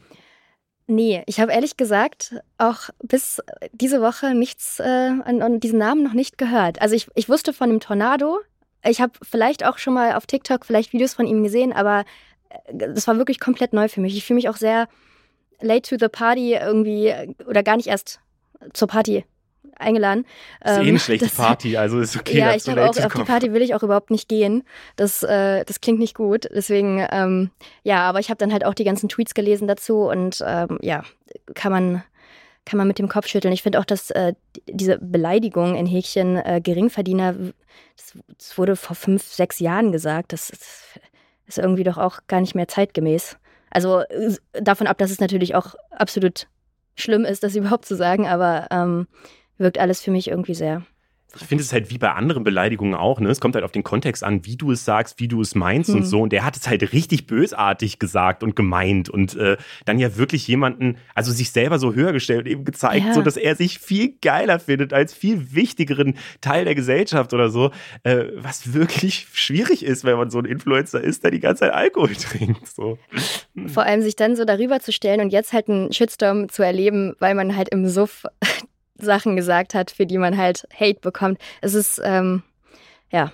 Nee, 0.86 1.22
ich 1.26 1.38
habe 1.38 1.52
ehrlich 1.52 1.76
gesagt 1.76 2.40
auch 2.56 2.88
bis 3.02 3.42
diese 3.72 4.00
Woche 4.00 4.34
nichts 4.34 4.80
äh, 4.80 5.10
an, 5.22 5.42
an, 5.42 5.60
diesen 5.60 5.78
Namen 5.78 6.02
noch 6.02 6.14
nicht 6.14 6.38
gehört. 6.38 6.80
Also 6.80 6.94
ich, 6.94 7.08
ich 7.14 7.28
wusste 7.28 7.52
von 7.52 7.68
dem 7.68 7.80
Tornado. 7.80 8.38
Ich 8.82 9.00
habe 9.00 9.12
vielleicht 9.22 9.66
auch 9.66 9.76
schon 9.76 9.92
mal 9.92 10.14
auf 10.14 10.26
TikTok 10.26 10.64
vielleicht 10.64 10.94
Videos 10.94 11.12
von 11.12 11.26
ihm 11.26 11.42
gesehen, 11.42 11.74
aber 11.74 12.04
äh, 12.48 12.88
das 12.94 13.06
war 13.06 13.18
wirklich 13.18 13.38
komplett 13.38 13.74
neu 13.74 13.88
für 13.88 14.00
mich. 14.00 14.16
Ich 14.16 14.24
fühle 14.24 14.36
mich 14.36 14.48
auch 14.48 14.56
sehr 14.56 14.88
late 15.60 15.90
to 15.90 16.02
the 16.02 16.08
party 16.08 16.54
irgendwie 16.54 17.12
oder 17.46 17.62
gar 17.62 17.76
nicht 17.76 17.88
erst 17.88 18.20
zur 18.72 18.88
Party 18.88 19.24
eingeladen. 19.76 20.24
Das 20.60 20.72
ist 20.72 20.78
eh 20.78 20.80
eine 20.80 20.90
ähm, 20.90 20.98
schlechte 20.98 21.26
das, 21.26 21.34
Party, 21.34 21.76
also 21.76 22.00
ist 22.00 22.16
okay. 22.16 22.38
Ja, 22.38 22.54
ich 22.54 22.64
glaube 22.64 22.84
auch, 22.84 22.96
auf 22.96 23.12
die 23.12 23.24
Party 23.24 23.52
will 23.52 23.62
ich 23.62 23.74
auch 23.74 23.82
überhaupt 23.82 24.10
nicht 24.10 24.28
gehen. 24.28 24.64
Das, 24.96 25.22
äh, 25.22 25.64
das 25.64 25.80
klingt 25.80 25.98
nicht 25.98 26.14
gut. 26.14 26.48
Deswegen, 26.54 27.06
ähm, 27.10 27.50
ja, 27.82 28.08
aber 28.08 28.20
ich 28.20 28.30
habe 28.30 28.38
dann 28.38 28.52
halt 28.52 28.64
auch 28.64 28.74
die 28.74 28.84
ganzen 28.84 29.08
Tweets 29.08 29.34
gelesen 29.34 29.68
dazu 29.68 30.08
und 30.08 30.42
ähm, 30.46 30.78
ja, 30.82 31.02
kann 31.54 31.72
man 31.72 32.02
kann 32.68 32.76
man 32.76 32.86
mit 32.86 32.98
dem 32.98 33.08
Kopf 33.08 33.26
schütteln. 33.26 33.54
Ich 33.54 33.62
finde 33.62 33.80
auch, 33.80 33.86
dass 33.86 34.10
äh, 34.10 34.34
diese 34.68 34.98
Beleidigung 34.98 35.74
in 35.74 35.86
Häkchen 35.86 36.36
äh, 36.36 36.60
Geringverdiener, 36.62 37.34
das, 37.96 38.12
das, 38.36 38.58
wurde 38.58 38.76
vor 38.76 38.94
fünf, 38.94 39.22
sechs 39.22 39.58
Jahren 39.58 39.90
gesagt. 39.90 40.34
Das, 40.34 40.48
das 40.48 41.00
ist 41.46 41.58
irgendwie 41.58 41.84
doch 41.84 41.96
auch 41.96 42.20
gar 42.26 42.42
nicht 42.42 42.54
mehr 42.54 42.68
zeitgemäß. 42.68 43.38
Also 43.70 44.02
davon 44.52 44.86
ab, 44.86 44.98
dass 44.98 45.10
es 45.10 45.20
natürlich 45.20 45.54
auch 45.54 45.76
absolut 45.90 46.46
schlimm 46.94 47.24
ist, 47.24 47.42
das 47.42 47.56
überhaupt 47.56 47.86
zu 47.86 47.96
sagen, 47.96 48.26
aber 48.26 48.66
ähm, 48.70 49.06
wirkt 49.58 49.78
alles 49.78 50.00
für 50.00 50.10
mich 50.10 50.28
irgendwie 50.28 50.54
sehr 50.54 50.82
ich 51.36 51.44
finde 51.46 51.62
es 51.62 51.72
halt 51.74 51.90
wie 51.90 51.98
bei 51.98 52.12
anderen 52.12 52.42
Beleidigungen 52.42 52.94
auch, 52.94 53.20
ne? 53.20 53.28
Es 53.28 53.38
kommt 53.38 53.54
halt 53.54 53.64
auf 53.64 53.70
den 53.70 53.84
Kontext 53.84 54.24
an, 54.24 54.46
wie 54.46 54.56
du 54.56 54.72
es 54.72 54.86
sagst, 54.86 55.20
wie 55.20 55.28
du 55.28 55.42
es 55.42 55.54
meinst 55.54 55.90
hm. 55.90 55.96
und 55.96 56.04
so. 56.04 56.22
Und 56.22 56.32
der 56.32 56.44
hat 56.44 56.56
es 56.56 56.66
halt 56.66 56.92
richtig 56.94 57.26
bösartig 57.26 57.98
gesagt 57.98 58.42
und 58.42 58.56
gemeint 58.56 59.10
und 59.10 59.36
äh, 59.36 59.58
dann 59.84 59.98
ja 59.98 60.16
wirklich 60.16 60.48
jemanden, 60.48 60.96
also 61.14 61.30
sich 61.30 61.50
selber 61.52 61.78
so 61.78 61.94
höher 61.94 62.12
gestellt 62.12 62.40
und 62.40 62.46
eben 62.46 62.64
gezeigt, 62.64 63.06
ja. 63.06 63.14
so 63.14 63.20
dass 63.20 63.36
er 63.36 63.56
sich 63.56 63.78
viel 63.78 64.14
geiler 64.22 64.58
findet 64.58 64.94
als 64.94 65.12
viel 65.12 65.54
wichtigeren 65.54 66.16
Teil 66.40 66.64
der 66.64 66.74
Gesellschaft 66.74 67.34
oder 67.34 67.50
so. 67.50 67.72
Äh, 68.04 68.24
was 68.36 68.72
wirklich 68.72 69.26
schwierig 69.34 69.84
ist, 69.84 70.04
wenn 70.04 70.16
man 70.16 70.30
so 70.30 70.38
ein 70.38 70.46
Influencer 70.46 71.02
ist, 71.02 71.24
der 71.24 71.30
die 71.30 71.40
ganze 71.40 71.60
Zeit 71.60 71.74
Alkohol 71.74 72.14
trinkt. 72.14 72.66
So. 72.66 72.98
Vor 73.66 73.82
allem 73.82 74.00
sich 74.00 74.16
dann 74.16 74.34
so 74.34 74.46
darüber 74.46 74.80
zu 74.80 74.92
stellen 74.92 75.20
und 75.20 75.30
jetzt 75.30 75.52
halt 75.52 75.68
einen 75.68 75.92
Shitstorm 75.92 76.48
zu 76.48 76.62
erleben, 76.62 77.14
weil 77.18 77.34
man 77.34 77.54
halt 77.54 77.68
im 77.68 77.86
Suff 77.86 78.24
Sachen 78.98 79.36
gesagt 79.36 79.74
hat, 79.74 79.90
für 79.90 80.06
die 80.06 80.18
man 80.18 80.36
halt 80.36 80.66
Hate 80.74 81.00
bekommt. 81.00 81.38
Es 81.60 81.74
ist, 81.74 82.00
ähm, 82.04 82.42
ja, 83.10 83.32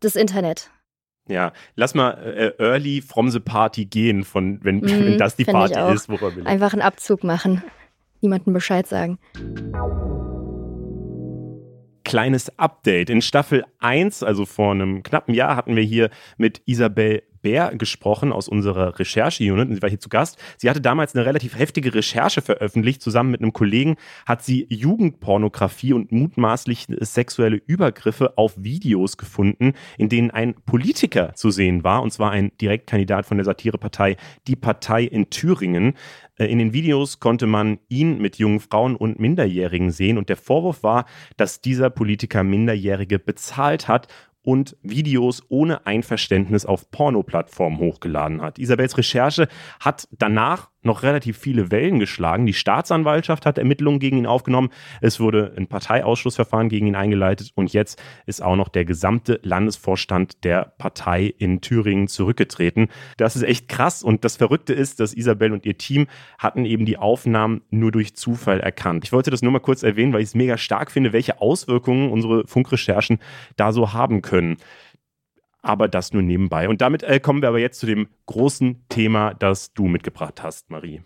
das 0.00 0.16
Internet. 0.16 0.70
Ja, 1.28 1.52
lass 1.76 1.94
mal 1.94 2.12
äh, 2.12 2.62
early 2.62 3.00
from 3.02 3.30
the 3.30 3.40
party 3.40 3.84
gehen, 3.84 4.24
von, 4.24 4.62
wenn, 4.64 4.78
mm, 4.78 4.82
wenn 4.88 5.18
das 5.18 5.36
die 5.36 5.44
Party 5.44 5.78
ist, 5.94 6.08
worüber 6.08 6.34
wir 6.34 6.46
Einfach 6.46 6.72
einen 6.72 6.82
Abzug 6.82 7.22
machen. 7.24 7.62
Niemandem 8.20 8.52
Bescheid 8.52 8.86
sagen. 8.86 9.18
Kleines 12.04 12.58
Update. 12.58 13.08
In 13.08 13.22
Staffel 13.22 13.64
1, 13.78 14.22
also 14.22 14.44
vor 14.44 14.72
einem 14.72 15.02
knappen 15.02 15.32
Jahr, 15.32 15.56
hatten 15.56 15.76
wir 15.76 15.82
hier 15.82 16.10
mit 16.36 16.60
Isabel 16.66 17.22
Bär 17.42 17.74
gesprochen 17.76 18.32
aus 18.32 18.48
unserer 18.48 18.98
Recherche-Unit. 18.98 19.74
Sie 19.74 19.82
war 19.82 19.88
hier 19.88 20.00
zu 20.00 20.08
Gast. 20.08 20.38
Sie 20.56 20.68
hatte 20.68 20.80
damals 20.80 21.14
eine 21.14 21.26
relativ 21.26 21.58
heftige 21.58 21.94
Recherche 21.94 22.42
veröffentlicht. 22.42 23.02
Zusammen 23.02 23.30
mit 23.30 23.40
einem 23.40 23.52
Kollegen 23.52 23.96
hat 24.26 24.42
sie 24.44 24.66
Jugendpornografie 24.68 25.92
und 25.92 26.12
mutmaßlich 26.12 26.86
sexuelle 27.00 27.60
Übergriffe 27.66 28.36
auf 28.36 28.54
Videos 28.56 29.16
gefunden, 29.16 29.74
in 29.98 30.08
denen 30.08 30.30
ein 30.30 30.54
Politiker 30.54 31.34
zu 31.34 31.50
sehen 31.50 31.84
war, 31.84 32.02
und 32.02 32.12
zwar 32.12 32.30
ein 32.30 32.52
Direktkandidat 32.60 33.26
von 33.26 33.38
der 33.38 33.44
Satirepartei 33.44 34.16
Die 34.46 34.56
Partei 34.56 35.04
in 35.04 35.30
Thüringen. 35.30 35.94
Äh, 36.40 36.46
in 36.46 36.58
den 36.58 36.72
Videos 36.72 37.20
konnte 37.20 37.46
man 37.46 37.78
ihn 37.88 38.18
mit 38.18 38.36
jungen 38.36 38.60
Frauen 38.60 38.96
und 38.96 39.20
Minderjährigen 39.20 39.90
sehen 39.90 40.18
und 40.18 40.28
der 40.28 40.36
Vorwurf 40.36 40.82
war, 40.82 41.04
dass 41.36 41.60
dieser 41.60 41.90
Politiker 41.90 42.42
Minderjährige 42.42 43.18
bezahlt 43.18 43.88
hat, 43.88 44.08
und 44.42 44.76
Videos 44.82 45.42
ohne 45.48 45.86
Einverständnis 45.86 46.64
auf 46.64 46.90
Pornoplattformen 46.90 47.78
hochgeladen 47.78 48.40
hat. 48.40 48.58
Isabels 48.58 48.96
Recherche 48.96 49.48
hat 49.80 50.08
danach 50.12 50.70
noch 50.82 51.02
relativ 51.02 51.38
viele 51.38 51.70
Wellen 51.70 51.98
geschlagen. 51.98 52.46
Die 52.46 52.52
Staatsanwaltschaft 52.52 53.46
hat 53.46 53.58
Ermittlungen 53.58 54.00
gegen 54.00 54.18
ihn 54.18 54.26
aufgenommen. 54.26 54.70
Es 55.00 55.20
wurde 55.20 55.52
ein 55.56 55.66
Parteiausschlussverfahren 55.66 56.68
gegen 56.68 56.86
ihn 56.86 56.96
eingeleitet 56.96 57.52
und 57.54 57.72
jetzt 57.72 58.02
ist 58.26 58.42
auch 58.42 58.56
noch 58.56 58.68
der 58.68 58.84
gesamte 58.84 59.40
Landesvorstand 59.42 60.44
der 60.44 60.72
Partei 60.78 61.34
in 61.38 61.60
Thüringen 61.60 62.08
zurückgetreten. 62.08 62.88
Das 63.16 63.36
ist 63.36 63.42
echt 63.42 63.68
krass 63.68 64.02
und 64.02 64.24
das 64.24 64.36
Verrückte 64.36 64.72
ist, 64.72 65.00
dass 65.00 65.14
Isabel 65.14 65.52
und 65.52 65.66
ihr 65.66 65.76
Team 65.76 66.06
hatten 66.38 66.64
eben 66.64 66.86
die 66.86 66.96
Aufnahmen 66.96 67.62
nur 67.70 67.92
durch 67.92 68.14
Zufall 68.14 68.60
erkannt. 68.60 69.04
Ich 69.04 69.12
wollte 69.12 69.30
das 69.30 69.42
nur 69.42 69.52
mal 69.52 69.60
kurz 69.60 69.82
erwähnen, 69.82 70.12
weil 70.12 70.22
ich 70.22 70.28
es 70.28 70.34
mega 70.34 70.56
stark 70.56 70.90
finde, 70.90 71.12
welche 71.12 71.40
Auswirkungen 71.40 72.10
unsere 72.10 72.46
Funkrecherchen 72.46 73.18
da 73.56 73.72
so 73.72 73.92
haben 73.92 74.22
können 74.22 74.56
aber 75.62 75.88
das 75.88 76.12
nur 76.12 76.22
nebenbei. 76.22 76.68
Und 76.68 76.80
damit 76.80 77.02
äh, 77.02 77.20
kommen 77.20 77.42
wir 77.42 77.48
aber 77.48 77.58
jetzt 77.58 77.80
zu 77.80 77.86
dem 77.86 78.08
großen 78.26 78.84
Thema, 78.88 79.34
das 79.34 79.72
du 79.72 79.86
mitgebracht 79.86 80.42
hast, 80.42 80.70
Marie. 80.70 81.02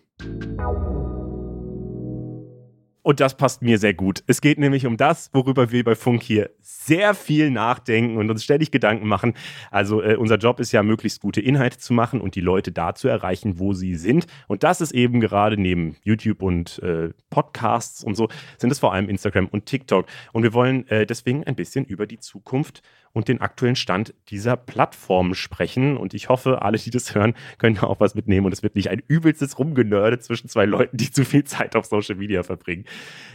Und 3.04 3.20
das 3.20 3.36
passt 3.36 3.60
mir 3.60 3.78
sehr 3.78 3.92
gut. 3.92 4.24
Es 4.26 4.40
geht 4.40 4.58
nämlich 4.58 4.86
um 4.86 4.96
das, 4.96 5.28
worüber 5.34 5.70
wir 5.70 5.84
bei 5.84 5.94
Funk 5.94 6.22
hier 6.22 6.48
sehr 6.62 7.12
viel 7.12 7.50
nachdenken 7.50 8.16
und 8.16 8.30
uns 8.30 8.42
ständig 8.42 8.70
Gedanken 8.70 9.06
machen. 9.06 9.34
Also 9.70 10.02
äh, 10.02 10.16
unser 10.16 10.38
Job 10.38 10.58
ist 10.58 10.72
ja, 10.72 10.82
möglichst 10.82 11.20
gute 11.20 11.42
Inhalte 11.42 11.76
zu 11.76 11.92
machen 11.92 12.22
und 12.22 12.34
die 12.34 12.40
Leute 12.40 12.72
da 12.72 12.94
zu 12.94 13.06
erreichen, 13.08 13.58
wo 13.58 13.74
sie 13.74 13.94
sind. 13.94 14.26
Und 14.48 14.62
das 14.62 14.80
ist 14.80 14.92
eben 14.92 15.20
gerade 15.20 15.58
neben 15.58 15.96
YouTube 16.02 16.42
und 16.42 16.78
äh, 16.78 17.10
Podcasts 17.28 18.02
und 18.02 18.14
so, 18.14 18.28
sind 18.56 18.72
es 18.72 18.78
vor 18.78 18.94
allem 18.94 19.10
Instagram 19.10 19.48
und 19.48 19.66
TikTok. 19.66 20.06
Und 20.32 20.42
wir 20.42 20.54
wollen 20.54 20.88
äh, 20.88 21.04
deswegen 21.04 21.44
ein 21.44 21.56
bisschen 21.56 21.84
über 21.84 22.06
die 22.06 22.20
Zukunft 22.20 22.80
und 23.14 23.28
den 23.28 23.40
aktuellen 23.40 23.76
Stand 23.76 24.12
dieser 24.28 24.56
Plattform 24.56 25.34
sprechen. 25.34 25.96
Und 25.96 26.12
ich 26.12 26.28
hoffe, 26.28 26.60
alle, 26.62 26.76
die 26.76 26.90
das 26.90 27.14
hören, 27.14 27.34
können 27.58 27.78
auch 27.78 28.00
was 28.00 28.14
mitnehmen. 28.14 28.44
Und 28.44 28.52
es 28.52 28.62
wird 28.62 28.74
nicht 28.74 28.90
ein 28.90 29.02
übelstes 29.06 29.58
Rumgenörde 29.58 30.18
zwischen 30.18 30.48
zwei 30.48 30.66
Leuten, 30.66 30.96
die 30.98 31.10
zu 31.10 31.24
viel 31.24 31.44
Zeit 31.44 31.76
auf 31.76 31.86
Social 31.86 32.16
Media 32.16 32.42
verbringen. 32.42 32.84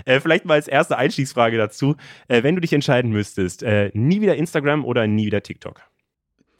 Äh, 0.06 0.20
vielleicht 0.20 0.46
mal 0.46 0.56
als 0.56 0.68
erste 0.68 0.98
Einstiegsfrage 0.98 1.58
dazu. 1.58 1.96
Äh, 2.28 2.44
wenn 2.44 2.56
du 2.56 2.62
dich 2.62 2.74
entscheiden 2.74 3.12
müsstest, 3.12 3.64
äh, 3.64 3.90
nie 3.94 4.22
wieder 4.22 4.36
Instagram 4.36 4.86
oder 4.86 5.08
nie 5.08 5.26
wieder 5.26 5.42
TikTok? 5.42 5.82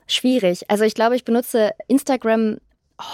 Schwierig. 0.08 0.70
Also 0.70 0.86
ich 0.86 0.96
glaube, 0.96 1.18
ich 1.18 1.26
benutze 1.26 1.72
Instagram 1.88 2.58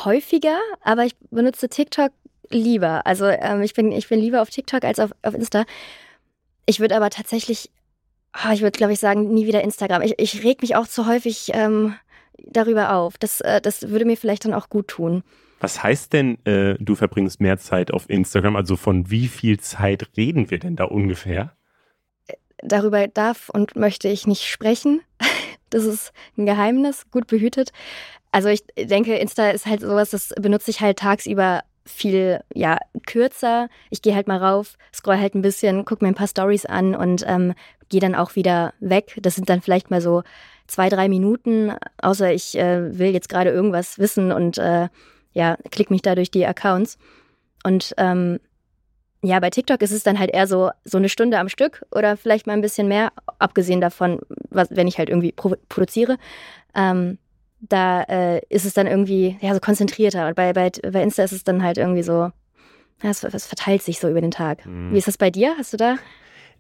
häufiger, 0.05 0.59
aber 0.81 1.05
ich 1.05 1.15
benutze 1.31 1.67
TikTok 1.67 2.11
lieber. 2.51 3.07
Also 3.07 3.25
ähm, 3.25 3.63
ich, 3.63 3.73
bin, 3.73 3.91
ich 3.91 4.07
bin 4.07 4.19
lieber 4.19 4.43
auf 4.43 4.51
TikTok 4.51 4.83
als 4.83 4.99
auf, 4.99 5.11
auf 5.23 5.33
Insta. 5.33 5.65
Ich 6.67 6.79
würde 6.79 6.95
aber 6.95 7.09
tatsächlich 7.09 7.71
oh, 8.43 8.51
ich 8.51 8.61
würde, 8.61 8.77
glaube 8.77 8.93
ich, 8.93 8.99
sagen, 8.99 9.33
nie 9.33 9.45
wieder 9.45 9.63
Instagram. 9.63 10.01
Ich, 10.01 10.15
ich 10.17 10.43
reg 10.43 10.61
mich 10.61 10.75
auch 10.75 10.87
zu 10.87 11.07
häufig 11.07 11.51
ähm, 11.53 11.95
darüber 12.37 12.93
auf. 12.93 13.17
Das, 13.17 13.41
äh, 13.41 13.61
das 13.61 13.89
würde 13.89 14.05
mir 14.05 14.17
vielleicht 14.17 14.45
dann 14.45 14.53
auch 14.53 14.69
gut 14.69 14.87
tun. 14.87 15.23
Was 15.59 15.81
heißt 15.81 16.13
denn, 16.13 16.37
äh, 16.45 16.75
du 16.79 16.95
verbringst 16.95 17.39
mehr 17.39 17.57
Zeit 17.57 17.91
auf 17.91 18.09
Instagram? 18.09 18.55
Also 18.55 18.75
von 18.75 19.09
wie 19.09 19.27
viel 19.27 19.59
Zeit 19.59 20.09
reden 20.17 20.51
wir 20.51 20.59
denn 20.59 20.75
da 20.75 20.85
ungefähr? 20.85 21.55
Darüber 22.61 23.07
darf 23.07 23.49
und 23.49 23.75
möchte 23.75 24.07
ich 24.07 24.27
nicht 24.27 24.43
sprechen. 24.43 25.01
Das 25.71 25.83
ist 25.83 26.13
ein 26.37 26.45
Geheimnis, 26.45 27.09
gut 27.09 27.27
behütet. 27.27 27.73
Also 28.31 28.47
ich 28.49 28.63
denke, 28.77 29.17
Insta 29.17 29.49
ist 29.49 29.65
halt 29.65 29.81
sowas, 29.81 30.11
das 30.11 30.29
benutze 30.39 30.69
ich 30.69 30.79
halt 30.79 30.99
tagsüber 30.99 31.63
viel 31.85 32.41
ja 32.53 32.77
kürzer. 33.05 33.69
Ich 33.89 34.01
gehe 34.01 34.15
halt 34.15 34.27
mal 34.27 34.37
rauf, 34.37 34.77
scroll 34.93 35.17
halt 35.17 35.35
ein 35.35 35.41
bisschen, 35.41 35.85
gucke 35.85 36.03
mir 36.03 36.11
ein 36.11 36.15
paar 36.15 36.27
Stories 36.27 36.65
an 36.65 36.95
und 36.95 37.23
ähm, 37.27 37.53
gehe 37.89 38.01
dann 38.01 38.15
auch 38.15 38.35
wieder 38.35 38.73
weg. 38.79 39.17
Das 39.21 39.35
sind 39.35 39.49
dann 39.49 39.61
vielleicht 39.61 39.91
mal 39.91 40.01
so 40.01 40.23
zwei, 40.67 40.89
drei 40.89 41.07
Minuten, 41.07 41.73
außer 42.01 42.33
ich 42.33 42.57
äh, 42.57 42.97
will 42.97 43.11
jetzt 43.11 43.29
gerade 43.29 43.51
irgendwas 43.51 43.99
wissen 43.99 44.31
und 44.31 44.57
äh, 44.57 44.89
ja, 45.33 45.57
klick 45.69 45.91
mich 45.91 46.01
da 46.01 46.15
durch 46.15 46.31
die 46.31 46.45
Accounts. 46.45 46.97
Und 47.63 47.93
ähm, 47.97 48.39
ja, 49.21 49.39
bei 49.39 49.49
TikTok 49.49 49.81
ist 49.81 49.91
es 49.91 50.03
dann 50.03 50.19
halt 50.19 50.31
eher 50.31 50.47
so, 50.47 50.71
so 50.83 50.97
eine 50.97 51.09
Stunde 51.09 51.39
am 51.39 51.49
Stück 51.49 51.85
oder 51.91 52.15
vielleicht 52.17 52.47
mal 52.47 52.53
ein 52.53 52.61
bisschen 52.61 52.87
mehr, 52.87 53.11
abgesehen 53.39 53.81
davon, 53.81 54.19
was, 54.49 54.69
wenn 54.71 54.87
ich 54.87 54.97
halt 54.97 55.09
irgendwie 55.09 55.31
produziere. 55.31 56.17
Ähm, 56.73 57.17
da 57.59 58.03
äh, 58.03 58.41
ist 58.49 58.65
es 58.65 58.73
dann 58.73 58.87
irgendwie 58.87 59.37
ja, 59.41 59.53
so 59.53 59.59
konzentrierter. 59.59 60.27
Und 60.27 60.35
bei, 60.35 60.53
bei, 60.53 60.69
bei 60.69 61.01
Insta 61.01 61.23
ist 61.23 61.31
es 61.31 61.43
dann 61.43 61.63
halt 61.63 61.77
irgendwie 61.77 62.03
so, 62.03 62.31
ja, 63.03 63.09
es, 63.09 63.23
es 63.23 63.45
verteilt 63.45 63.81
sich 63.81 63.99
so 63.99 64.09
über 64.09 64.21
den 64.21 64.31
Tag. 64.31 64.65
Mhm. 64.65 64.93
Wie 64.93 64.97
ist 64.97 65.07
das 65.07 65.17
bei 65.17 65.29
dir? 65.29 65.55
Hast 65.57 65.73
du 65.73 65.77
da? 65.77 65.97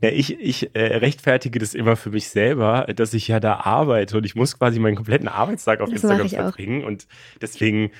Ja, 0.01 0.09
ich, 0.09 0.37
ich 0.39 0.75
äh, 0.75 0.97
rechtfertige 0.97 1.57
das 1.57 1.73
immer 1.73 1.95
für 1.95 2.09
mich 2.09 2.29
selber, 2.29 2.85
dass 2.95 3.13
ich 3.13 3.27
ja 3.27 3.39
da 3.39 3.55
arbeite 3.61 4.17
und 4.17 4.25
ich 4.25 4.35
muss 4.35 4.57
quasi 4.57 4.79
meinen 4.79 4.95
kompletten 4.95 5.29
Arbeitstag 5.29 5.79
auf 5.79 5.89
das 5.89 6.03
Instagram 6.03 6.29
verbringen. 6.29 6.83
Und 6.83 7.07
deswegen 7.41 7.91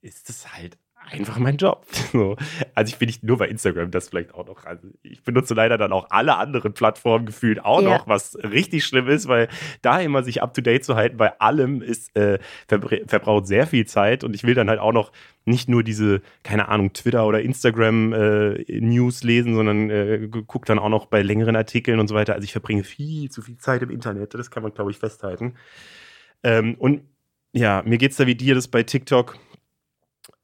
ist 0.00 0.30
es 0.30 0.52
halt 0.54 0.78
einfach 1.10 1.38
mein 1.38 1.56
Job. 1.56 1.86
So. 2.12 2.36
Also 2.74 2.92
ich 2.92 2.98
bin 2.98 3.06
nicht 3.06 3.22
nur 3.22 3.38
bei 3.38 3.48
Instagram, 3.48 3.90
das 3.90 4.10
vielleicht 4.10 4.34
auch 4.34 4.46
noch. 4.46 4.66
Also 4.66 4.86
ich 5.02 5.22
benutze 5.22 5.54
leider 5.54 5.78
dann 5.78 5.92
auch 5.92 6.08
alle 6.10 6.36
anderen 6.36 6.74
Plattformen 6.74 7.24
gefühlt 7.24 7.64
auch 7.64 7.80
ja. 7.80 7.88
noch, 7.88 8.06
was 8.06 8.36
richtig 8.36 8.84
schlimm 8.84 9.08
ist, 9.08 9.28
weil 9.28 9.48
da 9.80 9.98
immer 9.98 10.22
sich 10.22 10.42
up 10.42 10.52
to 10.52 10.60
date 10.60 10.84
zu 10.84 10.94
halten 10.94 11.16
bei 11.16 11.40
allem 11.40 11.80
ist 11.80 12.14
äh, 12.16 12.38
verbraucht 12.66 13.46
sehr 13.46 13.66
viel 13.66 13.86
Zeit 13.86 14.24
und 14.24 14.34
ich 14.34 14.44
will 14.44 14.52
dann 14.52 14.68
halt 14.68 14.78
auch 14.78 14.92
noch 14.92 15.10
nicht 15.46 15.70
nur 15.70 15.82
diese, 15.82 16.20
keine 16.42 16.68
Ahnung, 16.68 16.92
Twitter 16.92 17.26
oder 17.26 17.40
Instagram 17.40 18.12
äh, 18.12 18.80
News 18.80 19.22
lesen, 19.22 19.54
sondern 19.54 19.88
äh, 19.88 20.28
gucke 20.46 20.66
dann 20.66 20.78
auch 20.78 20.90
noch 20.90 21.06
bei 21.06 21.22
längeren 21.22 21.56
Artikeln 21.56 21.98
und 21.98 22.08
so 22.08 22.14
weiter. 22.14 22.34
Also 22.34 22.44
ich 22.44 22.52
verbringe 22.52 22.84
viel 22.84 23.30
zu 23.30 23.40
viel 23.40 23.56
Zeit 23.56 23.80
im 23.80 23.90
Internet, 23.90 24.34
das 24.34 24.50
kann 24.50 24.62
man, 24.62 24.74
glaube 24.74 24.90
ich, 24.90 24.98
festhalten. 24.98 25.54
Ähm, 26.42 26.74
und 26.78 27.02
ja, 27.52 27.82
mir 27.86 27.96
geht 27.96 28.10
es 28.10 28.16
da 28.18 28.26
wie 28.26 28.34
dir, 28.34 28.54
das 28.54 28.68
bei 28.68 28.82
TikTok 28.82 29.38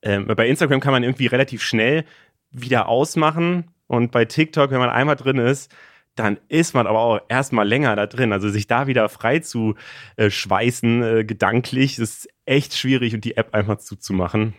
ähm, 0.03 0.27
bei 0.27 0.49
Instagram 0.49 0.81
kann 0.81 0.93
man 0.93 1.03
irgendwie 1.03 1.27
relativ 1.27 1.63
schnell 1.63 2.05
wieder 2.51 2.89
ausmachen 2.89 3.71
und 3.87 4.13
bei 4.13 4.25
TikTok, 4.25 4.71
wenn 4.71 4.79
man 4.79 4.91
einmal 4.91 5.17
drin 5.17 5.39
ist, 5.39 5.75
dann 6.15 6.39
ist 6.49 6.75
man 6.75 6.87
aber 6.87 7.01
auch 7.01 7.21
erstmal 7.29 7.67
länger 7.67 7.95
da 7.97 8.07
drin. 8.07 8.33
Also 8.33 8.49
sich 8.49 8.67
da 8.67 8.87
wieder 8.87 9.09
frei 9.09 9.39
zu 9.39 9.77
äh, 10.17 10.31
schweißen, 10.31 11.03
äh, 11.03 11.25
gedanklich, 11.25 11.99
ist 11.99 12.29
echt 12.45 12.75
schwierig 12.75 13.15
und 13.15 13.25
die 13.25 13.37
App 13.37 13.55
einfach 13.55 13.79
zuzumachen. 13.79 14.55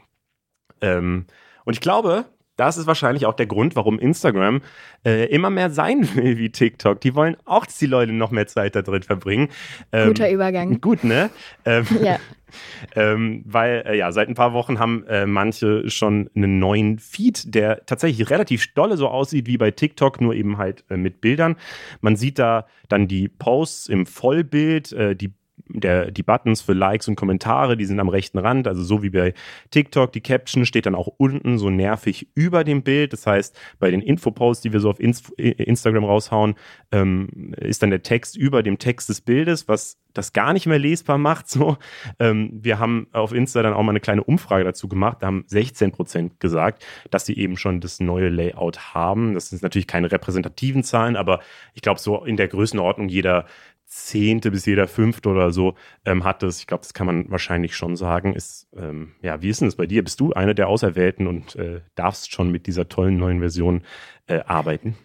Ähm, 0.82 1.26
und 1.66 1.74
ich 1.74 1.82
glaube, 1.82 2.26
das 2.60 2.78
ist 2.78 2.88
wahrscheinlich 2.88 3.26
auch 3.26 3.34
der 3.34 3.46
Grund, 3.46 3.76
warum 3.76 4.00
Instagram 4.00 4.62
äh, 5.06 5.26
immer 5.28 5.50
mehr 5.50 5.70
sein 5.70 6.08
will 6.16 6.38
wie 6.38 6.50
TikTok. 6.50 7.00
Die 7.02 7.16
wollen 7.16 7.38
auch, 7.46 7.66
dass 7.66 7.78
die 7.78 7.86
Leute 7.86 8.12
noch 8.12 8.32
mehr 8.32 8.48
Zeit 8.48 8.76
da 8.76 8.82
drin 8.82 9.04
verbringen. 9.04 9.50
Ähm, 9.92 10.10
Guter 10.10 10.30
Übergang. 10.30 10.82
Gut, 10.82 11.04
ne? 11.04 11.30
Ähm, 11.66 11.86
ja. 12.04 12.20
ähm, 12.96 13.44
weil 13.46 13.84
äh, 13.86 13.98
ja, 13.98 14.12
seit 14.12 14.28
ein 14.28 14.36
paar 14.36 14.54
Wochen 14.54 14.80
haben 14.80 15.06
äh, 15.08 15.26
manche 15.26 15.90
schon 15.90 16.30
einen 16.36 16.60
neuen 16.60 17.00
Feed, 17.00 17.54
der 17.54 17.86
tatsächlich 17.86 18.30
relativ 18.30 18.74
dolle 18.74 18.98
so 18.98 19.08
aussieht 19.08 19.48
wie 19.48 19.58
bei 19.58 19.72
TikTok, 19.72 20.22
nur 20.22 20.34
eben 20.34 20.58
halt 20.58 20.84
äh, 20.90 20.98
mit 20.98 21.22
Bildern. 21.22 21.56
Man 22.02 22.16
sieht 22.16 22.40
da 22.40 22.66
dann 22.88 23.08
die 23.08 23.28
Posts 23.28 23.88
im 23.88 24.06
Vollbild, 24.06 24.92
äh, 24.94 25.16
die 25.16 25.34
der, 25.68 26.12
die 26.12 26.24
Buttons 26.24 26.62
für 26.62 26.74
Likes 26.74 27.08
und 27.08 27.16
Kommentare, 27.16 27.78
die 27.78 27.86
sind 27.86 28.00
am 28.00 28.10
rechten 28.10 28.38
Rand, 28.38 28.68
also 28.68 28.84
so 28.84 29.04
wie 29.04 29.10
bei 29.10 29.34
TikTok. 29.72 30.12
Die 30.12 30.22
Caption 30.22 30.66
steht 30.66 30.86
dann 30.86 30.96
auch 30.96 31.08
unten 31.18 31.58
so 31.58 31.70
nervig 31.70 32.30
über 32.36 32.64
dem 32.64 32.84
Bild. 32.84 33.14
Das 33.14 33.28
heißt, 33.28 33.58
bei 33.80 33.92
den 33.92 34.02
Infoposts, 34.02 34.62
die 34.62 34.74
wir 34.74 34.80
so 34.80 34.90
auf 34.90 35.00
Instagram 35.00 36.04
raushauen, 36.04 36.56
ähm, 36.92 37.54
ist 37.58 37.84
dann 37.84 37.90
der 37.90 38.04
Text 38.04 38.38
über 38.38 38.64
dem 38.64 38.80
Text 38.80 39.10
des 39.10 39.22
Bildes, 39.22 39.68
was 39.68 40.00
das 40.14 40.34
gar 40.34 40.54
nicht 40.54 40.66
mehr 40.66 40.80
lesbar 40.80 41.18
macht. 41.18 41.48
So, 41.50 41.78
ähm, 42.20 42.52
wir 42.62 42.80
haben 42.80 43.08
auf 43.12 43.34
Insta 43.34 43.64
dann 43.64 43.74
auch 43.74 43.82
mal 43.82 43.92
eine 43.92 44.00
kleine 44.00 44.24
Umfrage 44.24 44.64
dazu 44.64 44.88
gemacht. 44.88 45.18
Da 45.22 45.28
haben 45.28 45.44
16 45.48 45.92
Prozent 45.92 46.40
gesagt, 46.40 46.86
dass 47.10 47.26
sie 47.26 47.38
eben 47.38 47.58
schon 47.58 47.82
das 47.82 48.00
neue 48.00 48.30
Layout 48.30 48.94
haben. 48.94 49.34
Das 49.34 49.50
sind 49.50 49.64
natürlich 49.64 49.88
keine 49.88 50.12
repräsentativen 50.12 50.84
Zahlen, 50.84 51.16
aber 51.16 51.40
ich 51.74 51.82
glaube 51.82 52.00
so 52.00 52.24
in 52.24 52.38
der 52.38 52.48
Größenordnung 52.48 53.10
jeder 53.10 53.46
Zehnte 53.90 54.52
bis 54.52 54.68
jeder 54.68 54.88
Fünfte 54.88 55.30
oder 55.30 55.52
so 55.52 55.74
ähm, 56.06 56.24
hat 56.24 56.44
das. 56.44 56.60
Ich 56.60 56.68
glaube, 56.68 56.84
das 56.84 56.94
kann 56.94 57.08
man 57.08 57.30
wahrscheinlich 57.32 57.76
schon 57.76 57.96
sagen. 57.96 58.36
Ist, 58.36 58.68
ähm, 58.78 59.16
ja, 59.24 59.42
wie 59.42 59.50
ist 59.50 59.62
denn 59.62 59.68
das 59.68 59.76
bei 59.76 59.88
dir? 59.88 60.04
Bist 60.04 60.20
du 60.20 60.32
eine 60.32 60.54
der 60.54 60.68
Auserwählten 60.70 61.26
und 61.26 61.56
äh, 61.56 61.82
darfst 61.96 62.32
schon 62.32 62.52
mit 62.52 62.68
dieser 62.68 62.88
tollen 62.88 63.18
neuen 63.18 63.40
Version 63.40 63.82
äh, 64.28 64.42
arbeiten? 64.42 64.96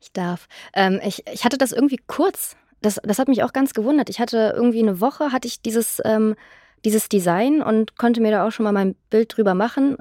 Ich 0.00 0.10
darf. 0.12 0.48
Ähm, 0.72 1.00
ich, 1.04 1.26
ich 1.30 1.44
hatte 1.44 1.58
das 1.58 1.72
irgendwie 1.72 2.00
kurz. 2.06 2.56
Das, 2.80 2.98
das 3.02 3.18
hat 3.18 3.28
mich 3.28 3.42
auch 3.42 3.52
ganz 3.52 3.74
gewundert. 3.74 4.08
Ich 4.08 4.20
hatte 4.20 4.54
irgendwie 4.56 4.80
eine 4.82 5.02
Woche, 5.02 5.30
hatte 5.30 5.46
ich 5.46 5.60
dieses, 5.60 6.00
ähm, 6.06 6.34
dieses 6.86 7.10
Design 7.10 7.60
und 7.60 7.98
konnte 7.98 8.22
mir 8.22 8.30
da 8.30 8.46
auch 8.46 8.52
schon 8.52 8.64
mal 8.64 8.72
mein 8.72 8.94
Bild 9.10 9.36
drüber 9.36 9.52
machen. 9.52 9.98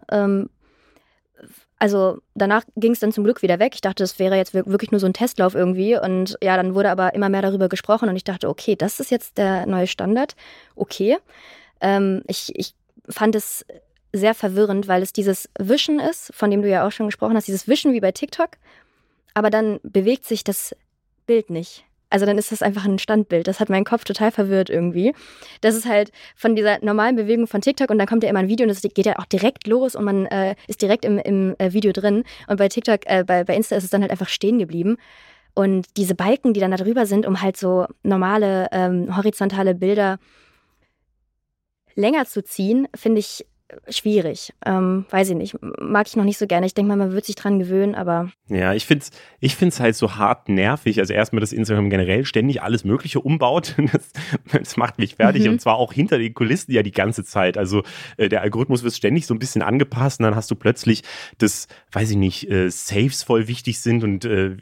Also 1.79 2.19
danach 2.33 2.63
ging 2.75 2.93
es 2.93 2.99
dann 2.99 3.11
zum 3.11 3.23
Glück 3.23 3.41
wieder 3.43 3.59
weg. 3.59 3.73
Ich 3.75 3.81
dachte, 3.81 4.03
das 4.03 4.17
wäre 4.17 4.35
jetzt 4.35 4.53
wirklich 4.53 4.91
nur 4.91 4.99
so 4.99 5.05
ein 5.05 5.13
Testlauf 5.13 5.53
irgendwie. 5.53 5.97
Und 5.97 6.37
ja, 6.41 6.57
dann 6.57 6.73
wurde 6.73 6.89
aber 6.89 7.13
immer 7.13 7.29
mehr 7.29 7.43
darüber 7.43 7.69
gesprochen 7.69 8.09
und 8.09 8.15
ich 8.15 8.23
dachte, 8.23 8.49
okay, 8.49 8.75
das 8.75 8.99
ist 8.99 9.11
jetzt 9.11 9.37
der 9.37 9.65
neue 9.67 9.87
Standard. 9.87 10.35
Okay. 10.75 11.17
Ähm, 11.79 12.23
ich, 12.27 12.51
ich 12.55 12.73
fand 13.07 13.35
es 13.35 13.65
sehr 14.11 14.33
verwirrend, 14.33 14.87
weil 14.87 15.03
es 15.03 15.13
dieses 15.13 15.49
Wischen 15.59 15.99
ist, 15.99 16.33
von 16.33 16.49
dem 16.49 16.63
du 16.63 16.69
ja 16.69 16.87
auch 16.87 16.91
schon 16.91 17.05
gesprochen 17.05 17.35
hast, 17.35 17.47
dieses 17.47 17.67
Wischen 17.67 17.93
wie 17.93 17.99
bei 17.99 18.11
TikTok. 18.11 18.51
Aber 19.35 19.51
dann 19.51 19.79
bewegt 19.83 20.25
sich 20.25 20.43
das 20.43 20.75
Bild 21.27 21.51
nicht. 21.51 21.85
Also 22.09 22.25
dann 22.25 22.37
ist 22.37 22.51
das 22.51 22.61
einfach 22.61 22.85
ein 22.85 22.99
Standbild. 22.99 23.47
Das 23.47 23.59
hat 23.59 23.69
meinen 23.69 23.83
Kopf 23.83 24.03
total 24.03 24.31
verwirrt 24.31 24.69
irgendwie. 24.69 25.13
Das 25.61 25.75
ist 25.75 25.85
halt 25.85 26.11
von 26.35 26.55
dieser 26.55 26.83
normalen 26.83 27.15
Bewegung 27.15 27.47
von 27.47 27.61
TikTok 27.61 27.89
und 27.89 27.97
dann 27.97 28.07
kommt 28.07 28.23
ja 28.23 28.29
immer 28.29 28.39
ein 28.39 28.47
Video 28.47 28.63
und 28.63 28.69
das 28.69 28.81
geht 28.81 29.05
ja 29.05 29.19
auch 29.19 29.25
direkt 29.25 29.67
los 29.67 29.95
und 29.95 30.05
man 30.05 30.25
äh, 30.27 30.55
ist 30.67 30.81
direkt 30.81 31.03
im, 31.05 31.17
im 31.17 31.55
äh, 31.57 31.73
Video 31.73 31.91
drin. 31.91 32.23
Und 32.47 32.57
bei 32.57 32.69
TikTok, 32.69 33.01
äh, 33.05 33.23
bei, 33.25 33.43
bei 33.43 33.55
Insta 33.55 33.75
ist 33.75 33.83
es 33.83 33.89
dann 33.89 34.01
halt 34.01 34.11
einfach 34.11 34.29
stehen 34.29 34.59
geblieben. 34.59 34.97
Und 35.53 35.87
diese 35.97 36.13
Balken, 36.13 36.53
die 36.53 36.59
dann 36.59 36.71
da 36.71 36.77
drüber 36.77 37.05
sind, 37.05 37.25
um 37.25 37.41
halt 37.41 37.57
so 37.57 37.87
normale 38.03 38.67
ähm, 38.71 39.17
horizontale 39.17 39.73
Bilder 39.73 40.19
länger 41.95 42.25
zu 42.25 42.43
ziehen, 42.43 42.87
finde 42.95 43.19
ich 43.19 43.45
schwierig. 43.89 44.53
Ähm, 44.65 45.05
weiß 45.09 45.29
ich 45.29 45.35
nicht. 45.35 45.55
Mag 45.79 46.07
ich 46.07 46.15
noch 46.15 46.23
nicht 46.23 46.37
so 46.37 46.47
gerne. 46.47 46.65
Ich 46.65 46.73
denke 46.73 46.89
mal, 46.89 46.97
man 46.97 47.11
wird 47.11 47.25
sich 47.25 47.35
dran 47.35 47.59
gewöhnen, 47.59 47.95
aber. 47.95 48.31
Ja, 48.49 48.73
ich 48.73 48.85
finde 48.85 49.03
es 49.03 49.11
ich 49.39 49.55
find's 49.55 49.79
halt 49.79 49.95
so 49.95 50.15
hart 50.15 50.49
nervig. 50.49 50.99
Also 50.99 51.13
erstmal, 51.13 51.41
dass 51.41 51.51
Instagram 51.51 51.89
generell 51.89 52.25
ständig 52.25 52.61
alles 52.61 52.83
Mögliche 52.83 53.19
umbaut. 53.19 53.75
Das, 53.87 54.11
das 54.51 54.75
macht 54.75 54.97
mich 54.97 55.15
fertig. 55.15 55.45
Mhm. 55.45 55.51
Und 55.51 55.61
zwar 55.61 55.77
auch 55.77 55.93
hinter 55.93 56.17
den 56.17 56.33
Kulissen 56.33 56.73
ja 56.73 56.83
die 56.83 56.91
ganze 56.91 57.23
Zeit. 57.23 57.57
Also 57.57 57.83
äh, 58.17 58.27
der 58.27 58.41
Algorithmus 58.41 58.83
wird 58.83 58.93
ständig 58.93 59.25
so 59.25 59.33
ein 59.33 59.39
bisschen 59.39 59.61
angepasst 59.61 60.19
und 60.19 60.25
dann 60.25 60.35
hast 60.35 60.51
du 60.51 60.55
plötzlich, 60.55 61.03
dass, 61.37 61.67
weiß 61.93 62.11
ich 62.11 62.17
nicht, 62.17 62.51
äh, 62.51 62.69
Saves 62.69 63.23
voll 63.23 63.47
wichtig 63.47 63.79
sind 63.79 64.03
und 64.03 64.25
äh, 64.25 64.57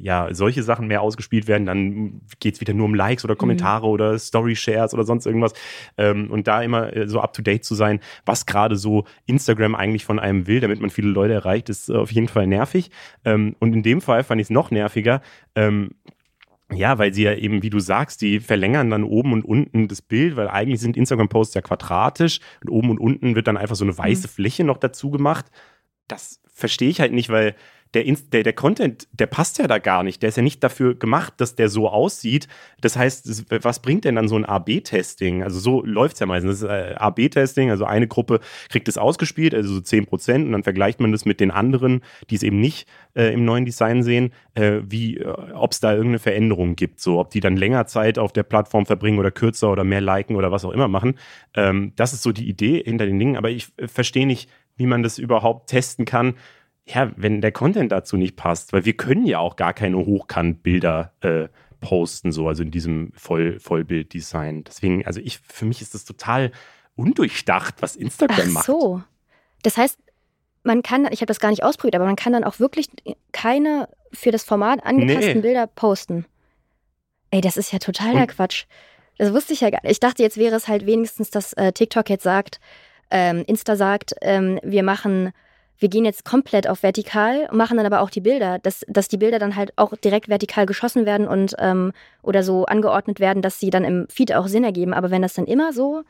ja, 0.00 0.34
solche 0.34 0.64
Sachen 0.64 0.88
mehr 0.88 1.00
ausgespielt 1.00 1.46
werden. 1.46 1.66
Dann 1.66 2.22
geht 2.40 2.54
es 2.54 2.60
wieder 2.60 2.74
nur 2.74 2.86
um 2.86 2.94
Likes 2.94 3.24
oder 3.24 3.36
Kommentare 3.36 3.86
mhm. 3.86 3.92
oder 3.92 4.18
Story-Shares 4.18 4.92
oder 4.92 5.04
sonst 5.04 5.26
irgendwas. 5.26 5.52
Ähm, 5.96 6.28
und 6.30 6.48
da 6.48 6.62
immer 6.62 6.94
äh, 6.94 7.06
so 7.06 7.20
up 7.20 7.32
to 7.32 7.42
date 7.42 7.64
zu 7.64 7.76
sein, 7.76 8.00
was 8.24 8.35
was 8.36 8.44
gerade 8.46 8.76
so 8.76 9.04
Instagram 9.24 9.74
eigentlich 9.74 10.04
von 10.04 10.18
einem 10.18 10.46
will, 10.46 10.60
damit 10.60 10.80
man 10.80 10.90
viele 10.90 11.08
Leute 11.08 11.34
erreicht, 11.34 11.70
ist 11.70 11.90
auf 11.90 12.12
jeden 12.12 12.28
Fall 12.28 12.46
nervig. 12.46 12.90
Ähm, 13.24 13.56
und 13.60 13.72
in 13.72 13.82
dem 13.82 14.00
Fall 14.00 14.24
fand 14.24 14.40
ich 14.40 14.46
es 14.46 14.50
noch 14.50 14.70
nerviger. 14.70 15.22
Ähm, 15.54 15.92
ja, 16.72 16.98
weil 16.98 17.14
sie 17.14 17.22
ja 17.22 17.34
eben, 17.34 17.62
wie 17.62 17.70
du 17.70 17.78
sagst, 17.78 18.20
die 18.20 18.40
verlängern 18.40 18.90
dann 18.90 19.04
oben 19.04 19.32
und 19.32 19.44
unten 19.44 19.88
das 19.88 20.02
Bild, 20.02 20.36
weil 20.36 20.48
eigentlich 20.48 20.80
sind 20.80 20.96
Instagram-Posts 20.96 21.54
ja 21.54 21.62
quadratisch 21.62 22.40
und 22.62 22.70
oben 22.70 22.90
und 22.90 22.98
unten 22.98 23.36
wird 23.36 23.46
dann 23.46 23.56
einfach 23.56 23.76
so 23.76 23.84
eine 23.84 23.96
weiße 23.96 24.26
mhm. 24.26 24.32
Fläche 24.32 24.64
noch 24.64 24.78
dazu 24.78 25.10
gemacht. 25.10 25.46
Das 26.08 26.42
verstehe 26.52 26.90
ich 26.90 27.00
halt 27.00 27.12
nicht, 27.12 27.30
weil 27.30 27.54
der, 27.96 28.16
der, 28.32 28.42
der 28.42 28.52
Content, 28.52 29.08
der 29.12 29.26
passt 29.26 29.58
ja 29.58 29.66
da 29.66 29.78
gar 29.78 30.02
nicht. 30.02 30.22
Der 30.22 30.28
ist 30.28 30.36
ja 30.36 30.42
nicht 30.42 30.62
dafür 30.62 30.94
gemacht, 30.94 31.34
dass 31.38 31.54
der 31.54 31.70
so 31.70 31.88
aussieht. 31.88 32.46
Das 32.82 32.96
heißt, 32.96 33.46
was 33.62 33.80
bringt 33.80 34.04
denn 34.04 34.16
dann 34.16 34.28
so 34.28 34.36
ein 34.36 34.44
AB-Testing? 34.44 35.42
Also 35.42 35.58
so 35.60 35.82
läuft 35.82 36.14
es 36.14 36.20
ja 36.20 36.26
meistens. 36.26 36.60
Das 36.60 36.62
ist 36.62 36.68
äh, 36.68 36.94
AB-Testing, 36.96 37.70
also 37.70 37.86
eine 37.86 38.06
Gruppe 38.06 38.40
kriegt 38.68 38.88
es 38.88 38.98
ausgespielt, 38.98 39.54
also 39.54 39.74
so 39.74 39.80
10 39.80 40.04
Prozent, 40.04 40.44
und 40.44 40.52
dann 40.52 40.62
vergleicht 40.62 41.00
man 41.00 41.10
das 41.10 41.24
mit 41.24 41.40
den 41.40 41.50
anderen, 41.50 42.02
die 42.28 42.34
es 42.34 42.42
eben 42.42 42.60
nicht 42.60 42.86
äh, 43.14 43.32
im 43.32 43.46
neuen 43.46 43.64
Design 43.64 44.02
sehen, 44.02 44.32
äh, 44.54 44.80
wie, 44.86 45.16
äh, 45.16 45.26
ob 45.54 45.72
es 45.72 45.80
da 45.80 45.92
irgendeine 45.92 46.18
Veränderung 46.18 46.76
gibt. 46.76 47.00
So, 47.00 47.18
ob 47.18 47.30
die 47.30 47.40
dann 47.40 47.56
länger 47.56 47.86
Zeit 47.86 48.18
auf 48.18 48.32
der 48.32 48.42
Plattform 48.42 48.84
verbringen 48.84 49.18
oder 49.18 49.30
kürzer 49.30 49.72
oder 49.72 49.84
mehr 49.84 50.02
liken 50.02 50.36
oder 50.36 50.52
was 50.52 50.66
auch 50.66 50.72
immer 50.72 50.88
machen. 50.88 51.18
Ähm, 51.54 51.92
das 51.96 52.12
ist 52.12 52.22
so 52.22 52.32
die 52.32 52.48
Idee 52.48 52.82
hinter 52.84 53.06
den 53.06 53.18
Dingen, 53.18 53.36
aber 53.36 53.48
ich 53.48 53.68
äh, 53.78 53.88
verstehe 53.88 54.26
nicht, 54.26 54.50
wie 54.76 54.86
man 54.86 55.02
das 55.02 55.18
überhaupt 55.18 55.70
testen 55.70 56.04
kann, 56.04 56.34
ja, 56.86 57.10
wenn 57.16 57.40
der 57.40 57.52
Content 57.52 57.90
dazu 57.92 58.16
nicht 58.16 58.36
passt, 58.36 58.72
weil 58.72 58.84
wir 58.84 58.96
können 58.96 59.26
ja 59.26 59.38
auch 59.40 59.56
gar 59.56 59.74
keine 59.74 59.98
Hochkantbilder 59.98 61.12
äh, 61.20 61.48
posten, 61.80 62.32
so, 62.32 62.48
also 62.48 62.62
in 62.62 62.70
diesem 62.70 63.12
Voll 63.14 63.58
Vollbilddesign. 63.58 64.64
Deswegen, 64.64 65.04
also 65.04 65.20
ich, 65.20 65.40
für 65.40 65.64
mich 65.64 65.82
ist 65.82 65.94
das 65.94 66.04
total 66.04 66.52
undurchdacht, 66.94 67.82
was 67.82 67.96
Instagram 67.96 68.46
Ach 68.48 68.52
macht. 68.52 68.68
Ach 68.68 68.72
so. 68.72 69.02
Das 69.62 69.76
heißt, 69.76 69.98
man 70.62 70.82
kann, 70.82 71.06
ich 71.10 71.20
habe 71.20 71.26
das 71.26 71.40
gar 71.40 71.50
nicht 71.50 71.64
ausprobiert, 71.64 71.96
aber 71.96 72.06
man 72.06 72.16
kann 72.16 72.32
dann 72.32 72.44
auch 72.44 72.60
wirklich 72.60 72.88
keine 73.32 73.88
für 74.12 74.30
das 74.30 74.44
Format 74.44 74.84
angepassten 74.84 75.34
nee. 75.34 75.40
Bilder 75.40 75.66
posten. 75.66 76.24
Ey, 77.30 77.40
das 77.40 77.56
ist 77.56 77.72
ja 77.72 77.78
totaler 77.78 78.22
Und? 78.22 78.28
Quatsch. 78.28 78.64
Das 79.18 79.32
wusste 79.32 79.52
ich 79.52 79.60
ja 79.60 79.70
gar 79.70 79.80
nicht. 79.82 79.92
Ich 79.92 80.00
dachte, 80.00 80.22
jetzt 80.22 80.36
wäre 80.36 80.54
es 80.54 80.68
halt 80.68 80.86
wenigstens, 80.86 81.30
dass 81.30 81.52
äh, 81.54 81.72
TikTok 81.72 82.08
jetzt 82.10 82.22
sagt, 82.22 82.60
ähm, 83.10 83.44
Insta 83.46 83.76
sagt, 83.76 84.14
ähm, 84.20 84.60
wir 84.62 84.82
machen 84.82 85.32
wir 85.78 85.88
gehen 85.88 86.04
jetzt 86.04 86.24
komplett 86.24 86.68
auf 86.68 86.82
vertikal, 86.82 87.48
machen 87.52 87.76
dann 87.76 87.86
aber 87.86 88.00
auch 88.00 88.10
die 88.10 88.20
Bilder, 88.20 88.58
dass, 88.58 88.84
dass 88.88 89.08
die 89.08 89.18
Bilder 89.18 89.38
dann 89.38 89.56
halt 89.56 89.72
auch 89.76 89.94
direkt 89.96 90.28
vertikal 90.28 90.66
geschossen 90.66 91.06
werden 91.06 91.28
und 91.28 91.54
ähm, 91.58 91.92
oder 92.22 92.42
so 92.42 92.64
angeordnet 92.66 93.20
werden, 93.20 93.42
dass 93.42 93.60
sie 93.60 93.70
dann 93.70 93.84
im 93.84 94.06
Feed 94.08 94.34
auch 94.34 94.46
Sinn 94.46 94.64
ergeben. 94.64 94.94
Aber 94.94 95.10
wenn 95.10 95.22
das 95.22 95.34
dann 95.34 95.46
immer 95.46 95.72
so 95.72 96.02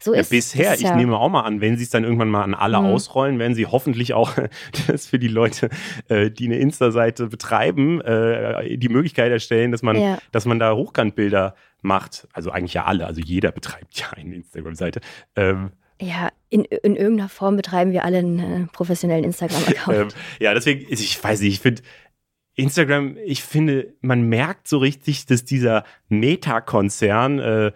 So 0.00 0.12
ist 0.12 0.32
ja, 0.32 0.36
bisher, 0.36 0.74
ist 0.74 0.80
ich 0.80 0.86
ja, 0.88 0.96
nehme 0.96 1.16
auch 1.16 1.28
mal 1.28 1.42
an, 1.42 1.60
wenn 1.60 1.76
sie 1.76 1.84
es 1.84 1.90
dann 1.90 2.02
irgendwann 2.02 2.28
mal 2.28 2.42
an 2.42 2.54
alle 2.54 2.80
Mhm. 2.80 2.86
ausrollen, 2.86 3.38
werden 3.38 3.54
sie 3.54 3.66
hoffentlich 3.66 4.14
auch 4.14 4.32
das 4.88 5.06
für 5.06 5.20
die 5.20 5.28
Leute, 5.28 5.70
äh, 6.08 6.28
die 6.30 6.46
eine 6.46 6.56
Insta-Seite 6.58 7.28
betreiben, 7.28 8.00
äh, 8.00 8.76
die 8.76 8.88
Möglichkeit 8.88 9.30
erstellen, 9.30 9.70
dass 9.70 9.82
man, 9.82 9.96
Ja. 9.96 10.18
dass 10.32 10.44
man 10.44 10.58
da 10.58 10.74
Hochkantbilder 10.74 11.54
macht. 11.82 12.26
Also 12.32 12.50
eigentlich 12.50 12.74
ja 12.74 12.84
alle, 12.86 13.06
also 13.06 13.20
jeder 13.20 13.52
betreibt 13.52 14.00
ja 14.00 14.06
eine 14.16 14.34
Instagram-Seite. 14.34 15.00
Ähm, 15.36 15.70
Ja, 16.02 16.30
in, 16.48 16.64
in 16.64 16.96
irgendeiner 16.96 17.28
Form 17.28 17.54
betreiben 17.56 17.92
wir 17.92 18.04
alle 18.04 18.18
einen 18.18 18.38
äh, 18.40 18.66
professionellen 18.72 19.22
Instagram-Account. 19.22 19.96
ähm, 19.96 20.08
ja, 20.40 20.52
deswegen, 20.52 20.84
ich 20.90 21.22
weiß 21.22 21.40
nicht, 21.42 21.54
ich 21.54 21.60
finde 21.60 21.82
Instagram, 22.56 23.16
ich 23.24 23.44
finde, 23.44 23.94
man 24.00 24.22
merkt 24.22 24.66
so 24.66 24.78
richtig, 24.78 25.26
dass 25.26 25.44
dieser 25.44 25.84
Meta-Konzern, 26.08 27.38
äh, 27.38 27.72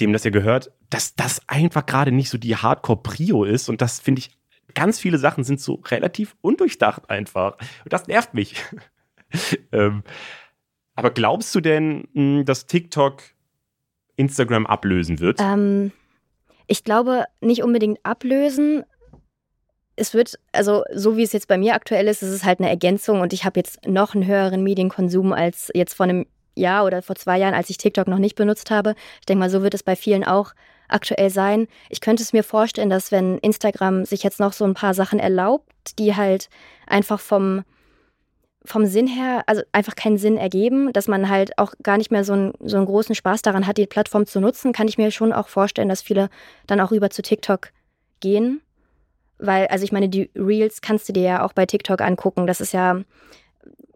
dem 0.00 0.12
das 0.12 0.24
ja 0.24 0.30
gehört, 0.30 0.72
dass 0.90 1.14
das 1.14 1.40
einfach 1.48 1.86
gerade 1.86 2.10
nicht 2.10 2.30
so 2.30 2.36
die 2.36 2.56
Hardcore-Prio 2.56 3.44
ist 3.44 3.68
und 3.68 3.80
das 3.80 4.00
finde 4.00 4.20
ich, 4.20 4.30
ganz 4.74 4.98
viele 4.98 5.18
Sachen 5.18 5.44
sind 5.44 5.60
so 5.60 5.74
relativ 5.86 6.36
undurchdacht 6.40 7.10
einfach. 7.10 7.58
Und 7.84 7.92
das 7.92 8.08
nervt 8.08 8.34
mich. 8.34 8.56
ähm, 9.72 10.02
aber 10.96 11.10
glaubst 11.12 11.54
du 11.54 11.60
denn, 11.60 12.08
mh, 12.12 12.42
dass 12.42 12.66
TikTok 12.66 13.22
Instagram 14.16 14.66
ablösen 14.66 15.20
wird? 15.20 15.38
Ähm, 15.40 15.92
ich 16.70 16.84
glaube, 16.84 17.24
nicht 17.40 17.64
unbedingt 17.64 17.98
ablösen. 18.04 18.84
Es 19.96 20.14
wird, 20.14 20.38
also 20.52 20.84
so 20.94 21.16
wie 21.16 21.24
es 21.24 21.32
jetzt 21.32 21.48
bei 21.48 21.58
mir 21.58 21.74
aktuell 21.74 22.06
ist, 22.06 22.22
ist 22.22 22.30
es 22.30 22.44
halt 22.44 22.60
eine 22.60 22.70
Ergänzung 22.70 23.20
und 23.20 23.32
ich 23.32 23.44
habe 23.44 23.58
jetzt 23.58 23.86
noch 23.88 24.14
einen 24.14 24.24
höheren 24.24 24.62
Medienkonsum 24.62 25.32
als 25.32 25.70
jetzt 25.74 25.94
vor 25.94 26.04
einem 26.04 26.26
Jahr 26.54 26.84
oder 26.84 27.02
vor 27.02 27.16
zwei 27.16 27.38
Jahren, 27.38 27.54
als 27.54 27.70
ich 27.70 27.76
TikTok 27.76 28.06
noch 28.06 28.20
nicht 28.20 28.36
benutzt 28.36 28.70
habe. 28.70 28.94
Ich 29.18 29.26
denke 29.26 29.40
mal, 29.40 29.50
so 29.50 29.62
wird 29.62 29.74
es 29.74 29.82
bei 29.82 29.96
vielen 29.96 30.22
auch 30.22 30.52
aktuell 30.86 31.28
sein. 31.28 31.66
Ich 31.88 32.00
könnte 32.00 32.22
es 32.22 32.32
mir 32.32 32.44
vorstellen, 32.44 32.88
dass 32.88 33.10
wenn 33.10 33.38
Instagram 33.38 34.04
sich 34.04 34.22
jetzt 34.22 34.38
noch 34.38 34.52
so 34.52 34.64
ein 34.64 34.74
paar 34.74 34.94
Sachen 34.94 35.18
erlaubt, 35.18 35.98
die 35.98 36.14
halt 36.14 36.50
einfach 36.86 37.18
vom, 37.18 37.64
vom 38.64 38.86
Sinn 38.86 39.06
her, 39.06 39.42
also 39.46 39.62
einfach 39.72 39.94
keinen 39.94 40.18
Sinn 40.18 40.36
ergeben, 40.36 40.92
dass 40.92 41.08
man 41.08 41.28
halt 41.28 41.56
auch 41.58 41.72
gar 41.82 41.96
nicht 41.96 42.10
mehr 42.10 42.24
so 42.24 42.34
einen, 42.34 42.52
so 42.60 42.76
einen 42.76 42.86
großen 42.86 43.14
Spaß 43.14 43.42
daran 43.42 43.66
hat, 43.66 43.78
die 43.78 43.86
Plattform 43.86 44.26
zu 44.26 44.40
nutzen, 44.40 44.72
kann 44.72 44.88
ich 44.88 44.98
mir 44.98 45.10
schon 45.10 45.32
auch 45.32 45.48
vorstellen, 45.48 45.88
dass 45.88 46.02
viele 46.02 46.28
dann 46.66 46.80
auch 46.80 46.90
rüber 46.90 47.10
zu 47.10 47.22
TikTok 47.22 47.70
gehen. 48.20 48.60
Weil, 49.38 49.66
also 49.68 49.84
ich 49.84 49.92
meine, 49.92 50.10
die 50.10 50.30
Reels 50.36 50.82
kannst 50.82 51.08
du 51.08 51.14
dir 51.14 51.22
ja 51.22 51.44
auch 51.44 51.54
bei 51.54 51.64
TikTok 51.64 52.02
angucken. 52.02 52.46
Das 52.46 52.60
ist 52.60 52.72
ja, 52.72 53.00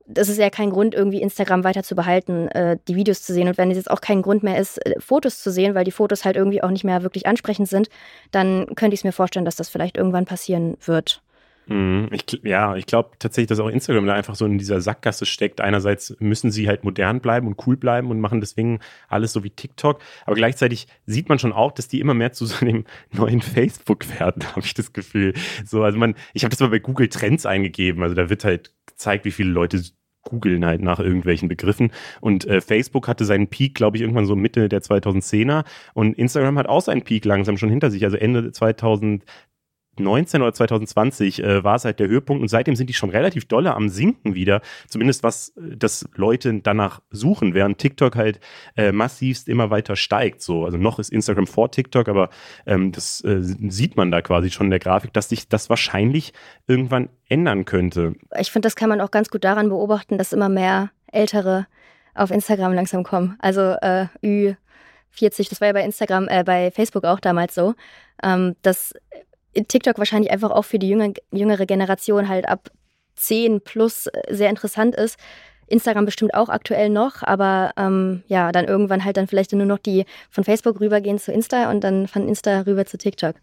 das 0.06 0.30
ist 0.30 0.38
ja 0.38 0.48
kein 0.48 0.70
Grund, 0.70 0.94
irgendwie 0.94 1.20
Instagram 1.20 1.64
weiter 1.64 1.82
zu 1.82 1.94
behalten, 1.94 2.48
äh, 2.48 2.78
die 2.88 2.96
Videos 2.96 3.22
zu 3.22 3.34
sehen. 3.34 3.48
Und 3.48 3.58
wenn 3.58 3.70
es 3.70 3.76
jetzt 3.76 3.90
auch 3.90 4.00
kein 4.00 4.22
Grund 4.22 4.42
mehr 4.42 4.58
ist, 4.58 4.78
äh, 4.86 4.98
Fotos 4.98 5.42
zu 5.42 5.50
sehen, 5.50 5.74
weil 5.74 5.84
die 5.84 5.90
Fotos 5.90 6.24
halt 6.24 6.36
irgendwie 6.36 6.62
auch 6.62 6.70
nicht 6.70 6.84
mehr 6.84 7.02
wirklich 7.02 7.26
ansprechend 7.26 7.68
sind, 7.68 7.90
dann 8.30 8.74
könnte 8.74 8.94
ich 8.94 9.00
es 9.00 9.04
mir 9.04 9.12
vorstellen, 9.12 9.44
dass 9.44 9.56
das 9.56 9.68
vielleicht 9.68 9.98
irgendwann 9.98 10.24
passieren 10.24 10.78
wird. 10.86 11.22
Mhm. 11.66 12.08
Ich, 12.12 12.40
ja, 12.42 12.76
ich 12.76 12.86
glaube 12.86 13.10
tatsächlich, 13.18 13.48
dass 13.48 13.60
auch 13.60 13.68
Instagram 13.68 14.06
da 14.06 14.14
einfach 14.14 14.34
so 14.34 14.44
in 14.44 14.58
dieser 14.58 14.80
Sackgasse 14.80 15.26
steckt. 15.26 15.60
Einerseits 15.60 16.16
müssen 16.20 16.50
sie 16.50 16.68
halt 16.68 16.84
modern 16.84 17.20
bleiben 17.20 17.46
und 17.46 17.66
cool 17.66 17.76
bleiben 17.76 18.10
und 18.10 18.20
machen 18.20 18.40
deswegen 18.40 18.80
alles 19.08 19.32
so 19.32 19.44
wie 19.44 19.50
TikTok. 19.50 20.00
Aber 20.26 20.36
gleichzeitig 20.36 20.86
sieht 21.06 21.28
man 21.28 21.38
schon 21.38 21.52
auch, 21.52 21.72
dass 21.72 21.88
die 21.88 22.00
immer 22.00 22.14
mehr 22.14 22.32
zu 22.32 22.46
so 22.46 22.64
einem 22.64 22.84
neuen 23.12 23.40
Facebook 23.40 24.06
werden, 24.18 24.44
habe 24.54 24.66
ich 24.66 24.74
das 24.74 24.92
Gefühl. 24.92 25.34
So, 25.64 25.82
also 25.82 25.98
man, 25.98 26.14
ich 26.32 26.44
habe 26.44 26.50
das 26.50 26.60
mal 26.60 26.70
bei 26.70 26.78
Google 26.78 27.08
Trends 27.08 27.46
eingegeben. 27.46 28.02
Also 28.02 28.14
da 28.14 28.28
wird 28.28 28.44
halt 28.44 28.72
gezeigt, 28.86 29.24
wie 29.24 29.32
viele 29.32 29.50
Leute 29.50 29.82
googeln 30.24 30.64
halt 30.64 30.80
nach 30.80 31.00
irgendwelchen 31.00 31.48
Begriffen. 31.48 31.90
Und 32.20 32.46
äh, 32.46 32.60
Facebook 32.60 33.08
hatte 33.08 33.24
seinen 33.24 33.48
Peak, 33.48 33.74
glaube 33.74 33.96
ich, 33.96 34.02
irgendwann 34.02 34.26
so 34.26 34.34
Mitte 34.36 34.68
der 34.68 34.80
2010er. 34.80 35.64
Und 35.92 36.18
Instagram 36.18 36.58
hat 36.58 36.66
auch 36.66 36.80
seinen 36.80 37.02
Peak 37.02 37.24
langsam 37.24 37.58
schon 37.58 37.68
hinter 37.68 37.90
sich. 37.90 38.04
Also 38.04 38.16
Ende 38.16 38.50
2000 38.50 39.22
19 40.00 40.42
oder 40.42 40.52
2020 40.52 41.42
äh, 41.42 41.64
war 41.64 41.76
es 41.76 41.84
halt 41.84 42.00
der 42.00 42.08
Höhepunkt 42.08 42.42
und 42.42 42.48
seitdem 42.48 42.76
sind 42.76 42.88
die 42.88 42.94
schon 42.94 43.10
relativ 43.10 43.46
dolle 43.46 43.74
am 43.74 43.88
Sinken 43.88 44.34
wieder. 44.34 44.60
Zumindest 44.88 45.22
was 45.22 45.50
äh, 45.56 45.76
das 45.76 46.08
Leute 46.14 46.60
danach 46.60 47.00
suchen, 47.10 47.54
während 47.54 47.78
TikTok 47.78 48.16
halt 48.16 48.40
äh, 48.76 48.92
massivst 48.92 49.48
immer 49.48 49.70
weiter 49.70 49.96
steigt. 49.96 50.42
So, 50.42 50.64
also 50.64 50.76
noch 50.76 50.98
ist 50.98 51.10
Instagram 51.10 51.46
vor 51.46 51.70
TikTok, 51.70 52.08
aber 52.08 52.30
ähm, 52.66 52.92
das 52.92 53.22
äh, 53.22 53.38
sieht 53.40 53.96
man 53.96 54.10
da 54.10 54.22
quasi 54.22 54.50
schon 54.50 54.66
in 54.66 54.70
der 54.70 54.80
Grafik, 54.80 55.12
dass 55.12 55.28
sich 55.28 55.48
das 55.48 55.70
wahrscheinlich 55.70 56.32
irgendwann 56.66 57.08
ändern 57.28 57.64
könnte. 57.64 58.14
Ich 58.38 58.50
finde, 58.50 58.66
das 58.66 58.76
kann 58.76 58.88
man 58.88 59.00
auch 59.00 59.10
ganz 59.10 59.30
gut 59.30 59.44
daran 59.44 59.68
beobachten, 59.68 60.18
dass 60.18 60.32
immer 60.32 60.48
mehr 60.48 60.90
Ältere 61.10 61.66
auf 62.14 62.30
Instagram 62.30 62.72
langsam 62.72 63.02
kommen. 63.02 63.36
Also 63.40 63.76
äh, 63.82 64.06
Ü40, 64.22 65.48
das 65.48 65.60
war 65.60 65.68
ja 65.68 65.72
bei 65.72 65.84
Instagram, 65.84 66.28
äh, 66.28 66.44
bei 66.44 66.70
Facebook 66.70 67.04
auch 67.04 67.20
damals 67.20 67.54
so, 67.54 67.74
ähm, 68.22 68.56
dass 68.62 68.94
TikTok 69.54 69.98
wahrscheinlich 69.98 70.30
einfach 70.30 70.50
auch 70.50 70.64
für 70.64 70.78
die 70.78 70.88
jüngere, 70.88 71.14
jüngere 71.32 71.66
Generation 71.66 72.28
halt 72.28 72.48
ab 72.48 72.70
10 73.16 73.60
plus 73.60 74.06
äh, 74.06 74.34
sehr 74.34 74.50
interessant 74.50 74.94
ist. 74.94 75.18
Instagram 75.66 76.04
bestimmt 76.04 76.34
auch 76.34 76.50
aktuell 76.50 76.90
noch, 76.90 77.22
aber 77.22 77.72
ähm, 77.76 78.22
ja, 78.28 78.52
dann 78.52 78.66
irgendwann 78.66 79.04
halt 79.04 79.16
dann 79.16 79.26
vielleicht 79.26 79.52
nur 79.52 79.64
noch 79.64 79.78
die 79.78 80.04
von 80.28 80.44
Facebook 80.44 80.80
rübergehen 80.80 81.18
zu 81.18 81.32
Insta 81.32 81.70
und 81.70 81.82
dann 81.82 82.06
von 82.06 82.28
Insta 82.28 82.60
rüber 82.60 82.84
zu 82.84 82.98
TikTok. 82.98 83.36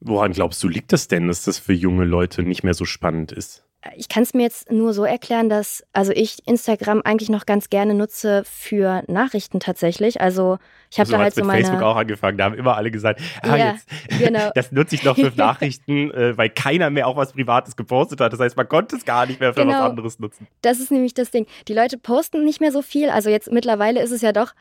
Woran 0.00 0.32
glaubst 0.32 0.62
du, 0.62 0.68
liegt 0.68 0.92
das 0.92 1.08
denn, 1.08 1.28
dass 1.28 1.44
das 1.44 1.58
für 1.58 1.72
junge 1.72 2.04
Leute 2.04 2.42
nicht 2.42 2.62
mehr 2.62 2.74
so 2.74 2.84
spannend 2.84 3.32
ist? 3.32 3.64
Ich 3.96 4.10
kann 4.10 4.24
es 4.24 4.34
mir 4.34 4.42
jetzt 4.42 4.70
nur 4.70 4.92
so 4.92 5.04
erklären, 5.04 5.48
dass 5.48 5.82
also 5.94 6.12
ich 6.12 6.46
Instagram 6.46 7.00
eigentlich 7.02 7.30
noch 7.30 7.46
ganz 7.46 7.70
gerne 7.70 7.94
nutze 7.94 8.42
für 8.44 9.02
Nachrichten 9.06 9.58
tatsächlich. 9.58 10.20
Also 10.20 10.58
ich 10.90 10.98
habe 11.00 11.06
so 11.08 11.16
da 11.16 11.22
halt 11.22 11.34
so 11.34 11.40
mit 11.40 11.46
meine 11.46 11.64
Facebook 11.64 11.82
auch 11.82 11.96
angefangen. 11.96 12.36
Da 12.36 12.44
haben 12.44 12.54
immer 12.56 12.76
alle 12.76 12.90
gesagt, 12.90 13.22
ah, 13.42 13.56
Ja, 13.56 13.72
jetzt, 13.72 13.88
genau. 14.18 14.50
das 14.54 14.70
nutze 14.70 14.96
ich 14.96 15.02
noch 15.04 15.16
für 15.16 15.32
Nachrichten, 15.36 16.10
äh, 16.10 16.36
weil 16.36 16.50
keiner 16.50 16.90
mehr 16.90 17.06
auch 17.08 17.16
was 17.16 17.32
Privates 17.32 17.74
gepostet 17.74 18.20
hat. 18.20 18.34
Das 18.34 18.40
heißt, 18.40 18.54
man 18.54 18.68
konnte 18.68 18.96
es 18.96 19.06
gar 19.06 19.24
nicht 19.24 19.40
mehr 19.40 19.54
für 19.54 19.60
was 19.60 19.66
Genau. 19.66 19.84
anderes 19.86 20.18
nutzen. 20.18 20.46
Das 20.60 20.78
ist 20.78 20.90
nämlich 20.90 21.14
das 21.14 21.30
Ding. 21.30 21.46
Die 21.66 21.74
Leute 21.74 21.96
posten 21.96 22.44
nicht 22.44 22.60
mehr 22.60 22.72
so 22.72 22.82
viel. 22.82 23.08
Also 23.08 23.30
jetzt 23.30 23.50
mittlerweile 23.50 24.02
ist 24.02 24.10
es 24.10 24.20
ja 24.20 24.32
doch, 24.32 24.52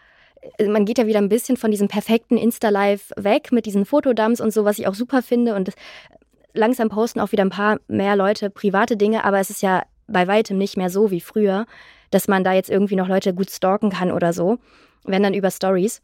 äh, 0.60 0.68
man 0.68 0.86
geht 0.86 0.98
ja 0.98 1.08
wieder 1.08 1.20
ein 1.20 1.28
bisschen 1.28 1.58
von 1.58 1.72
diesem 1.72 1.90
perfekten 1.90 2.38
Insta-Live 2.38 3.12
weg 3.18 3.52
mit 3.52 3.66
diesen 3.66 3.86
Fotodumps 3.86 4.40
und 4.40 4.52
so, 4.54 4.64
was 4.64 4.80
ich 4.80 4.88
auch 4.88 4.96
super 4.96 5.22
finde. 5.22 5.56
Und 5.56 5.68
das, 5.68 5.76
langsam 6.54 6.90
posten 6.90 7.20
auch 7.20 7.32
wieder 7.32 7.44
ein 7.44 7.50
paar 7.50 7.80
mehr 7.88 8.16
Leute 8.16 8.50
private 8.50 8.98
Dinge, 8.98 9.24
aber 9.24 9.40
es 9.40 9.50
ist 9.50 9.62
ja 9.62 9.84
bei 10.08 10.28
weitem 10.28 10.58
nicht 10.58 10.78
mehr 10.78 10.90
so 10.90 11.12
wie 11.12 11.22
früher, 11.22 11.66
dass 12.12 12.28
man 12.28 12.44
da 12.44 12.54
jetzt 12.54 12.70
irgendwie 12.70 12.96
noch 12.96 13.08
Leute 13.08 13.34
gut 13.34 13.52
stalken 13.52 13.92
kann 13.92 14.12
oder 14.12 14.34
so. 14.34 14.58
Wenn 15.04 15.24
dann 15.24 15.34
über 15.34 15.52
Stories. 15.52 16.02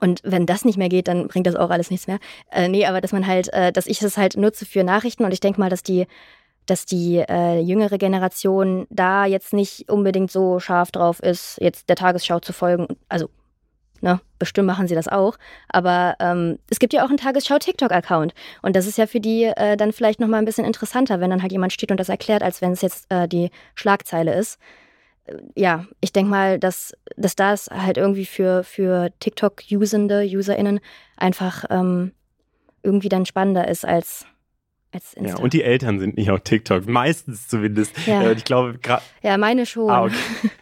Und 0.00 0.20
wenn 0.24 0.46
das 0.46 0.64
nicht 0.64 0.78
mehr 0.78 0.88
geht, 0.88 1.06
dann 1.06 1.28
bringt 1.28 1.46
das 1.46 1.54
auch 1.54 1.70
alles 1.70 1.90
nichts 1.90 2.06
mehr. 2.06 2.18
Äh, 2.50 2.68
nee, 2.68 2.86
aber 2.86 3.00
dass 3.00 3.12
man 3.12 3.26
halt, 3.26 3.52
äh, 3.52 3.72
dass 3.72 3.86
ich 3.86 3.98
das 3.98 4.16
halt 4.16 4.36
nutze 4.36 4.64
für 4.64 4.84
Nachrichten 4.84 5.24
und 5.24 5.32
ich 5.32 5.40
denke 5.40 5.60
mal, 5.60 5.70
dass 5.70 5.82
die 5.82 6.06
dass 6.66 6.86
die 6.86 7.16
äh, 7.16 7.58
jüngere 7.58 7.98
Generation 7.98 8.86
da 8.88 9.26
jetzt 9.26 9.52
nicht 9.52 9.90
unbedingt 9.90 10.30
so 10.30 10.60
scharf 10.60 10.92
drauf 10.92 11.20
ist, 11.20 11.58
jetzt 11.60 11.88
der 11.88 11.96
Tagesschau 11.96 12.40
zu 12.40 12.52
folgen. 12.52 12.86
Also, 13.08 13.28
ne, 14.02 14.20
bestimmt 14.38 14.66
machen 14.66 14.88
sie 14.88 14.94
das 14.94 15.08
auch. 15.08 15.38
Aber 15.68 16.16
ähm, 16.20 16.58
es 16.68 16.78
gibt 16.78 16.92
ja 16.92 17.04
auch 17.04 17.08
einen 17.08 17.16
Tagesschau-TikTok-Account. 17.16 18.34
Und 18.60 18.76
das 18.76 18.86
ist 18.86 18.98
ja 18.98 19.06
für 19.06 19.20
die 19.20 19.44
äh, 19.44 19.76
dann 19.76 19.92
vielleicht 19.92 20.20
nochmal 20.20 20.40
ein 20.40 20.44
bisschen 20.44 20.64
interessanter, 20.64 21.20
wenn 21.20 21.30
dann 21.30 21.40
halt 21.40 21.52
jemand 21.52 21.72
steht 21.72 21.90
und 21.90 21.98
das 21.98 22.08
erklärt, 22.08 22.42
als 22.42 22.60
wenn 22.60 22.72
es 22.72 22.82
jetzt 22.82 23.10
äh, 23.10 23.26
die 23.28 23.50
Schlagzeile 23.74 24.34
ist. 24.34 24.58
Äh, 25.24 25.36
Ja, 25.54 25.86
ich 26.00 26.12
denke 26.12 26.30
mal, 26.30 26.58
dass, 26.58 26.92
dass 27.16 27.36
das 27.36 27.68
halt 27.68 27.96
irgendwie 27.96 28.26
für, 28.26 28.64
für 28.64 29.10
TikTok-Usende, 29.20 30.24
UserInnen 30.24 30.80
einfach 31.16 31.64
ähm, 31.70 32.12
irgendwie 32.82 33.08
dann 33.08 33.24
spannender 33.24 33.68
ist 33.68 33.84
als. 33.84 34.26
Ja, 35.18 35.36
und 35.36 35.54
die 35.54 35.62
Eltern 35.62 36.00
sind 36.00 36.18
nicht 36.18 36.30
auf 36.30 36.40
TikTok, 36.40 36.86
meistens 36.86 37.48
zumindest. 37.48 37.96
Ja. 38.06 38.24
Äh, 38.24 38.32
ich 38.34 38.44
glaube, 38.44 38.78
ja, 39.22 39.38
meine 39.38 39.64
schon. 39.64 39.88
ah, 39.88 40.02
okay. 40.02 40.16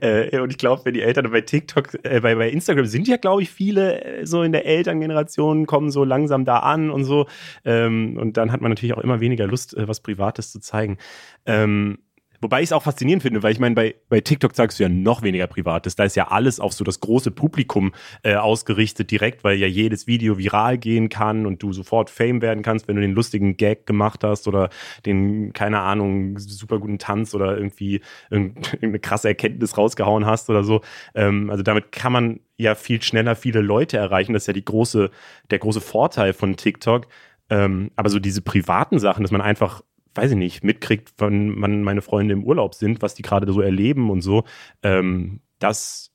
äh, 0.00 0.38
und 0.40 0.50
ich 0.50 0.58
glaube, 0.58 0.84
wenn 0.84 0.94
die 0.94 1.02
Eltern 1.02 1.30
bei 1.30 1.40
TikTok, 1.40 1.94
äh, 2.04 2.20
bei, 2.20 2.34
bei 2.34 2.50
Instagram 2.50 2.86
sind 2.86 3.08
ja, 3.08 3.16
glaube 3.16 3.42
ich, 3.42 3.50
viele 3.50 4.02
äh, 4.02 4.26
so 4.26 4.42
in 4.42 4.52
der 4.52 4.66
Elterngeneration, 4.66 5.66
kommen 5.66 5.90
so 5.90 6.04
langsam 6.04 6.44
da 6.44 6.58
an 6.60 6.90
und 6.90 7.04
so. 7.04 7.26
Ähm, 7.64 8.16
und 8.18 8.36
dann 8.36 8.52
hat 8.52 8.60
man 8.60 8.70
natürlich 8.70 8.94
auch 8.94 9.02
immer 9.02 9.20
weniger 9.20 9.46
Lust, 9.46 9.76
äh, 9.76 9.88
was 9.88 10.00
Privates 10.00 10.52
zu 10.52 10.60
zeigen. 10.60 10.98
Ähm, 11.46 11.98
Wobei 12.40 12.60
ich 12.60 12.66
es 12.66 12.72
auch 12.72 12.82
faszinierend 12.82 13.22
finde, 13.22 13.42
weil 13.42 13.52
ich 13.52 13.58
meine, 13.58 13.74
bei, 13.74 13.94
bei 14.08 14.20
TikTok 14.20 14.54
sagst 14.54 14.78
du 14.78 14.84
ja 14.84 14.88
noch 14.88 15.22
weniger 15.22 15.46
Privates. 15.46 15.96
Da 15.96 16.04
ist 16.04 16.16
ja 16.16 16.28
alles 16.28 16.60
auf 16.60 16.72
so 16.72 16.84
das 16.84 17.00
große 17.00 17.30
Publikum 17.30 17.92
äh, 18.22 18.34
ausgerichtet 18.34 19.10
direkt, 19.10 19.44
weil 19.44 19.56
ja 19.56 19.66
jedes 19.66 20.06
Video 20.06 20.38
viral 20.38 20.78
gehen 20.78 21.08
kann 21.08 21.46
und 21.46 21.62
du 21.62 21.72
sofort 21.72 22.10
Fame 22.10 22.42
werden 22.42 22.62
kannst, 22.62 22.88
wenn 22.88 22.96
du 22.96 23.02
den 23.02 23.12
lustigen 23.12 23.56
Gag 23.56 23.86
gemacht 23.86 24.24
hast 24.24 24.48
oder 24.48 24.70
den, 25.06 25.52
keine 25.52 25.80
Ahnung, 25.80 26.38
super 26.38 26.78
guten 26.78 26.98
Tanz 26.98 27.34
oder 27.34 27.56
irgendwie 27.56 28.00
irgendeine 28.30 28.98
krasse 28.98 29.28
Erkenntnis 29.28 29.78
rausgehauen 29.78 30.26
hast 30.26 30.50
oder 30.50 30.64
so. 30.64 30.82
Ähm, 31.14 31.50
also 31.50 31.62
damit 31.62 31.92
kann 31.92 32.12
man 32.12 32.40
ja 32.56 32.74
viel 32.74 33.02
schneller 33.02 33.36
viele 33.36 33.60
Leute 33.60 33.96
erreichen. 33.96 34.32
Das 34.32 34.44
ist 34.44 34.46
ja 34.48 34.52
die 34.52 34.64
große, 34.64 35.10
der 35.50 35.58
große 35.58 35.80
Vorteil 35.80 36.32
von 36.32 36.56
TikTok. 36.56 37.06
Ähm, 37.50 37.90
aber 37.96 38.08
so 38.08 38.18
diese 38.18 38.42
privaten 38.42 38.98
Sachen, 38.98 39.22
dass 39.22 39.30
man 39.30 39.40
einfach 39.40 39.82
weiß 40.14 40.32
ich 40.32 40.36
nicht, 40.36 40.64
mitkriegt, 40.64 41.12
wann 41.18 41.48
man 41.48 41.82
meine 41.82 42.02
Freunde 42.02 42.34
im 42.34 42.44
Urlaub 42.44 42.74
sind, 42.74 43.02
was 43.02 43.14
die 43.14 43.22
gerade 43.22 43.52
so 43.52 43.60
erleben 43.60 44.10
und 44.10 44.22
so, 44.22 44.44
ähm, 44.82 45.40
das 45.58 46.12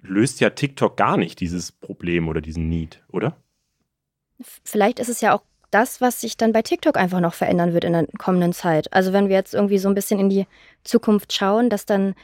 löst 0.00 0.40
ja 0.40 0.50
TikTok 0.50 0.96
gar 0.96 1.16
nicht 1.16 1.40
dieses 1.40 1.72
Problem 1.72 2.28
oder 2.28 2.40
diesen 2.40 2.68
Need, 2.68 3.02
oder? 3.10 3.36
Vielleicht 4.64 4.98
ist 4.98 5.08
es 5.08 5.20
ja 5.20 5.34
auch 5.34 5.42
das, 5.70 6.00
was 6.00 6.20
sich 6.20 6.36
dann 6.36 6.52
bei 6.52 6.62
TikTok 6.62 6.96
einfach 6.96 7.20
noch 7.20 7.34
verändern 7.34 7.72
wird 7.72 7.84
in 7.84 7.92
der 7.92 8.06
kommenden 8.18 8.52
Zeit. 8.52 8.92
Also 8.92 9.12
wenn 9.12 9.28
wir 9.28 9.36
jetzt 9.36 9.54
irgendwie 9.54 9.78
so 9.78 9.88
ein 9.88 9.94
bisschen 9.94 10.20
in 10.20 10.28
die 10.28 10.46
Zukunft 10.84 11.32
schauen, 11.32 11.70
dass 11.70 11.86
dann 11.86 12.14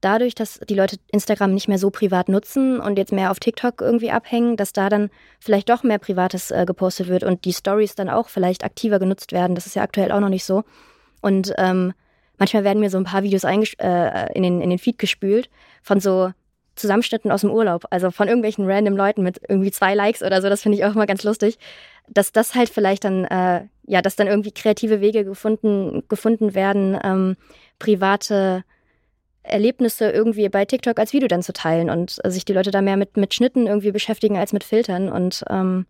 dadurch, 0.00 0.34
dass 0.34 0.60
die 0.68 0.74
Leute 0.74 0.96
Instagram 1.10 1.52
nicht 1.52 1.68
mehr 1.68 1.78
so 1.78 1.90
privat 1.90 2.28
nutzen 2.28 2.80
und 2.80 2.98
jetzt 2.98 3.12
mehr 3.12 3.30
auf 3.30 3.40
TikTok 3.40 3.80
irgendwie 3.80 4.10
abhängen, 4.10 4.56
dass 4.56 4.72
da 4.72 4.88
dann 4.88 5.10
vielleicht 5.38 5.68
doch 5.68 5.82
mehr 5.82 5.98
Privates 5.98 6.50
äh, 6.50 6.64
gepostet 6.66 7.08
wird 7.08 7.24
und 7.24 7.44
die 7.44 7.52
Stories 7.52 7.94
dann 7.94 8.08
auch 8.08 8.28
vielleicht 8.28 8.64
aktiver 8.64 8.98
genutzt 8.98 9.32
werden. 9.32 9.54
Das 9.54 9.66
ist 9.66 9.76
ja 9.76 9.82
aktuell 9.82 10.12
auch 10.12 10.20
noch 10.20 10.28
nicht 10.28 10.44
so. 10.44 10.64
Und 11.20 11.52
ähm, 11.58 11.92
manchmal 12.38 12.64
werden 12.64 12.80
mir 12.80 12.90
so 12.90 12.98
ein 12.98 13.04
paar 13.04 13.22
Videos 13.22 13.44
äh, 13.44 14.32
in, 14.34 14.42
den, 14.42 14.60
in 14.60 14.70
den 14.70 14.78
Feed 14.78 14.98
gespült 14.98 15.50
von 15.82 16.00
so 16.00 16.32
Zusammenschnitten 16.76 17.30
aus 17.30 17.42
dem 17.42 17.50
Urlaub, 17.50 17.84
also 17.90 18.10
von 18.10 18.28
irgendwelchen 18.28 18.68
random 18.68 18.96
Leuten 18.96 19.22
mit 19.22 19.40
irgendwie 19.48 19.70
zwei 19.70 19.94
Likes 19.94 20.22
oder 20.22 20.40
so, 20.40 20.48
das 20.48 20.62
finde 20.62 20.78
ich 20.78 20.84
auch 20.84 20.94
immer 20.94 21.06
ganz 21.06 21.24
lustig, 21.24 21.58
dass 22.08 22.32
das 22.32 22.54
halt 22.54 22.70
vielleicht 22.70 23.04
dann, 23.04 23.24
äh, 23.26 23.66
ja, 23.86 24.00
dass 24.00 24.16
dann 24.16 24.26
irgendwie 24.26 24.52
kreative 24.52 25.00
Wege 25.00 25.24
gefunden, 25.24 26.04
gefunden 26.08 26.54
werden, 26.54 26.98
ähm, 27.04 27.36
private 27.78 28.64
Erlebnisse 29.52 30.10
irgendwie 30.10 30.48
bei 30.48 30.64
TikTok 30.64 30.98
als 30.98 31.12
Video 31.12 31.28
dann 31.28 31.42
zu 31.42 31.52
teilen 31.52 31.90
und 31.90 32.18
sich 32.24 32.44
die 32.44 32.52
Leute 32.52 32.70
da 32.70 32.82
mehr 32.82 32.96
mit, 32.96 33.16
mit 33.16 33.34
Schnitten 33.34 33.66
irgendwie 33.66 33.92
beschäftigen 33.92 34.36
als 34.36 34.52
mit 34.52 34.64
Filtern. 34.64 35.08
Und 35.08 35.44
ähm, 35.50 35.86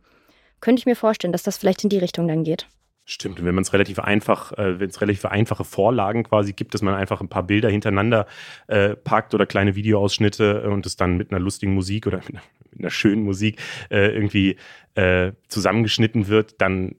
könnte 0.60 0.80
ich 0.80 0.86
mir 0.86 0.96
vorstellen, 0.96 1.32
dass 1.32 1.42
das 1.42 1.58
vielleicht 1.58 1.84
in 1.84 1.90
die 1.90 1.98
Richtung 1.98 2.28
dann 2.28 2.44
geht. 2.44 2.66
Stimmt, 3.06 3.44
wenn 3.44 3.54
man 3.54 3.62
es 3.62 3.72
relativ 3.72 3.98
einfach, 3.98 4.52
äh, 4.52 4.78
wenn 4.78 4.88
es 4.88 5.00
relativ 5.00 5.24
einfache 5.24 5.64
Vorlagen 5.64 6.22
quasi 6.22 6.52
gibt, 6.52 6.74
dass 6.74 6.82
man 6.82 6.94
einfach 6.94 7.20
ein 7.20 7.28
paar 7.28 7.42
Bilder 7.42 7.68
hintereinander 7.68 8.26
äh, 8.68 8.90
packt 8.94 9.34
oder 9.34 9.46
kleine 9.46 9.74
Videoausschnitte 9.74 10.70
und 10.70 10.86
es 10.86 10.96
dann 10.96 11.16
mit 11.16 11.32
einer 11.32 11.40
lustigen 11.40 11.74
Musik 11.74 12.06
oder 12.06 12.18
mit 12.26 12.28
einer, 12.30 12.42
mit 12.70 12.80
einer 12.80 12.90
schönen 12.90 13.24
Musik 13.24 13.60
äh, 13.90 14.14
irgendwie 14.14 14.56
äh, 14.94 15.32
zusammengeschnitten 15.48 16.28
wird, 16.28 16.60
dann 16.60 16.94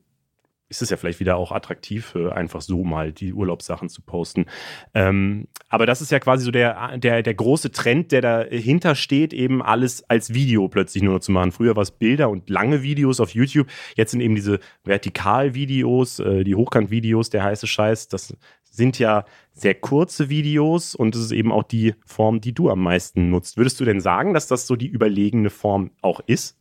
ist 0.72 0.82
es 0.82 0.90
ja 0.90 0.96
vielleicht 0.96 1.20
wieder 1.20 1.36
auch 1.36 1.52
attraktiv, 1.52 2.16
einfach 2.16 2.62
so 2.62 2.84
mal 2.84 3.12
die 3.12 3.34
Urlaubssachen 3.34 3.90
zu 3.90 4.02
posten. 4.02 4.46
Ähm, 4.94 5.50
aber 5.68 5.86
das 5.86 6.02
ist 6.02 6.12
ja 6.12 6.20
quasi 6.20 6.46
so 6.46 6.52
der, 6.52 6.98
der, 6.98 7.22
der 7.22 7.34
große 7.34 7.72
Trend, 7.72 8.14
der 8.14 8.22
dahinter 8.22 8.96
steht, 8.96 9.34
eben 9.34 9.62
alles 9.62 10.10
als 10.10 10.34
Video 10.34 10.70
plötzlich 10.70 11.04
nur 11.04 11.20
zu 11.20 11.34
machen. 11.34 11.52
Früher 11.52 11.76
war 11.76 11.84
es 11.84 11.92
Bilder 11.92 12.30
und 12.30 12.50
lange 12.50 12.84
Videos 12.84 13.20
auf 13.20 13.32
YouTube. 13.32 13.68
Jetzt 13.96 14.12
sind 14.12 14.22
eben 14.22 14.34
diese 14.34 14.60
Vertikalvideos, 14.86 16.20
äh, 16.20 16.46
die 16.46 16.56
Hochkantvideos, 16.56 17.30
der 17.30 17.44
heiße 17.44 17.68
Scheiß. 17.68 18.08
Das 18.08 18.34
sind 18.64 18.98
ja 18.98 19.26
sehr 19.52 19.76
kurze 19.76 20.30
Videos 20.30 20.96
und 20.96 21.16
das 21.16 21.22
ist 21.22 21.34
eben 21.34 21.52
auch 21.52 21.64
die 21.64 21.96
Form, 22.06 22.40
die 22.40 22.54
du 22.54 22.70
am 22.70 22.82
meisten 22.82 23.30
nutzt. 23.30 23.58
Würdest 23.58 23.78
du 23.82 23.86
denn 23.86 24.00
sagen, 24.00 24.34
dass 24.34 24.48
das 24.48 24.68
so 24.68 24.78
die 24.78 24.88
überlegene 24.88 25.50
Form 25.50 25.92
auch 26.02 26.22
ist? 26.26 26.58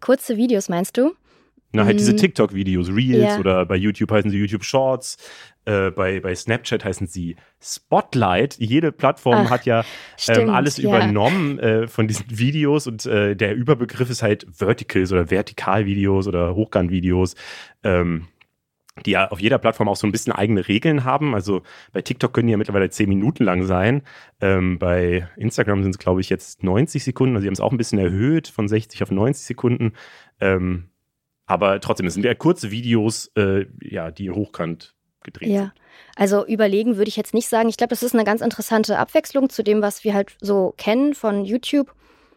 Kurze 0.00 0.36
Videos 0.36 0.68
meinst 0.68 0.98
du? 0.98 1.12
Na, 1.72 1.86
halt 1.86 1.98
diese 1.98 2.12
mhm. 2.12 2.18
TikTok-Videos, 2.18 2.90
Reels 2.90 3.34
ja. 3.34 3.38
oder 3.38 3.64
bei 3.64 3.76
YouTube 3.76 4.10
heißen 4.10 4.30
sie 4.30 4.38
YouTube 4.38 4.64
Shorts, 4.64 5.16
äh, 5.64 5.90
bei, 5.90 6.20
bei 6.20 6.34
Snapchat 6.34 6.84
heißen 6.84 7.06
sie 7.06 7.36
Spotlight. 7.60 8.56
Jede 8.58 8.92
Plattform 8.92 9.46
Ach, 9.46 9.50
hat 9.50 9.64
ja 9.64 9.84
ähm, 10.28 10.50
alles 10.50 10.76
ja. 10.76 10.88
übernommen 10.88 11.58
äh, 11.58 11.86
von 11.86 12.08
diesen 12.08 12.26
Videos 12.28 12.86
und 12.86 13.06
äh, 13.06 13.36
der 13.36 13.54
Überbegriff 13.54 14.10
ist 14.10 14.22
halt 14.22 14.46
Verticals 14.52 15.12
oder 15.12 15.30
Vertikalvideos 15.30 16.26
oder 16.26 16.54
Hochkant-Videos. 16.54 17.36
Ähm, 17.84 18.28
die 19.06 19.12
ja 19.12 19.30
auf 19.30 19.40
jeder 19.40 19.56
Plattform 19.58 19.88
auch 19.88 19.96
so 19.96 20.06
ein 20.06 20.12
bisschen 20.12 20.34
eigene 20.34 20.68
Regeln 20.68 21.04
haben. 21.04 21.34
Also 21.34 21.62
bei 21.92 22.02
TikTok 22.02 22.34
können 22.34 22.48
die 22.48 22.52
ja 22.52 22.58
mittlerweile 22.58 22.90
zehn 22.90 23.08
Minuten 23.08 23.44
lang 23.44 23.64
sein. 23.64 24.02
Ähm, 24.40 24.78
bei 24.78 25.28
Instagram 25.36 25.82
sind 25.82 25.92
es, 25.92 25.98
glaube 25.98 26.20
ich, 26.20 26.28
jetzt 26.28 26.62
90 26.62 27.02
Sekunden. 27.02 27.34
Also 27.34 27.42
sie 27.42 27.48
haben 27.48 27.54
es 27.54 27.60
auch 27.60 27.72
ein 27.72 27.78
bisschen 27.78 27.98
erhöht 27.98 28.48
von 28.48 28.68
60 28.68 29.02
auf 29.02 29.10
90 29.10 29.46
Sekunden. 29.46 29.92
Ähm, 30.40 30.88
aber 31.46 31.80
trotzdem, 31.80 32.06
es 32.06 32.14
sind 32.14 32.24
ja 32.24 32.34
kurze 32.34 32.70
Videos, 32.70 33.30
äh, 33.36 33.66
ja, 33.82 34.10
die 34.10 34.30
hochkant 34.30 34.94
gedreht 35.22 35.48
ja. 35.48 35.60
sind. 35.60 35.72
Also 36.16 36.46
überlegen 36.46 36.96
würde 36.96 37.08
ich 37.08 37.16
jetzt 37.16 37.34
nicht 37.34 37.48
sagen. 37.48 37.68
Ich 37.68 37.76
glaube, 37.76 37.90
das 37.90 38.02
ist 38.02 38.14
eine 38.14 38.24
ganz 38.24 38.40
interessante 38.40 38.98
Abwechslung 38.98 39.48
zu 39.48 39.62
dem, 39.62 39.82
was 39.82 40.04
wir 40.04 40.14
halt 40.14 40.32
so 40.40 40.74
kennen 40.76 41.14
von 41.14 41.44
YouTube. 41.44 41.94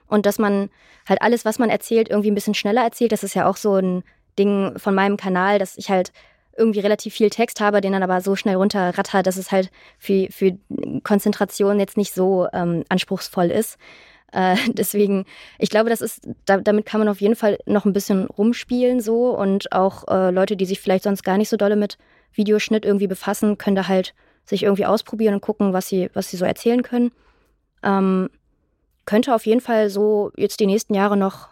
Und 0.08 0.26
dass 0.26 0.38
man 0.38 0.70
halt 1.08 1.22
alles, 1.22 1.46
was 1.46 1.60
man 1.60 1.70
erzählt, 1.70 2.10
irgendwie 2.10 2.32
ein 2.32 2.36
bisschen 2.36 2.54
schneller 2.54 2.84
erzählt. 2.84 3.12
Das 3.12 3.24
ist 3.24 3.34
ja 3.34 3.50
auch 3.50 3.58
so 3.58 3.76
ein 3.76 4.04
Ding 4.38 4.78
von 4.78 4.94
meinem 4.94 5.18
Kanal, 5.18 5.60
dass 5.60 5.78
ich 5.78 5.90
halt 5.90 6.12
irgendwie 6.58 6.80
relativ 6.80 7.14
viel 7.14 7.30
Text 7.30 7.60
habe, 7.60 7.82
den 7.82 7.92
dann 7.92 8.04
aber 8.04 8.22
so 8.22 8.36
schnell 8.36 8.56
runterratter, 8.56 9.24
dass 9.24 9.36
es 9.36 9.52
halt 9.52 9.72
für, 9.98 10.28
für 10.32 10.58
Konzentration 11.04 11.80
jetzt 11.80 11.98
nicht 11.98 12.14
so 12.14 12.48
ähm, 12.54 12.84
anspruchsvoll 12.88 13.52
ist. 13.52 13.78
Äh, 14.36 14.58
deswegen, 14.74 15.26
ich 15.58 15.70
glaube, 15.70 15.90
das 15.90 16.02
ist, 16.02 16.28
da, 16.46 16.58
damit 16.58 16.86
kann 16.86 17.00
man 17.00 17.08
auf 17.08 17.22
jeden 17.22 17.36
Fall 17.36 17.58
noch 17.66 17.86
ein 17.86 17.94
bisschen 17.94 18.26
rumspielen 18.26 19.00
so 19.00 19.36
und 19.36 19.72
auch 19.72 20.08
äh, 20.08 20.32
Leute, 20.32 20.56
die 20.58 20.66
sich 20.66 20.80
vielleicht 20.80 21.06
sonst 21.06 21.24
gar 21.24 21.38
nicht 21.38 21.50
so 21.50 21.58
dolle 21.58 21.76
mit 21.76 21.98
Videoschnitt 22.34 22.86
irgendwie 22.86 23.08
befassen, 23.08 23.58
können 23.58 23.78
da 23.78 23.88
halt 23.88 24.14
sich 24.44 24.64
irgendwie 24.64 24.86
ausprobieren 24.86 25.34
und 25.34 25.42
gucken, 25.42 25.74
was 25.74 25.88
sie, 25.88 26.10
was 26.14 26.30
sie 26.30 26.38
so 26.38 26.46
erzählen 26.46 26.84
können. 26.84 27.12
Ähm, 27.82 28.30
könnte 29.06 29.34
auf 29.34 29.46
jeden 29.46 29.62
Fall 29.62 29.90
so 29.90 30.32
jetzt 30.36 30.60
die 30.60 30.68
nächsten 30.68 30.94
Jahre 30.94 31.18
noch 31.18 31.50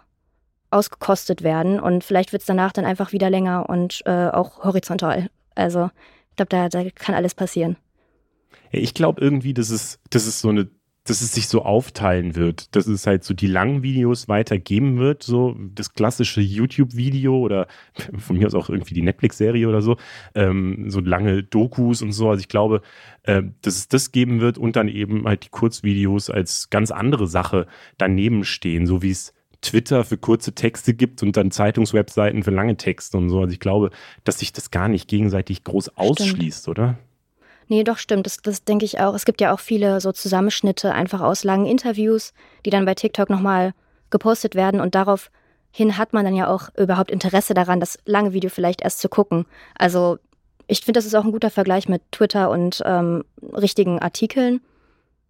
ausgekostet 0.70 1.44
werden 1.44 1.80
und 1.80 2.04
vielleicht 2.04 2.34
wird 2.34 2.42
es 2.42 2.48
danach 2.48 2.74
dann 2.74 2.86
einfach 2.86 3.12
wieder 3.12 3.30
länger 3.30 3.70
und 3.70 4.02
äh, 4.06 4.28
auch 4.28 4.64
horizontal. 4.64 5.30
Also 5.56 5.90
ich 6.32 6.36
glaube, 6.36 6.50
da, 6.50 6.68
da 6.68 6.90
kann 6.96 7.16
alles 7.16 7.36
passieren. 7.36 7.78
ich 8.72 8.96
glaube 8.96 9.22
irgendwie, 9.22 9.54
dass 9.54 9.70
es, 9.70 10.00
das 10.10 10.26
ist 10.26 10.40
so 10.40 10.50
eine 10.50 10.68
dass 11.06 11.22
es 11.22 11.34
sich 11.34 11.48
so 11.48 11.64
aufteilen 11.64 12.36
wird, 12.36 12.76
dass 12.76 12.88
es 12.88 13.06
halt 13.06 13.24
so 13.24 13.34
die 13.34 13.48
langen 13.48 13.84
Videos 13.84 14.28
weitergeben 14.30 14.98
wird, 14.98 15.24
so 15.24 15.56
das 15.76 15.94
klassische 15.94 16.40
YouTube-Video 16.40 17.38
oder 17.38 17.68
von 18.18 18.38
mir 18.38 18.48
aus 18.48 18.56
auch 18.56 18.70
irgendwie 18.70 18.94
die 18.94 19.02
Netflix-Serie 19.02 19.68
oder 19.68 19.82
so, 19.82 19.98
ähm, 20.34 20.90
so 20.90 21.02
lange 21.02 21.44
Dokus 21.44 22.02
und 22.02 22.14
so. 22.14 22.30
Also 22.30 22.40
ich 22.40 22.48
glaube, 22.48 22.82
äh, 23.24 23.44
dass 23.62 23.76
es 23.76 23.88
das 23.90 24.12
geben 24.12 24.40
wird 24.40 24.58
und 24.58 24.76
dann 24.76 24.88
eben 24.88 25.26
halt 25.26 25.46
die 25.46 25.50
Kurzvideos 25.50 26.30
als 26.30 26.70
ganz 26.70 26.92
andere 26.92 27.28
Sache 27.28 27.68
daneben 27.98 28.46
stehen, 28.46 28.86
so 28.86 29.02
wie 29.02 29.12
es 29.12 29.34
Twitter 29.62 30.04
für 30.04 30.18
kurze 30.18 30.54
Texte 30.54 30.94
gibt 30.94 31.24
und 31.24 31.36
dann 31.36 31.52
Zeitungswebseiten 31.52 32.44
für 32.44 32.52
lange 32.52 32.78
Texte 32.78 33.18
und 33.18 33.30
so. 33.30 33.42
Also 33.42 33.54
ich 33.54 33.60
glaube, 33.60 33.92
dass 34.24 34.40
sich 34.40 34.54
das 34.54 34.72
gar 34.72 34.88
nicht 34.88 35.08
gegenseitig 35.08 35.64
groß 35.64 35.98
ausschließt, 35.98 36.64
Stimmt. 36.64 36.80
oder? 36.80 36.98
Nee, 37.68 37.84
doch 37.84 37.98
stimmt. 37.98 38.26
Das, 38.26 38.38
das 38.38 38.64
denke 38.64 38.86
ich 38.86 39.00
auch. 39.00 39.14
Es 39.14 39.26
gibt 39.26 39.42
ja 39.42 39.54
auch 39.54 39.60
viele 39.60 40.02
so 40.02 40.12
Zusammenschnitte 40.12 40.94
einfach 40.94 41.22
aus 41.22 41.44
langen 41.44 41.66
Interviews, 41.66 42.34
die 42.66 42.70
dann 42.70 42.86
bei 42.86 42.96
TikTok 42.96 43.30
nochmal 43.30 43.74
gepostet 44.10 44.56
werden 44.56 44.80
und 44.80 44.96
daraufhin 44.96 45.98
hat 45.98 46.14
man 46.14 46.24
dann 46.24 46.36
ja 46.36 46.48
auch 46.48 46.70
überhaupt 46.78 47.12
Interesse 47.12 47.54
daran, 47.54 47.80
das 47.80 47.98
lange 48.06 48.34
Video 48.34 48.50
vielleicht 48.50 48.82
erst 48.82 49.00
zu 49.00 49.10
gucken. 49.10 49.46
Also 49.76 50.20
ich 50.68 50.82
finde, 50.82 50.98
das 50.98 51.06
ist 51.06 51.16
auch 51.16 51.26
ein 51.26 51.32
guter 51.32 51.50
Vergleich 51.50 51.90
mit 51.90 52.02
Twitter 52.12 52.50
und 52.50 52.82
ähm, 52.86 53.24
richtigen 53.42 54.00
Artikeln. 54.00 54.62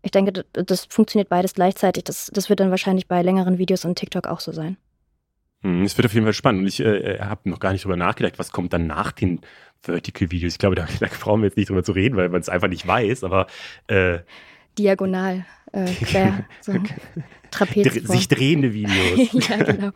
Ich 0.01 0.11
denke, 0.11 0.45
das 0.51 0.85
funktioniert 0.85 1.29
beides 1.29 1.53
gleichzeitig. 1.53 2.03
Das, 2.03 2.29
das 2.33 2.49
wird 2.49 2.59
dann 2.59 2.71
wahrscheinlich 2.71 3.07
bei 3.07 3.21
längeren 3.21 3.57
Videos 3.57 3.85
und 3.85 3.95
TikTok 3.95 4.27
auch 4.27 4.41
so 4.41 4.51
sein. 4.51 4.77
Hm, 5.61 5.83
es 5.83 5.97
wird 5.97 6.05
auf 6.05 6.13
jeden 6.13 6.25
Fall 6.25 6.33
spannend. 6.33 6.61
Und 6.61 6.67
ich 6.67 6.81
äh, 6.81 7.19
habe 7.19 7.49
noch 7.49 7.59
gar 7.59 7.71
nicht 7.71 7.85
drüber 7.85 7.95
nachgedacht, 7.95 8.37
was 8.37 8.51
kommt 8.51 8.73
dann 8.73 8.85
nach 8.85 9.13
den 9.13 9.39
Vertical-Videos. 9.83 10.53
Ich 10.53 10.59
glaube, 10.59 10.75
da, 10.75 10.87
da, 10.99 11.07
brauchen 11.19 11.41
wir 11.41 11.47
jetzt 11.47 11.57
nicht 11.57 11.69
drüber 11.69 11.83
zu 11.83 11.91
reden, 11.91 12.15
weil 12.15 12.29
man 12.29 12.41
es 12.41 12.49
einfach 12.49 12.69
nicht 12.69 12.87
weiß, 12.87 13.23
aber 13.23 13.47
äh, 13.87 14.19
Diagonal, 14.77 15.45
äh, 15.71 15.85
quer, 15.85 16.45
so. 16.61 16.73
Trapez. 17.51 17.93
Sich 17.93 18.27
drehende 18.27 18.73
Videos. 18.73 19.31
ja, 19.47 19.57
genau. 19.57 19.91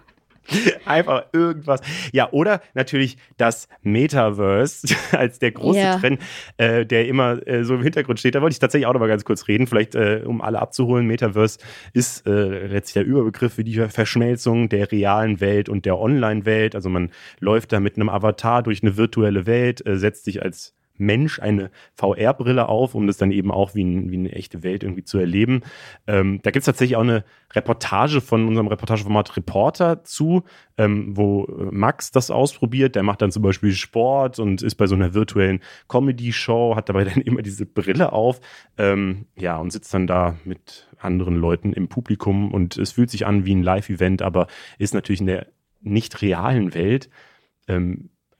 Einfach 0.86 1.26
irgendwas. 1.34 1.82
Ja, 2.12 2.32
oder 2.32 2.62
natürlich 2.74 3.18
das 3.38 3.68
Metaverse 3.82 4.88
als 5.12 5.40
der 5.40 5.52
große 5.52 5.80
yeah. 5.80 6.00
Trend, 6.00 6.22
äh, 6.58 6.86
der 6.86 7.08
immer 7.08 7.46
äh, 7.48 7.64
so 7.64 7.76
im 7.76 7.84
Hintergrund 7.84 8.20
steht. 8.20 8.36
Da 8.36 8.42
wollte 8.42 8.54
ich 8.54 8.60
tatsächlich 8.60 8.88
auch 8.88 8.94
noch 8.94 9.00
mal 9.00 9.08
ganz 9.08 9.26
kurz 9.26 9.48
reden, 9.48 9.68
vielleicht 9.68 9.96
äh, 9.96 10.24
um 10.26 10.42
alle 10.42 10.60
abzuholen. 10.60 11.06
Metaverse 11.08 11.60
ist 11.94 12.26
äh, 12.28 12.68
letztlich 12.68 12.94
der 12.94 13.06
Überbegriff 13.06 13.54
für 13.54 13.64
die 13.64 13.76
Verschmelzung 13.90 14.70
der 14.70 14.92
realen 14.92 15.40
Welt 15.40 15.70
und 15.70 15.86
der 15.86 15.98
Online-Welt. 16.00 16.76
Also 16.76 16.90
man 16.90 17.12
läuft 17.40 17.74
da 17.74 17.80
mit 17.80 17.96
einem 17.96 18.10
Avatar 18.10 18.64
durch 18.64 18.82
eine 18.84 18.98
virtuelle 18.98 19.46
Welt, 19.46 19.86
äh, 19.86 19.98
setzt 19.98 20.26
sich 20.26 20.42
als 20.42 20.77
Mensch 20.98 21.40
eine 21.40 21.72
VR-Brille 21.96 22.68
auf, 22.68 22.96
um 22.96 23.08
das 23.08 23.18
dann 23.18 23.32
eben 23.32 23.52
auch 23.52 23.76
wie, 23.76 23.84
ein, 23.84 24.12
wie 24.12 24.18
eine 24.18 24.32
echte 24.32 24.64
Welt 24.64 24.84
irgendwie 24.84 25.04
zu 25.04 25.18
erleben. 25.18 25.62
Ähm, 26.08 26.40
da 26.44 26.52
gibt 26.52 26.62
es 26.62 26.66
tatsächlich 26.66 26.96
auch 26.96 27.02
eine 27.02 27.24
Reportage 27.54 28.22
von 28.22 28.48
unserem 28.48 28.68
Reportageformat 28.68 29.38
Reporter 29.38 30.04
zu, 30.04 30.44
ähm, 30.78 31.16
wo 31.16 31.46
äh, 31.46 31.70
Max 31.72 32.12
das 32.12 32.32
ausprobiert. 32.32 32.96
Der 32.96 33.04
macht 33.04 33.22
dann 33.22 33.32
zum 33.32 33.44
Beispiel 33.44 33.72
Sport 33.72 34.40
und 34.40 34.62
ist 34.62 34.76
bei 34.76 34.88
so 34.88 34.96
einer 34.96 35.14
virtuellen 35.14 35.62
Comedy-Show, 35.88 36.76
hat 36.76 36.90
dabei 36.90 37.04
dann 37.06 37.22
immer 37.22 37.42
diese 37.42 37.66
Brille 37.66 38.12
auf, 38.14 38.40
ähm, 38.78 39.26
ja, 39.36 39.58
und 39.58 39.72
sitzt 39.72 39.94
dann 39.94 40.08
da 40.08 40.36
mit 40.44 40.88
anderen 41.00 41.36
Leuten 41.36 41.74
im 41.74 41.88
Publikum 41.88 42.52
und 42.52 42.78
es 42.78 42.94
fühlt 42.94 43.10
sich 43.10 43.26
an 43.26 43.46
wie 43.46 43.56
ein 43.56 43.64
Live-Event, 43.64 44.22
aber 44.22 44.48
ist 44.78 44.94
natürlich 44.94 45.22
in 45.22 45.28
der 45.28 45.48
nicht 45.82 46.22
realen 46.22 46.74
Welt. 46.74 47.10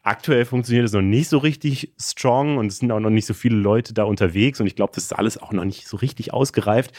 Aktuell 0.08 0.46
funktioniert 0.46 0.86
es 0.86 0.94
noch 0.94 1.02
nicht 1.02 1.28
so 1.28 1.38
richtig 1.38 1.94
strong 2.00 2.58
und 2.58 2.68
es 2.68 2.78
sind 2.78 2.94
auch 2.94 3.02
noch 3.02 3.10
nicht 3.10 3.26
so 3.26 3.34
viele 3.34 3.58
Leute 3.58 3.94
da 3.94 4.06
unterwegs 4.06 4.62
und 4.62 4.66
ich 4.66 4.78
glaube, 4.78 4.94
das 4.96 5.04
ist 5.04 5.12
alles 5.12 5.38
auch 5.38 5.52
noch 5.52 5.66
nicht 5.66 5.86
so 5.86 5.98
richtig 5.98 6.34
ausgereift. 6.34 6.94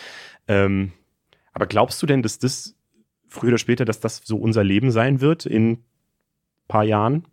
Ähm, 0.47 0.93
Aber 1.55 1.67
glaubst 1.67 2.03
du 2.03 2.07
denn, 2.07 2.23
dass 2.23 2.39
das 2.39 2.75
früher 3.27 3.49
oder 3.49 3.59
später, 3.59 3.87
dass 3.87 4.01
das 4.01 4.21
so 4.25 4.37
unser 4.37 4.63
Leben 4.63 4.91
sein 4.91 5.23
wird 5.23 5.47
in 5.47 5.71
ein 5.71 5.85
paar 6.69 6.85
Jahren? 6.85 7.25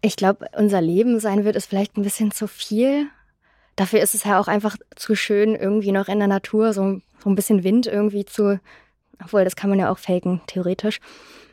Ich 0.00 0.16
glaube, 0.16 0.46
unser 0.56 0.80
Leben 0.80 1.20
sein 1.20 1.44
wird, 1.44 1.54
ist 1.54 1.66
vielleicht 1.66 1.98
ein 1.98 2.02
bisschen 2.02 2.30
zu 2.30 2.48
viel. 2.48 3.08
Dafür 3.76 4.00
ist 4.00 4.14
es 4.14 4.24
ja 4.24 4.40
auch 4.40 4.48
einfach 4.48 4.78
zu 4.96 5.14
schön, 5.14 5.54
irgendwie 5.54 5.92
noch 5.92 6.08
in 6.08 6.20
der 6.20 6.28
Natur 6.28 6.72
so, 6.72 7.02
so 7.22 7.28
ein 7.28 7.34
bisschen 7.34 7.64
Wind 7.64 7.86
irgendwie 7.86 8.24
zu, 8.24 8.60
obwohl 9.22 9.44
das 9.44 9.56
kann 9.56 9.68
man 9.68 9.78
ja 9.78 9.90
auch 9.92 9.98
faken, 9.98 10.40
theoretisch. 10.46 11.00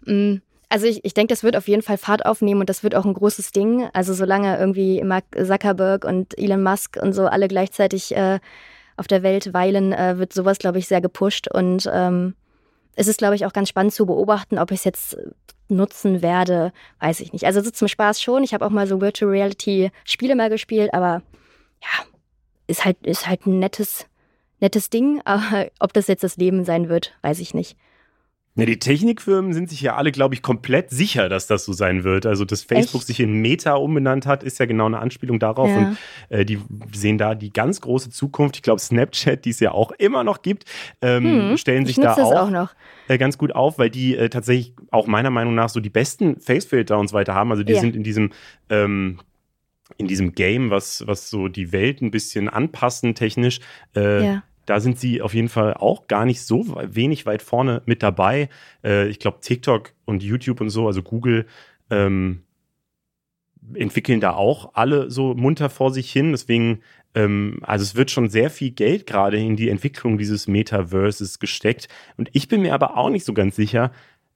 Mm, 0.06 0.36
also 0.76 0.88
ich, 0.88 1.06
ich 1.06 1.14
denke, 1.14 1.32
das 1.32 1.42
wird 1.42 1.56
auf 1.56 1.70
jeden 1.70 1.82
Fall 1.82 1.98
Fahrt 1.98 2.26
aufnehmen 2.26 2.60
und 2.60 2.70
das 2.70 2.84
wird 2.84 2.96
auch 2.96 3.06
ein 3.06 3.14
großes 3.14 3.54
Ding. 3.54 3.88
Also 3.94 4.14
solange 4.14 4.60
irgendwie 4.60 5.02
Mark 5.06 5.24
Zuckerberg 5.34 6.04
und 6.04 6.38
Elon 6.38 6.62
Musk 6.62 7.00
und 7.02 7.14
so 7.14 7.28
alle 7.28 7.48
gleichzeitig 7.48 8.14
äh, 8.14 8.42
auf 8.98 9.08
der 9.08 9.24
Welt 9.24 9.54
weilen, 9.54 9.94
äh, 9.94 10.18
wird 10.18 10.34
sowas, 10.34 10.58
glaube 10.58 10.78
ich, 10.80 10.90
sehr 10.90 11.00
gepusht. 11.00 11.48
Und 11.48 11.90
ähm, 11.94 12.36
es 12.98 13.08
ist, 13.08 13.20
glaube 13.20 13.36
ich, 13.36 13.46
auch 13.46 13.54
ganz 13.54 13.70
spannend 13.70 13.94
zu 13.94 14.06
beobachten, 14.06 14.60
ob 14.60 14.72
ich 14.72 14.80
es 14.80 14.84
jetzt 14.84 15.18
nutzen 15.70 16.22
werde, 16.22 16.74
weiß 17.00 17.22
ich 17.22 17.32
nicht. 17.32 17.46
Also 17.46 17.62
so 17.62 17.72
zum 17.72 17.88
Spaß 17.88 18.22
schon. 18.22 18.44
Ich 18.44 18.54
habe 18.54 18.66
auch 18.66 18.70
mal 18.70 18.86
so 18.86 19.00
Virtual 19.00 19.32
Reality 19.32 19.92
Spiele 20.04 20.36
mal 20.36 20.50
gespielt, 20.50 20.94
aber 20.94 21.22
ja, 21.82 22.06
ist 22.68 22.84
halt, 22.84 22.98
ist 23.04 23.30
halt 23.30 23.46
ein 23.46 23.60
nettes, 23.60 24.08
nettes 24.60 24.90
Ding. 24.90 25.22
Aber 25.26 25.70
ob 25.80 25.94
das 25.94 26.08
jetzt 26.08 26.26
das 26.26 26.36
Leben 26.36 26.66
sein 26.66 26.90
wird, 26.90 27.14
weiß 27.22 27.40
ich 27.40 27.54
nicht. 27.54 27.78
Ja, 28.58 28.66
die 28.66 28.80
Technikfirmen 28.80 29.54
sind 29.54 29.70
sich 29.70 29.82
ja 29.82 29.98
alle, 29.98 30.14
glaube 30.14 30.34
ich, 30.34 30.42
komplett 30.42 30.90
sicher, 30.90 31.28
dass 31.28 31.46
das 31.46 31.66
so 31.66 31.74
sein 31.74 32.06
wird. 32.06 32.26
Also, 32.26 32.46
dass 32.46 32.64
Facebook 32.64 33.02
Echt? 33.02 33.08
sich 33.08 33.20
in 33.20 33.42
Meta 33.42 33.74
umbenannt 33.76 34.26
hat, 34.26 34.44
ist 34.44 34.60
ja 34.60 34.66
genau 34.66 34.86
eine 34.86 35.00
Anspielung 35.00 35.40
darauf. 35.40 35.70
Ja. 35.70 35.78
Und 35.80 35.98
äh, 36.30 36.46
die 36.46 36.62
sehen 36.94 37.18
da 37.18 37.36
die 37.36 37.52
ganz 37.52 37.82
große 37.82 38.12
Zukunft. 38.12 38.56
Ich 38.56 38.62
glaube, 38.62 38.80
Snapchat, 38.80 39.44
die 39.44 39.50
es 39.50 39.60
ja 39.60 39.72
auch 39.72 39.92
immer 39.92 40.24
noch 40.24 40.42
gibt, 40.42 40.64
ähm, 41.02 41.50
hm, 41.50 41.58
stellen 41.58 41.86
sich 41.86 41.98
da 41.98 42.14
auch, 42.14 42.54
auch 42.54 42.70
äh, 43.10 43.18
ganz 43.18 43.38
gut 43.38 43.54
auf, 43.54 43.78
weil 43.78 43.90
die 43.90 44.16
äh, 44.16 44.30
tatsächlich 44.30 44.74
auch 44.90 45.06
meiner 45.06 45.32
Meinung 45.32 45.54
nach 45.54 45.68
so 45.68 45.82
die 45.82 45.90
besten 45.90 46.40
Facefilter 46.40 46.98
und 46.98 47.10
so 47.10 47.14
weiter 47.14 47.36
haben. 47.36 47.52
Also, 47.52 47.64
die 47.64 47.74
ja. 47.74 47.82
sind 47.82 47.94
in 47.94 48.04
diesem 48.04 48.32
ähm, 48.70 49.20
in 49.98 50.08
diesem 50.08 50.34
Game, 50.34 50.72
was, 50.72 51.06
was 51.06 51.30
so 51.30 51.50
die 51.50 51.74
Welt 51.74 52.02
ein 52.02 52.10
bisschen 52.10 52.48
anpassen 52.50 53.16
technisch, 53.16 53.60
äh, 53.96 54.26
ja 54.26 54.44
da 54.66 54.80
sind 54.80 55.00
sie 55.00 55.22
auf 55.22 55.34
jeden 55.34 55.50
Fall 55.50 55.74
auch 55.76 56.08
gar 56.08 56.26
nicht 56.26 56.42
so 56.42 56.76
wenig 56.88 57.26
weit 57.26 57.42
vorne 57.42 57.82
mit 57.86 58.04
dabei. 58.04 58.50
Äh, 58.84 59.08
ich 59.08 59.20
glaube, 59.20 59.40
TikTok 59.42 59.94
und 60.06 60.24
YouTube 60.24 60.62
und 60.62 60.70
so, 60.70 60.88
also 60.88 61.02
Google, 61.02 61.46
ähm, 61.90 62.42
entwickeln 63.74 64.20
da 64.20 64.34
auch 64.34 64.72
alle 64.74 65.10
so 65.10 65.34
munter 65.34 65.70
vor 65.70 65.92
sich 65.92 66.12
hin. 66.12 66.32
Deswegen, 66.32 66.82
ähm, 67.16 67.60
also 67.62 67.84
es 67.84 67.96
wird 67.96 68.12
schon 68.12 68.30
sehr 68.30 68.50
viel 68.50 68.72
Geld 68.72 69.08
gerade 69.08 69.38
in 69.38 69.56
die 69.56 69.70
Entwicklung 69.70 70.18
dieses 70.18 70.48
Metaverses 70.48 71.40
gesteckt. 71.40 71.88
Und 72.18 72.30
ich 72.34 72.48
bin 72.48 72.62
mir 72.62 72.74
aber 72.74 72.98
auch 72.98 73.10
nicht 73.10 73.26
so 73.26 73.34
ganz 73.34 73.56
sicher, 73.56 73.92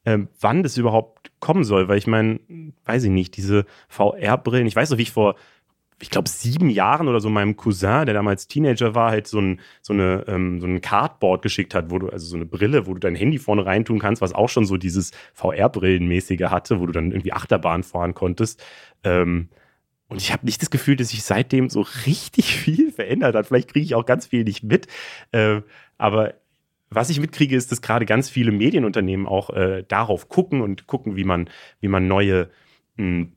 ähm, 0.06 0.30
wann 0.40 0.64
das 0.64 0.78
überhaupt 0.78 1.32
kommen 1.40 1.64
soll, 1.64 1.88
weil 1.88 1.98
ich 1.98 2.08
meine, 2.08 2.40
weiß 2.86 3.04
ich 3.04 3.12
nicht, 3.12 3.38
diese 3.38 3.66
VR-Brillen, 3.90 4.68
ich 4.68 4.76
weiß 4.76 4.90
noch, 4.90 4.98
wie 4.98 5.04
ich 5.04 5.12
vor 5.12 5.36
ich 6.02 6.10
glaube, 6.10 6.30
sieben 6.30 6.70
Jahren 6.70 7.08
oder 7.08 7.20
so 7.20 7.30
meinem 7.30 7.58
Cousin, 7.58 8.06
der 8.06 8.14
damals 8.14 8.48
Teenager 8.48 8.96
war, 8.96 9.12
halt 9.12 9.28
so 9.28 9.40
ein, 9.40 9.60
so 9.82 9.94
eine, 9.94 10.24
ähm, 10.28 10.62
so 10.62 10.68
ein 10.68 10.82
Cardboard 10.82 11.42
geschickt 11.42 11.76
hat, 11.76 11.92
wo 11.92 12.00
du, 12.00 12.10
also 12.10 12.26
so 12.26 12.36
eine 12.36 12.46
Brille, 12.46 12.88
wo 12.88 12.94
du 12.94 13.00
dein 13.00 13.16
Handy 13.16 13.38
vorne 13.38 13.66
reintun 13.66 14.00
kannst, 14.00 14.22
was 14.22 14.34
auch 14.34 14.50
schon 14.50 14.66
so 14.66 14.78
dieses 14.78 15.12
VR-Brillenmäßige 15.34 16.44
hatte, 16.44 16.80
wo 16.80 16.86
du 16.86 16.94
dann 16.94 17.12
irgendwie 17.12 17.34
Achterbahn 17.34 17.84
fahren 17.84 18.14
konntest. 18.14 18.64
Ähm, 19.04 19.50
und 20.08 20.22
ich 20.22 20.32
habe 20.32 20.46
nicht 20.46 20.62
das 20.62 20.72
Gefühl, 20.72 20.96
dass 20.96 21.10
sich 21.10 21.24
seitdem 21.24 21.70
so 21.70 21.86
richtig 22.06 22.56
viel 22.56 22.92
verändert 22.92 23.36
hat. 23.36 23.48
Vielleicht 23.48 23.74
kriege 23.74 23.86
ich 23.86 23.96
auch 23.96 24.06
ganz 24.06 24.28
viel 24.28 24.44
nicht 24.44 24.64
mit. 24.64 24.88
Äh, 25.32 25.62
aber 25.98 26.36
was 26.90 27.10
ich 27.10 27.20
mitkriege, 27.20 27.56
ist, 27.56 27.72
dass 27.72 27.82
gerade 27.82 28.06
ganz 28.06 28.30
viele 28.30 28.52
Medienunternehmen 28.52 29.28
auch 29.28 29.52
äh, 29.52 29.84
darauf 29.88 30.30
gucken 30.30 30.62
und 30.62 30.88
gucken, 30.88 31.16
wie 31.16 31.26
man, 31.26 31.50
wie 31.82 31.90
man 31.90 32.08
neue 32.08 32.50
mh, 32.96 33.06
hm, 33.06 33.34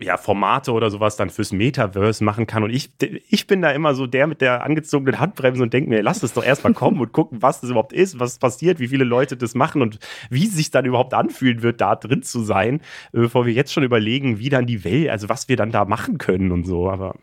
ja, 0.00 0.16
Formate 0.16 0.72
oder 0.72 0.90
sowas 0.90 1.16
dann 1.16 1.30
fürs 1.30 1.52
Metaverse 1.52 2.22
machen 2.22 2.46
kann. 2.46 2.62
Und 2.62 2.70
ich, 2.70 2.90
ich 3.28 3.46
bin 3.46 3.62
da 3.62 3.70
immer 3.70 3.94
so 3.94 4.06
der 4.06 4.26
mit 4.26 4.40
der 4.40 4.64
angezogenen 4.64 5.20
Handbremse 5.20 5.62
und 5.62 5.72
denke 5.72 5.90
mir, 5.90 6.02
lass 6.02 6.22
es 6.22 6.34
doch 6.34 6.44
erstmal 6.44 6.74
kommen 6.74 7.00
und 7.00 7.12
gucken, 7.12 7.42
was 7.42 7.60
das 7.60 7.70
überhaupt 7.70 7.92
ist, 7.92 8.20
was 8.20 8.38
passiert, 8.38 8.78
wie 8.78 8.88
viele 8.88 9.04
Leute 9.04 9.36
das 9.36 9.54
machen 9.54 9.82
und 9.82 9.98
wie 10.30 10.46
es 10.46 10.54
sich 10.54 10.70
dann 10.70 10.84
überhaupt 10.84 11.14
anfühlen 11.14 11.62
wird, 11.62 11.80
da 11.80 11.96
drin 11.96 12.22
zu 12.22 12.42
sein, 12.42 12.80
äh, 13.12 13.20
bevor 13.20 13.46
wir 13.46 13.52
jetzt 13.52 13.72
schon 13.72 13.82
überlegen, 13.82 14.38
wie 14.38 14.48
dann 14.48 14.66
die 14.66 14.84
Welt, 14.84 15.10
also 15.10 15.28
was 15.28 15.48
wir 15.48 15.56
dann 15.56 15.72
da 15.72 15.84
machen 15.84 16.18
können 16.18 16.52
und 16.52 16.64
so. 16.64 16.90
Aber 16.90 17.16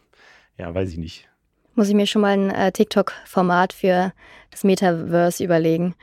ja, 0.57 0.73
weiß 0.73 0.91
ich 0.91 0.97
nicht. 0.97 1.30
Muss 1.76 1.89
ich 1.89 1.95
mir 1.95 2.07
schon 2.07 2.21
mal 2.21 2.38
ein 2.38 2.49
äh, 2.51 2.71
TikTok-Format 2.71 3.73
für 3.73 4.13
das 4.51 4.63
Metaverse 4.63 5.43
überlegen. 5.43 5.95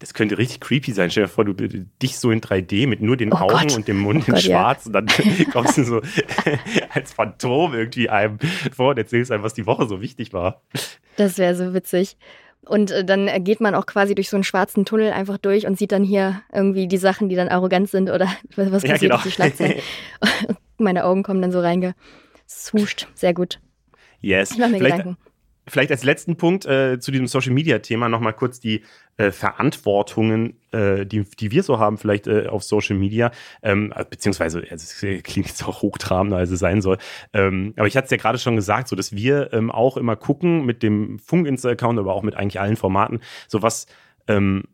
Das 0.00 0.14
könnte 0.14 0.38
richtig 0.38 0.60
creepy 0.60 0.92
sein. 0.92 1.10
Stell 1.10 1.24
dir 1.24 1.28
vor, 1.28 1.44
du 1.44 1.52
dich 1.54 2.18
so 2.18 2.30
in 2.30 2.40
3D 2.40 2.88
mit 2.88 3.02
nur 3.02 3.18
den 3.18 3.34
oh 3.34 3.36
Augen 3.36 3.68
Gott. 3.68 3.76
und 3.76 3.86
dem 3.86 3.98
Mund 3.98 4.24
oh 4.24 4.28
in 4.28 4.32
Gott, 4.32 4.42
schwarz 4.42 4.86
ja. 4.86 4.86
und 4.86 4.92
dann 4.94 5.06
kommst 5.52 5.76
du 5.76 5.84
so 5.84 6.00
als 6.94 7.12
Phantom 7.12 7.74
irgendwie 7.74 8.08
einem 8.08 8.38
vor 8.74 8.90
und 8.90 8.98
erzählst 8.98 9.30
einem, 9.30 9.42
was 9.42 9.52
die 9.52 9.66
Woche 9.66 9.86
so 9.86 10.00
wichtig 10.00 10.32
war. 10.32 10.62
Das 11.16 11.36
wäre 11.36 11.54
so 11.54 11.74
witzig. 11.74 12.16
Und 12.62 12.90
äh, 12.90 13.04
dann 13.04 13.44
geht 13.44 13.60
man 13.60 13.74
auch 13.74 13.84
quasi 13.84 14.14
durch 14.14 14.30
so 14.30 14.38
einen 14.38 14.44
schwarzen 14.44 14.86
Tunnel 14.86 15.12
einfach 15.12 15.36
durch 15.36 15.66
und 15.66 15.78
sieht 15.78 15.92
dann 15.92 16.02
hier 16.02 16.40
irgendwie 16.50 16.88
die 16.88 16.96
Sachen, 16.96 17.28
die 17.28 17.36
dann 17.36 17.48
arrogant 17.48 17.90
sind 17.90 18.10
oder 18.10 18.26
was 18.56 18.70
passiert 18.70 19.02
ja, 19.02 19.08
genau. 19.08 19.20
die 19.22 19.30
Schlagzeilen. 19.30 19.80
Meine 20.78 21.04
Augen 21.04 21.22
kommen 21.22 21.42
dann 21.42 21.52
so 21.52 21.60
reingesuscht. 21.60 23.06
Sehr 23.12 23.34
gut. 23.34 23.60
Yes. 24.22 24.52
Ich 24.52 24.58
mache 24.58 24.70
mir 24.70 24.78
Vielleicht 24.78 24.96
Gedanken 24.96 25.29
vielleicht 25.70 25.90
als 25.90 26.04
letzten 26.04 26.36
Punkt 26.36 26.66
äh, 26.66 26.98
zu 26.98 27.10
diesem 27.10 27.26
Social 27.26 27.52
Media 27.52 27.78
Thema 27.78 28.08
nochmal 28.08 28.32
kurz 28.32 28.60
die 28.60 28.82
äh, 29.16 29.30
Verantwortungen, 29.30 30.56
äh, 30.72 31.06
die, 31.06 31.24
die 31.24 31.50
wir 31.50 31.62
so 31.62 31.78
haben, 31.78 31.98
vielleicht 31.98 32.26
äh, 32.26 32.46
auf 32.46 32.62
Social 32.64 32.96
Media, 32.96 33.30
ähm, 33.62 33.92
beziehungsweise, 34.08 34.62
also 34.70 34.74
es 34.74 35.22
klingt 35.22 35.46
jetzt 35.46 35.64
auch 35.64 35.82
hochtrabender, 35.82 36.38
als 36.38 36.50
es 36.50 36.60
sein 36.60 36.82
soll. 36.82 36.98
Ähm, 37.32 37.74
aber 37.76 37.86
ich 37.86 37.96
hatte 37.96 38.06
es 38.06 38.10
ja 38.10 38.16
gerade 38.16 38.38
schon 38.38 38.56
gesagt, 38.56 38.88
so 38.88 38.96
dass 38.96 39.14
wir 39.14 39.52
ähm, 39.52 39.70
auch 39.70 39.96
immer 39.96 40.16
gucken 40.16 40.64
mit 40.64 40.82
dem 40.82 41.18
Funk-Insta-Account, 41.18 41.98
aber 41.98 42.14
auch 42.14 42.22
mit 42.22 42.34
eigentlich 42.34 42.60
allen 42.60 42.76
Formaten, 42.76 43.20
so 43.48 43.62
was 43.62 43.86
ähm, 44.28 44.64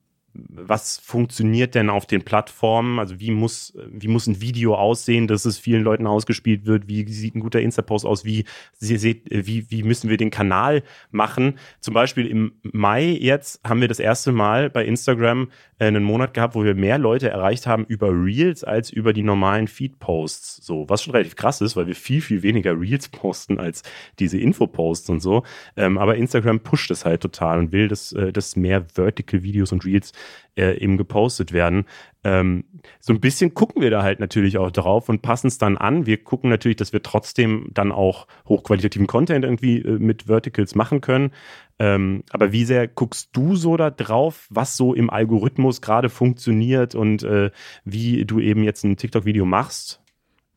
was 0.48 0.98
funktioniert 0.98 1.74
denn 1.74 1.90
auf 1.90 2.06
den 2.06 2.22
Plattformen? 2.22 2.98
Also 2.98 3.20
wie 3.20 3.30
muss, 3.30 3.76
wie 3.88 4.08
muss 4.08 4.26
ein 4.26 4.40
Video 4.40 4.74
aussehen, 4.74 5.26
dass 5.26 5.44
es 5.44 5.58
vielen 5.58 5.82
Leuten 5.82 6.06
ausgespielt 6.06 6.66
wird? 6.66 6.88
Wie 6.88 7.06
sieht 7.10 7.34
ein 7.34 7.40
guter 7.40 7.60
Insta-Post 7.60 8.06
aus? 8.06 8.24
Wie, 8.24 8.44
wie, 8.80 9.70
wie 9.70 9.82
müssen 9.82 10.10
wir 10.10 10.16
den 10.16 10.30
Kanal 10.30 10.82
machen? 11.10 11.58
Zum 11.80 11.94
Beispiel 11.94 12.26
im 12.26 12.52
Mai 12.62 13.04
jetzt 13.04 13.60
haben 13.64 13.80
wir 13.80 13.88
das 13.88 14.00
erste 14.00 14.32
Mal 14.32 14.70
bei 14.70 14.84
Instagram 14.84 15.48
äh, 15.78 15.86
einen 15.86 16.04
Monat 16.04 16.34
gehabt, 16.34 16.54
wo 16.54 16.64
wir 16.64 16.74
mehr 16.74 16.98
Leute 16.98 17.28
erreicht 17.28 17.66
haben 17.66 17.84
über 17.84 18.10
Reels 18.10 18.64
als 18.64 18.90
über 18.90 19.12
die 19.12 19.22
normalen 19.22 19.68
Feed-Posts. 19.68 20.64
So, 20.64 20.88
was 20.88 21.02
schon 21.02 21.12
relativ 21.12 21.36
krass 21.36 21.60
ist, 21.60 21.76
weil 21.76 21.86
wir 21.86 21.94
viel, 21.94 22.20
viel 22.20 22.42
weniger 22.42 22.78
Reels 22.78 23.08
posten 23.08 23.58
als 23.58 23.82
diese 24.18 24.38
Info-Posts 24.38 25.10
und 25.10 25.20
so. 25.20 25.42
Ähm, 25.76 25.98
aber 25.98 26.16
Instagram 26.16 26.60
pusht 26.60 26.90
es 26.90 27.04
halt 27.04 27.20
total 27.20 27.58
und 27.58 27.72
will, 27.72 27.88
dass, 27.88 28.12
äh, 28.12 28.32
dass 28.32 28.56
mehr 28.56 28.84
Vertical-Videos 28.94 29.72
und 29.72 29.84
Reels 29.84 30.12
äh, 30.56 30.78
eben 30.78 30.96
gepostet 30.96 31.52
werden. 31.52 31.84
Ähm, 32.24 32.64
so 33.00 33.12
ein 33.12 33.20
bisschen 33.20 33.54
gucken 33.54 33.82
wir 33.82 33.90
da 33.90 34.02
halt 34.02 34.20
natürlich 34.20 34.58
auch 34.58 34.70
drauf 34.70 35.08
und 35.08 35.22
passen 35.22 35.48
es 35.48 35.58
dann 35.58 35.76
an. 35.76 36.06
Wir 36.06 36.22
gucken 36.22 36.50
natürlich, 36.50 36.76
dass 36.76 36.92
wir 36.92 37.02
trotzdem 37.02 37.68
dann 37.72 37.92
auch 37.92 38.26
hochqualitativen 38.48 39.06
Content 39.06 39.44
irgendwie 39.44 39.78
äh, 39.78 39.98
mit 39.98 40.24
Verticals 40.24 40.74
machen 40.74 41.00
können. 41.00 41.32
Ähm, 41.78 42.24
aber 42.30 42.52
wie 42.52 42.64
sehr 42.64 42.88
guckst 42.88 43.30
du 43.32 43.54
so 43.54 43.76
da 43.76 43.90
drauf, 43.90 44.46
was 44.50 44.76
so 44.76 44.94
im 44.94 45.10
Algorithmus 45.10 45.82
gerade 45.82 46.08
funktioniert 46.08 46.94
und 46.94 47.22
äh, 47.22 47.50
wie 47.84 48.24
du 48.24 48.40
eben 48.40 48.64
jetzt 48.64 48.84
ein 48.84 48.96
TikTok-Video 48.96 49.44
machst? 49.44 50.00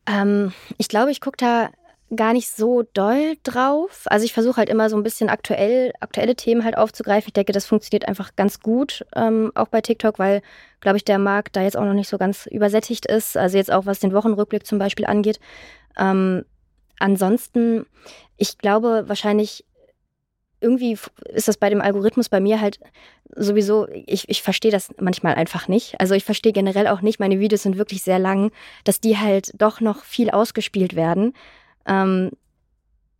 Ähm, 0.06 0.52
ich 0.78 0.88
glaube, 0.88 1.10
ich 1.10 1.20
gucke 1.20 1.36
da 1.36 1.70
gar 2.14 2.32
nicht 2.32 2.50
so 2.50 2.82
doll 2.92 3.36
drauf. 3.44 4.02
Also 4.06 4.24
ich 4.24 4.32
versuche 4.32 4.56
halt 4.56 4.68
immer 4.68 4.90
so 4.90 4.96
ein 4.96 5.02
bisschen 5.02 5.28
aktuell, 5.28 5.92
aktuelle 6.00 6.34
Themen 6.34 6.64
halt 6.64 6.76
aufzugreifen. 6.76 7.28
Ich 7.28 7.34
denke, 7.34 7.52
das 7.52 7.66
funktioniert 7.66 8.08
einfach 8.08 8.34
ganz 8.36 8.60
gut, 8.60 9.04
ähm, 9.14 9.52
auch 9.54 9.68
bei 9.68 9.80
TikTok, 9.80 10.18
weil, 10.18 10.42
glaube 10.80 10.96
ich, 10.96 11.04
der 11.04 11.18
Markt 11.18 11.56
da 11.56 11.62
jetzt 11.62 11.76
auch 11.76 11.84
noch 11.84 11.94
nicht 11.94 12.08
so 12.08 12.18
ganz 12.18 12.46
übersättigt 12.46 13.06
ist. 13.06 13.36
Also 13.36 13.56
jetzt 13.56 13.72
auch, 13.72 13.86
was 13.86 14.00
den 14.00 14.12
Wochenrückblick 14.12 14.66
zum 14.66 14.78
Beispiel 14.78 15.06
angeht. 15.06 15.38
Ähm, 15.98 16.44
ansonsten, 16.98 17.86
ich 18.36 18.58
glaube 18.58 19.04
wahrscheinlich, 19.06 19.64
irgendwie 20.60 20.98
ist 21.28 21.48
das 21.48 21.56
bei 21.56 21.70
dem 21.70 21.80
Algorithmus 21.80 22.28
bei 22.28 22.40
mir 22.40 22.60
halt 22.60 22.80
sowieso, 23.34 23.88
ich, 23.88 24.28
ich 24.28 24.42
verstehe 24.42 24.70
das 24.72 24.90
manchmal 24.98 25.34
einfach 25.34 25.68
nicht. 25.68 25.98
Also 26.00 26.14
ich 26.14 26.24
verstehe 26.24 26.52
generell 26.52 26.88
auch 26.88 27.00
nicht, 27.00 27.20
meine 27.20 27.38
Videos 27.40 27.62
sind 27.62 27.78
wirklich 27.78 28.02
sehr 28.02 28.18
lang, 28.18 28.50
dass 28.84 29.00
die 29.00 29.16
halt 29.16 29.52
doch 29.54 29.80
noch 29.80 30.02
viel 30.04 30.30
ausgespielt 30.30 30.96
werden. 30.96 31.34
Ähm, 31.86 32.30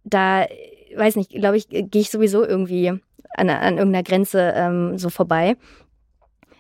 da, 0.05 0.47
weiß 0.95 1.17
nicht, 1.17 1.31
glaube 1.31 1.57
ich, 1.57 1.69
gehe 1.69 1.89
ich 1.93 2.11
sowieso 2.11 2.45
irgendwie 2.45 2.89
an, 3.37 3.51
an 3.51 3.79
irgendeiner 3.79 4.03
Grenze 4.03 4.53
ähm, 4.57 4.99
so 4.99 5.11
vorbei. 5.11 5.57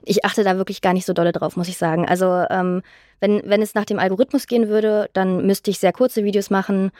Ich 0.04 0.24
achte 0.24 0.44
da 0.44 0.56
wirklich 0.56 0.80
gar 0.80 0.92
nicht 0.92 1.06
so 1.06 1.12
dolle 1.12 1.32
drauf, 1.32 1.56
muss 1.56 1.68
ich 1.68 1.76
sagen. 1.76 2.08
Also 2.08 2.44
ähm, 2.50 2.82
wenn, 3.20 3.42
wenn 3.44 3.62
es 3.62 3.74
nach 3.74 3.84
dem 3.84 3.98
Algorithmus 3.98 4.46
gehen 4.46 4.68
würde, 4.68 5.10
dann 5.12 5.46
müsste 5.46 5.70
ich 5.70 5.78
sehr 5.78 5.92
kurze 5.92 6.24
Videos 6.24 6.50
machen, 6.50 6.90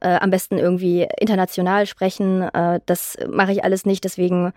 äh, 0.00 0.16
am 0.16 0.30
besten 0.30 0.58
irgendwie 0.58 1.08
international 1.18 1.86
sprechen. 1.86 2.42
Äh, 2.42 2.80
das 2.86 3.16
mache 3.28 3.52
ich 3.52 3.64
alles 3.64 3.86
nicht, 3.86 4.04
deswegen 4.04 4.52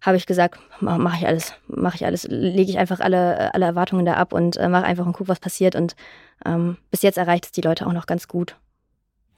habe 0.00 0.16
ich 0.18 0.26
gesagt, 0.26 0.60
mache 0.80 1.16
ich 1.18 1.26
alles, 1.26 1.54
mache 1.66 1.96
ich 1.96 2.04
alles, 2.04 2.26
lege 2.28 2.70
ich 2.70 2.78
einfach 2.78 3.00
alle, 3.00 3.54
alle 3.54 3.64
Erwartungen 3.64 4.04
da 4.04 4.14
ab 4.14 4.34
und 4.34 4.56
äh, 4.58 4.68
mache 4.68 4.84
einfach 4.84 5.06
und 5.06 5.14
gucke, 5.14 5.28
was 5.28 5.40
passiert. 5.40 5.74
Und 5.74 5.96
ähm, 6.44 6.76
bis 6.90 7.00
jetzt 7.00 7.16
erreicht 7.16 7.46
es 7.46 7.52
die 7.52 7.62
Leute 7.62 7.86
auch 7.86 7.92
noch 7.92 8.04
ganz 8.04 8.28
gut. 8.28 8.56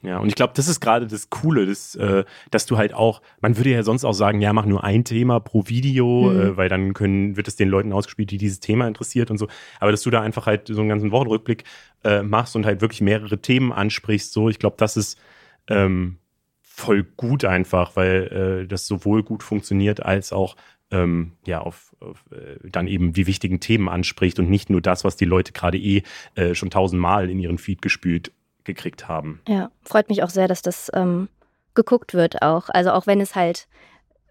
Ja, 0.03 0.19
und 0.19 0.27
ich 0.27 0.35
glaube, 0.35 0.53
das 0.55 0.67
ist 0.67 0.79
gerade 0.79 1.07
das 1.07 1.29
Coole, 1.29 1.65
das, 1.65 1.95
äh, 1.95 2.23
dass 2.51 2.65
du 2.67 2.77
halt 2.77 2.93
auch, 2.93 3.21
man 3.41 3.57
würde 3.57 3.71
ja 3.71 3.81
sonst 3.81 4.05
auch 4.05 4.13
sagen, 4.13 4.41
ja, 4.41 4.53
mach 4.53 4.65
nur 4.65 4.83
ein 4.83 5.03
Thema 5.03 5.39
pro 5.39 5.63
Video, 5.67 6.29
mhm. 6.29 6.39
äh, 6.39 6.57
weil 6.57 6.69
dann 6.69 6.93
können, 6.93 7.35
wird 7.35 7.47
es 7.47 7.55
den 7.55 7.69
Leuten 7.69 7.91
ausgespielt, 7.91 8.29
die 8.29 8.37
dieses 8.37 8.59
Thema 8.59 8.87
interessiert 8.87 9.31
und 9.31 9.37
so. 9.37 9.47
Aber 9.79 9.91
dass 9.91 10.03
du 10.03 10.11
da 10.11 10.21
einfach 10.21 10.45
halt 10.45 10.67
so 10.67 10.79
einen 10.79 10.89
ganzen 10.89 11.11
Wochenrückblick 11.11 11.63
äh, 12.03 12.21
machst 12.21 12.55
und 12.55 12.65
halt 12.65 12.81
wirklich 12.81 13.01
mehrere 13.01 13.39
Themen 13.41 13.71
ansprichst, 13.71 14.33
so, 14.33 14.49
ich 14.49 14.59
glaube, 14.59 14.75
das 14.77 14.97
ist 14.97 15.19
ähm, 15.67 16.19
voll 16.61 17.03
gut 17.03 17.43
einfach, 17.43 17.95
weil 17.95 18.63
äh, 18.63 18.67
das 18.67 18.85
sowohl 18.85 19.23
gut 19.23 19.41
funktioniert 19.41 20.05
als 20.05 20.31
auch 20.31 20.55
ähm, 20.91 21.33
ja 21.45 21.61
auf, 21.61 21.95
auf 21.99 22.23
äh, 22.31 22.69
dann 22.69 22.87
eben 22.87 23.13
die 23.13 23.27
wichtigen 23.27 23.59
Themen 23.59 23.89
anspricht 23.89 24.39
und 24.39 24.49
nicht 24.49 24.69
nur 24.69 24.81
das, 24.81 25.03
was 25.03 25.15
die 25.15 25.25
Leute 25.25 25.53
gerade 25.53 25.77
eh 25.77 26.03
äh, 26.35 26.53
schon 26.53 26.69
tausendmal 26.69 27.29
in 27.29 27.39
ihren 27.39 27.57
Feed 27.57 27.81
gespült 27.81 28.31
gekriegt 28.67 29.07
haben. 29.07 29.41
Ja, 29.47 29.71
freut 29.83 30.09
mich 30.09 30.21
auch 30.21 30.29
sehr, 30.29 30.47
dass 30.47 30.61
das 30.61 30.91
ähm, 30.93 31.27
geguckt 31.73 32.13
wird 32.13 32.41
auch. 32.43 32.69
Also 32.69 32.91
auch 32.91 33.07
wenn 33.07 33.19
es 33.19 33.35
halt 33.35 33.67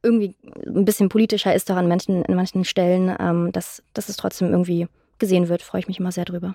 irgendwie 0.03 0.37
ein 0.67 0.85
bisschen 0.85 1.09
politischer 1.09 1.55
ist 1.55 1.69
doch 1.69 1.77
an 1.77 1.89
manchen, 1.89 2.25
an 2.25 2.35
manchen 2.37 2.65
Stellen, 2.65 3.15
ähm, 3.19 3.51
dass, 3.53 3.83
dass 3.93 4.09
es 4.09 4.17
trotzdem 4.17 4.51
irgendwie 4.51 4.87
gesehen 5.19 5.49
wird, 5.49 5.63
freue 5.63 5.81
ich 5.81 5.89
mich 5.89 5.99
immer 5.99 6.13
sehr 6.13 6.25
drüber. 6.25 6.55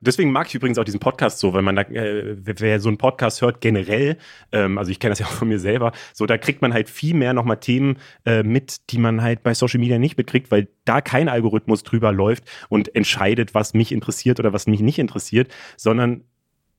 Deswegen 0.00 0.32
mag 0.32 0.48
ich 0.48 0.54
übrigens 0.54 0.78
auch 0.78 0.84
diesen 0.84 1.00
Podcast 1.00 1.38
so, 1.38 1.54
weil 1.54 1.62
man 1.62 1.76
da, 1.76 1.82
äh, 1.82 2.36
wer 2.36 2.78
so 2.78 2.90
einen 2.90 2.98
Podcast 2.98 3.40
hört, 3.40 3.62
generell, 3.62 4.18
ähm, 4.52 4.76
also 4.76 4.90
ich 4.90 5.00
kenne 5.00 5.12
das 5.12 5.18
ja 5.20 5.26
auch 5.26 5.30
von 5.30 5.48
mir 5.48 5.58
selber, 5.58 5.92
so 6.12 6.26
da 6.26 6.36
kriegt 6.36 6.60
man 6.60 6.74
halt 6.74 6.90
viel 6.90 7.14
mehr 7.14 7.32
nochmal 7.32 7.58
Themen 7.58 7.96
äh, 8.26 8.42
mit, 8.42 8.90
die 8.90 8.98
man 8.98 9.22
halt 9.22 9.42
bei 9.42 9.54
Social 9.54 9.80
Media 9.80 9.98
nicht 9.98 10.18
mitkriegt, 10.18 10.50
weil 10.50 10.68
da 10.84 11.00
kein 11.00 11.28
Algorithmus 11.28 11.84
drüber 11.84 12.12
läuft 12.12 12.44
und 12.68 12.94
entscheidet, 12.94 13.54
was 13.54 13.72
mich 13.72 13.92
interessiert 13.92 14.38
oder 14.40 14.52
was 14.52 14.66
mich 14.66 14.80
nicht 14.80 14.98
interessiert, 14.98 15.50
sondern 15.76 16.24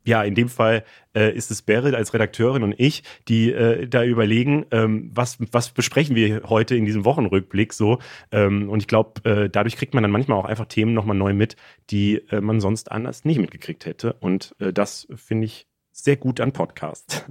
ja, 0.05 0.23
in 0.23 0.35
dem 0.35 0.49
Fall 0.49 0.83
äh, 1.15 1.35
ist 1.35 1.51
es 1.51 1.61
Beryl 1.61 1.95
als 1.95 2.13
Redakteurin 2.13 2.63
und 2.63 2.75
ich, 2.77 3.03
die 3.27 3.51
äh, 3.51 3.87
da 3.87 4.03
überlegen, 4.03 4.65
ähm, 4.71 5.11
was, 5.13 5.37
was 5.51 5.69
besprechen 5.69 6.15
wir 6.15 6.43
heute 6.45 6.75
in 6.75 6.85
diesem 6.85 7.05
Wochenrückblick 7.05 7.73
so. 7.73 7.99
Ähm, 8.31 8.69
und 8.69 8.79
ich 8.79 8.87
glaube, 8.87 9.23
äh, 9.29 9.49
dadurch 9.49 9.75
kriegt 9.75 9.93
man 9.93 10.03
dann 10.03 10.11
manchmal 10.11 10.37
auch 10.37 10.45
einfach 10.45 10.65
Themen 10.65 10.93
nochmal 10.93 11.17
neu 11.17 11.33
mit, 11.33 11.55
die 11.89 12.17
äh, 12.29 12.41
man 12.41 12.61
sonst 12.61 12.91
anders 12.91 13.25
nicht 13.25 13.39
mitgekriegt 13.39 13.85
hätte. 13.85 14.13
Und 14.13 14.55
äh, 14.59 14.71
das 14.71 15.07
finde 15.15 15.45
ich 15.45 15.67
sehr 15.91 16.17
gut 16.17 16.39
an 16.39 16.51
Podcast. 16.51 17.25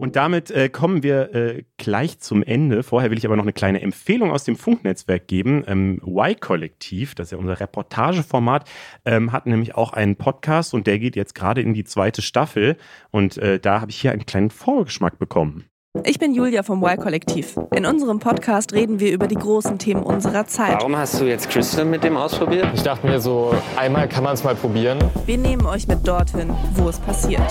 Und 0.00 0.16
damit 0.16 0.50
äh, 0.50 0.70
kommen 0.70 1.02
wir 1.02 1.34
äh, 1.34 1.64
gleich 1.76 2.20
zum 2.20 2.42
Ende. 2.42 2.82
Vorher 2.82 3.10
will 3.10 3.18
ich 3.18 3.26
aber 3.26 3.36
noch 3.36 3.44
eine 3.44 3.52
kleine 3.52 3.82
Empfehlung 3.82 4.30
aus 4.30 4.44
dem 4.44 4.56
Funknetzwerk 4.56 5.28
geben. 5.28 5.62
Ähm, 5.66 6.00
Y-Kollektiv, 6.06 7.14
das 7.14 7.26
ist 7.26 7.32
ja 7.32 7.38
unser 7.38 7.60
Reportageformat, 7.60 8.66
ähm, 9.04 9.30
hat 9.30 9.44
nämlich 9.44 9.74
auch 9.74 9.92
einen 9.92 10.16
Podcast 10.16 10.72
und 10.72 10.86
der 10.86 10.98
geht 10.98 11.16
jetzt 11.16 11.34
gerade 11.34 11.60
in 11.60 11.74
die 11.74 11.84
zweite 11.84 12.22
Staffel. 12.22 12.78
Und 13.10 13.36
äh, 13.36 13.60
da 13.60 13.82
habe 13.82 13.90
ich 13.90 14.00
hier 14.00 14.12
einen 14.12 14.24
kleinen 14.24 14.48
Vorgeschmack 14.48 15.18
bekommen. 15.18 15.66
Ich 16.04 16.18
bin 16.18 16.32
Julia 16.32 16.62
vom 16.62 16.82
Y-Kollektiv. 16.82 17.58
In 17.76 17.84
unserem 17.84 18.20
Podcast 18.20 18.72
reden 18.72 19.00
wir 19.00 19.12
über 19.12 19.26
die 19.26 19.34
großen 19.34 19.78
Themen 19.78 20.02
unserer 20.02 20.46
Zeit. 20.46 20.78
Warum 20.78 20.96
hast 20.96 21.20
du 21.20 21.26
jetzt 21.26 21.50
Crystal 21.50 21.84
mit 21.84 22.04
dem 22.04 22.16
ausprobiert? 22.16 22.68
Ich 22.72 22.82
dachte 22.82 23.06
mir 23.06 23.20
so, 23.20 23.54
einmal 23.76 24.08
kann 24.08 24.24
man 24.24 24.32
es 24.32 24.44
mal 24.44 24.54
probieren. 24.54 24.98
Wir 25.26 25.36
nehmen 25.36 25.66
euch 25.66 25.88
mit 25.88 26.08
dorthin, 26.08 26.54
wo 26.74 26.88
es 26.88 26.98
passiert. 27.00 27.42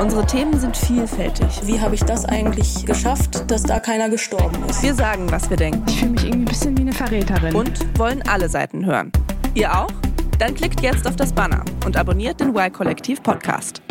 Unsere 0.00 0.24
Themen 0.24 0.56
sind 0.56 0.76
vielfältig. 0.76 1.48
Wie 1.64 1.80
habe 1.80 1.96
ich 1.96 2.04
das 2.04 2.24
eigentlich 2.24 2.86
geschafft, 2.86 3.50
dass 3.50 3.64
da 3.64 3.80
keiner 3.80 4.08
gestorben 4.08 4.62
ist? 4.68 4.80
Wir 4.80 4.94
sagen, 4.94 5.28
was 5.32 5.50
wir 5.50 5.56
denken. 5.56 5.82
Ich 5.88 5.98
fühle 5.98 6.12
mich 6.12 6.24
irgendwie 6.24 6.42
ein 6.42 6.44
bisschen 6.44 6.78
wie 6.78 6.82
eine 6.82 6.92
Verräterin. 6.92 7.52
Und 7.52 7.98
wollen 7.98 8.22
alle 8.22 8.48
Seiten 8.48 8.86
hören. 8.86 9.10
Ihr 9.54 9.76
auch? 9.76 9.90
Dann 10.38 10.54
klickt 10.54 10.82
jetzt 10.82 11.04
auf 11.08 11.16
das 11.16 11.32
Banner 11.32 11.64
und 11.84 11.96
abonniert 11.96 12.38
den 12.38 12.50
Y-Kollektiv 12.50 13.24
Podcast. 13.24 13.82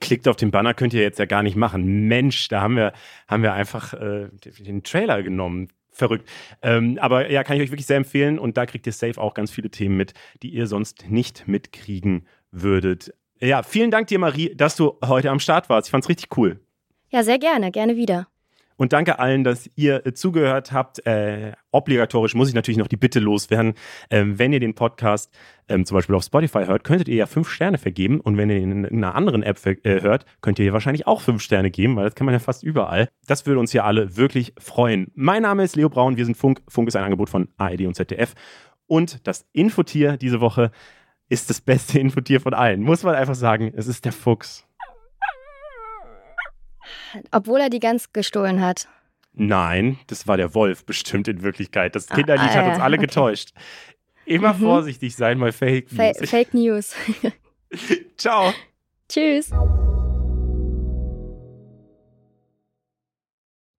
Klickt 0.00 0.26
auf 0.26 0.36
den 0.36 0.50
Banner 0.50 0.72
könnt 0.72 0.94
ihr 0.94 1.02
jetzt 1.02 1.18
ja 1.18 1.26
gar 1.26 1.42
nicht 1.42 1.56
machen. 1.56 2.08
Mensch, 2.08 2.48
da 2.48 2.62
haben 2.62 2.76
wir, 2.76 2.94
haben 3.28 3.42
wir 3.42 3.52
einfach 3.52 3.92
äh, 3.92 4.28
den 4.58 4.82
Trailer 4.84 5.22
genommen 5.22 5.68
verrückt. 5.90 6.30
Ähm, 6.62 6.98
aber 6.98 7.30
ja, 7.30 7.44
kann 7.44 7.58
ich 7.58 7.62
euch 7.62 7.70
wirklich 7.70 7.86
sehr 7.86 7.98
empfehlen 7.98 8.38
und 8.38 8.56
da 8.56 8.64
kriegt 8.64 8.86
ihr 8.86 8.92
safe 8.94 9.20
auch 9.20 9.34
ganz 9.34 9.50
viele 9.50 9.68
Themen 9.68 9.98
mit, 9.98 10.14
die 10.42 10.48
ihr 10.48 10.66
sonst 10.66 11.10
nicht 11.10 11.46
mitkriegen 11.46 12.26
würdet. 12.50 13.12
Ja, 13.42 13.64
vielen 13.64 13.90
Dank 13.90 14.06
dir, 14.06 14.20
Marie, 14.20 14.54
dass 14.54 14.76
du 14.76 14.98
heute 15.04 15.28
am 15.30 15.40
Start 15.40 15.68
warst. 15.68 15.88
Ich 15.88 15.90
fand's 15.90 16.08
richtig 16.08 16.36
cool. 16.36 16.60
Ja, 17.10 17.24
sehr 17.24 17.40
gerne, 17.40 17.72
gerne 17.72 17.96
wieder. 17.96 18.28
Und 18.76 18.92
danke 18.92 19.18
allen, 19.18 19.42
dass 19.42 19.68
ihr 19.74 20.06
äh, 20.06 20.14
zugehört 20.14 20.70
habt. 20.70 21.04
Äh, 21.06 21.52
obligatorisch 21.72 22.36
muss 22.36 22.48
ich 22.48 22.54
natürlich 22.54 22.78
noch 22.78 22.86
die 22.86 22.96
Bitte 22.96 23.18
loswerden. 23.18 23.74
Ähm, 24.10 24.38
wenn 24.38 24.52
ihr 24.52 24.60
den 24.60 24.76
Podcast 24.76 25.32
ähm, 25.68 25.84
zum 25.84 25.96
Beispiel 25.96 26.14
auf 26.14 26.22
Spotify 26.22 26.66
hört, 26.66 26.84
könntet 26.84 27.08
ihr 27.08 27.16
ja 27.16 27.26
fünf 27.26 27.48
Sterne 27.50 27.78
vergeben. 27.78 28.20
Und 28.20 28.36
wenn 28.36 28.48
ihr 28.48 28.58
ihn 28.58 28.84
in 28.84 29.04
einer 29.04 29.16
anderen 29.16 29.42
App 29.42 29.58
äh, 29.66 30.00
hört, 30.02 30.24
könnt 30.40 30.60
ihr 30.60 30.72
wahrscheinlich 30.72 31.08
auch 31.08 31.20
fünf 31.20 31.42
Sterne 31.42 31.72
geben, 31.72 31.96
weil 31.96 32.04
das 32.04 32.14
kann 32.14 32.26
man 32.26 32.34
ja 32.34 32.38
fast 32.38 32.62
überall. 32.62 33.08
Das 33.26 33.44
würde 33.44 33.58
uns 33.58 33.72
ja 33.72 33.82
alle 33.82 34.16
wirklich 34.16 34.54
freuen. 34.56 35.10
Mein 35.16 35.42
Name 35.42 35.64
ist 35.64 35.74
Leo 35.74 35.88
Braun, 35.88 36.16
wir 36.16 36.24
sind 36.24 36.36
Funk. 36.36 36.62
Funk 36.68 36.86
ist 36.86 36.94
ein 36.94 37.02
Angebot 37.02 37.28
von 37.28 37.48
ARD 37.56 37.86
und 37.86 37.96
ZDF. 37.96 38.34
Und 38.86 39.26
das 39.26 39.46
Infotier 39.52 40.16
diese 40.16 40.40
Woche 40.40 40.70
ist 41.32 41.48
das 41.48 41.62
beste 41.62 41.98
Infotier 41.98 42.40
von 42.40 42.52
allen. 42.52 42.82
Muss 42.82 43.02
man 43.02 43.14
einfach 43.14 43.34
sagen, 43.34 43.72
es 43.74 43.86
ist 43.86 44.04
der 44.04 44.12
Fuchs. 44.12 44.66
Obwohl 47.30 47.60
er 47.60 47.70
die 47.70 47.80
Gans 47.80 48.12
gestohlen 48.12 48.60
hat. 48.60 48.86
Nein, 49.32 49.98
das 50.08 50.28
war 50.28 50.36
der 50.36 50.54
Wolf 50.54 50.84
bestimmt 50.84 51.28
in 51.28 51.42
Wirklichkeit. 51.42 51.94
Das 51.96 52.06
Kinderlied 52.06 52.50
ah, 52.50 52.52
ah, 52.52 52.54
hat 52.56 52.68
uns 52.74 52.80
alle 52.80 52.96
okay. 52.96 53.06
getäuscht. 53.06 53.54
Immer 54.26 54.52
mhm. 54.52 54.58
vorsichtig 54.58 55.16
sein 55.16 55.40
bei 55.40 55.52
Fake 55.52 55.90
News. 55.90 56.18
Fa 56.18 56.26
Fake 56.26 56.54
News. 56.54 56.94
Ciao. 58.18 58.52
Tschüss. 59.08 59.50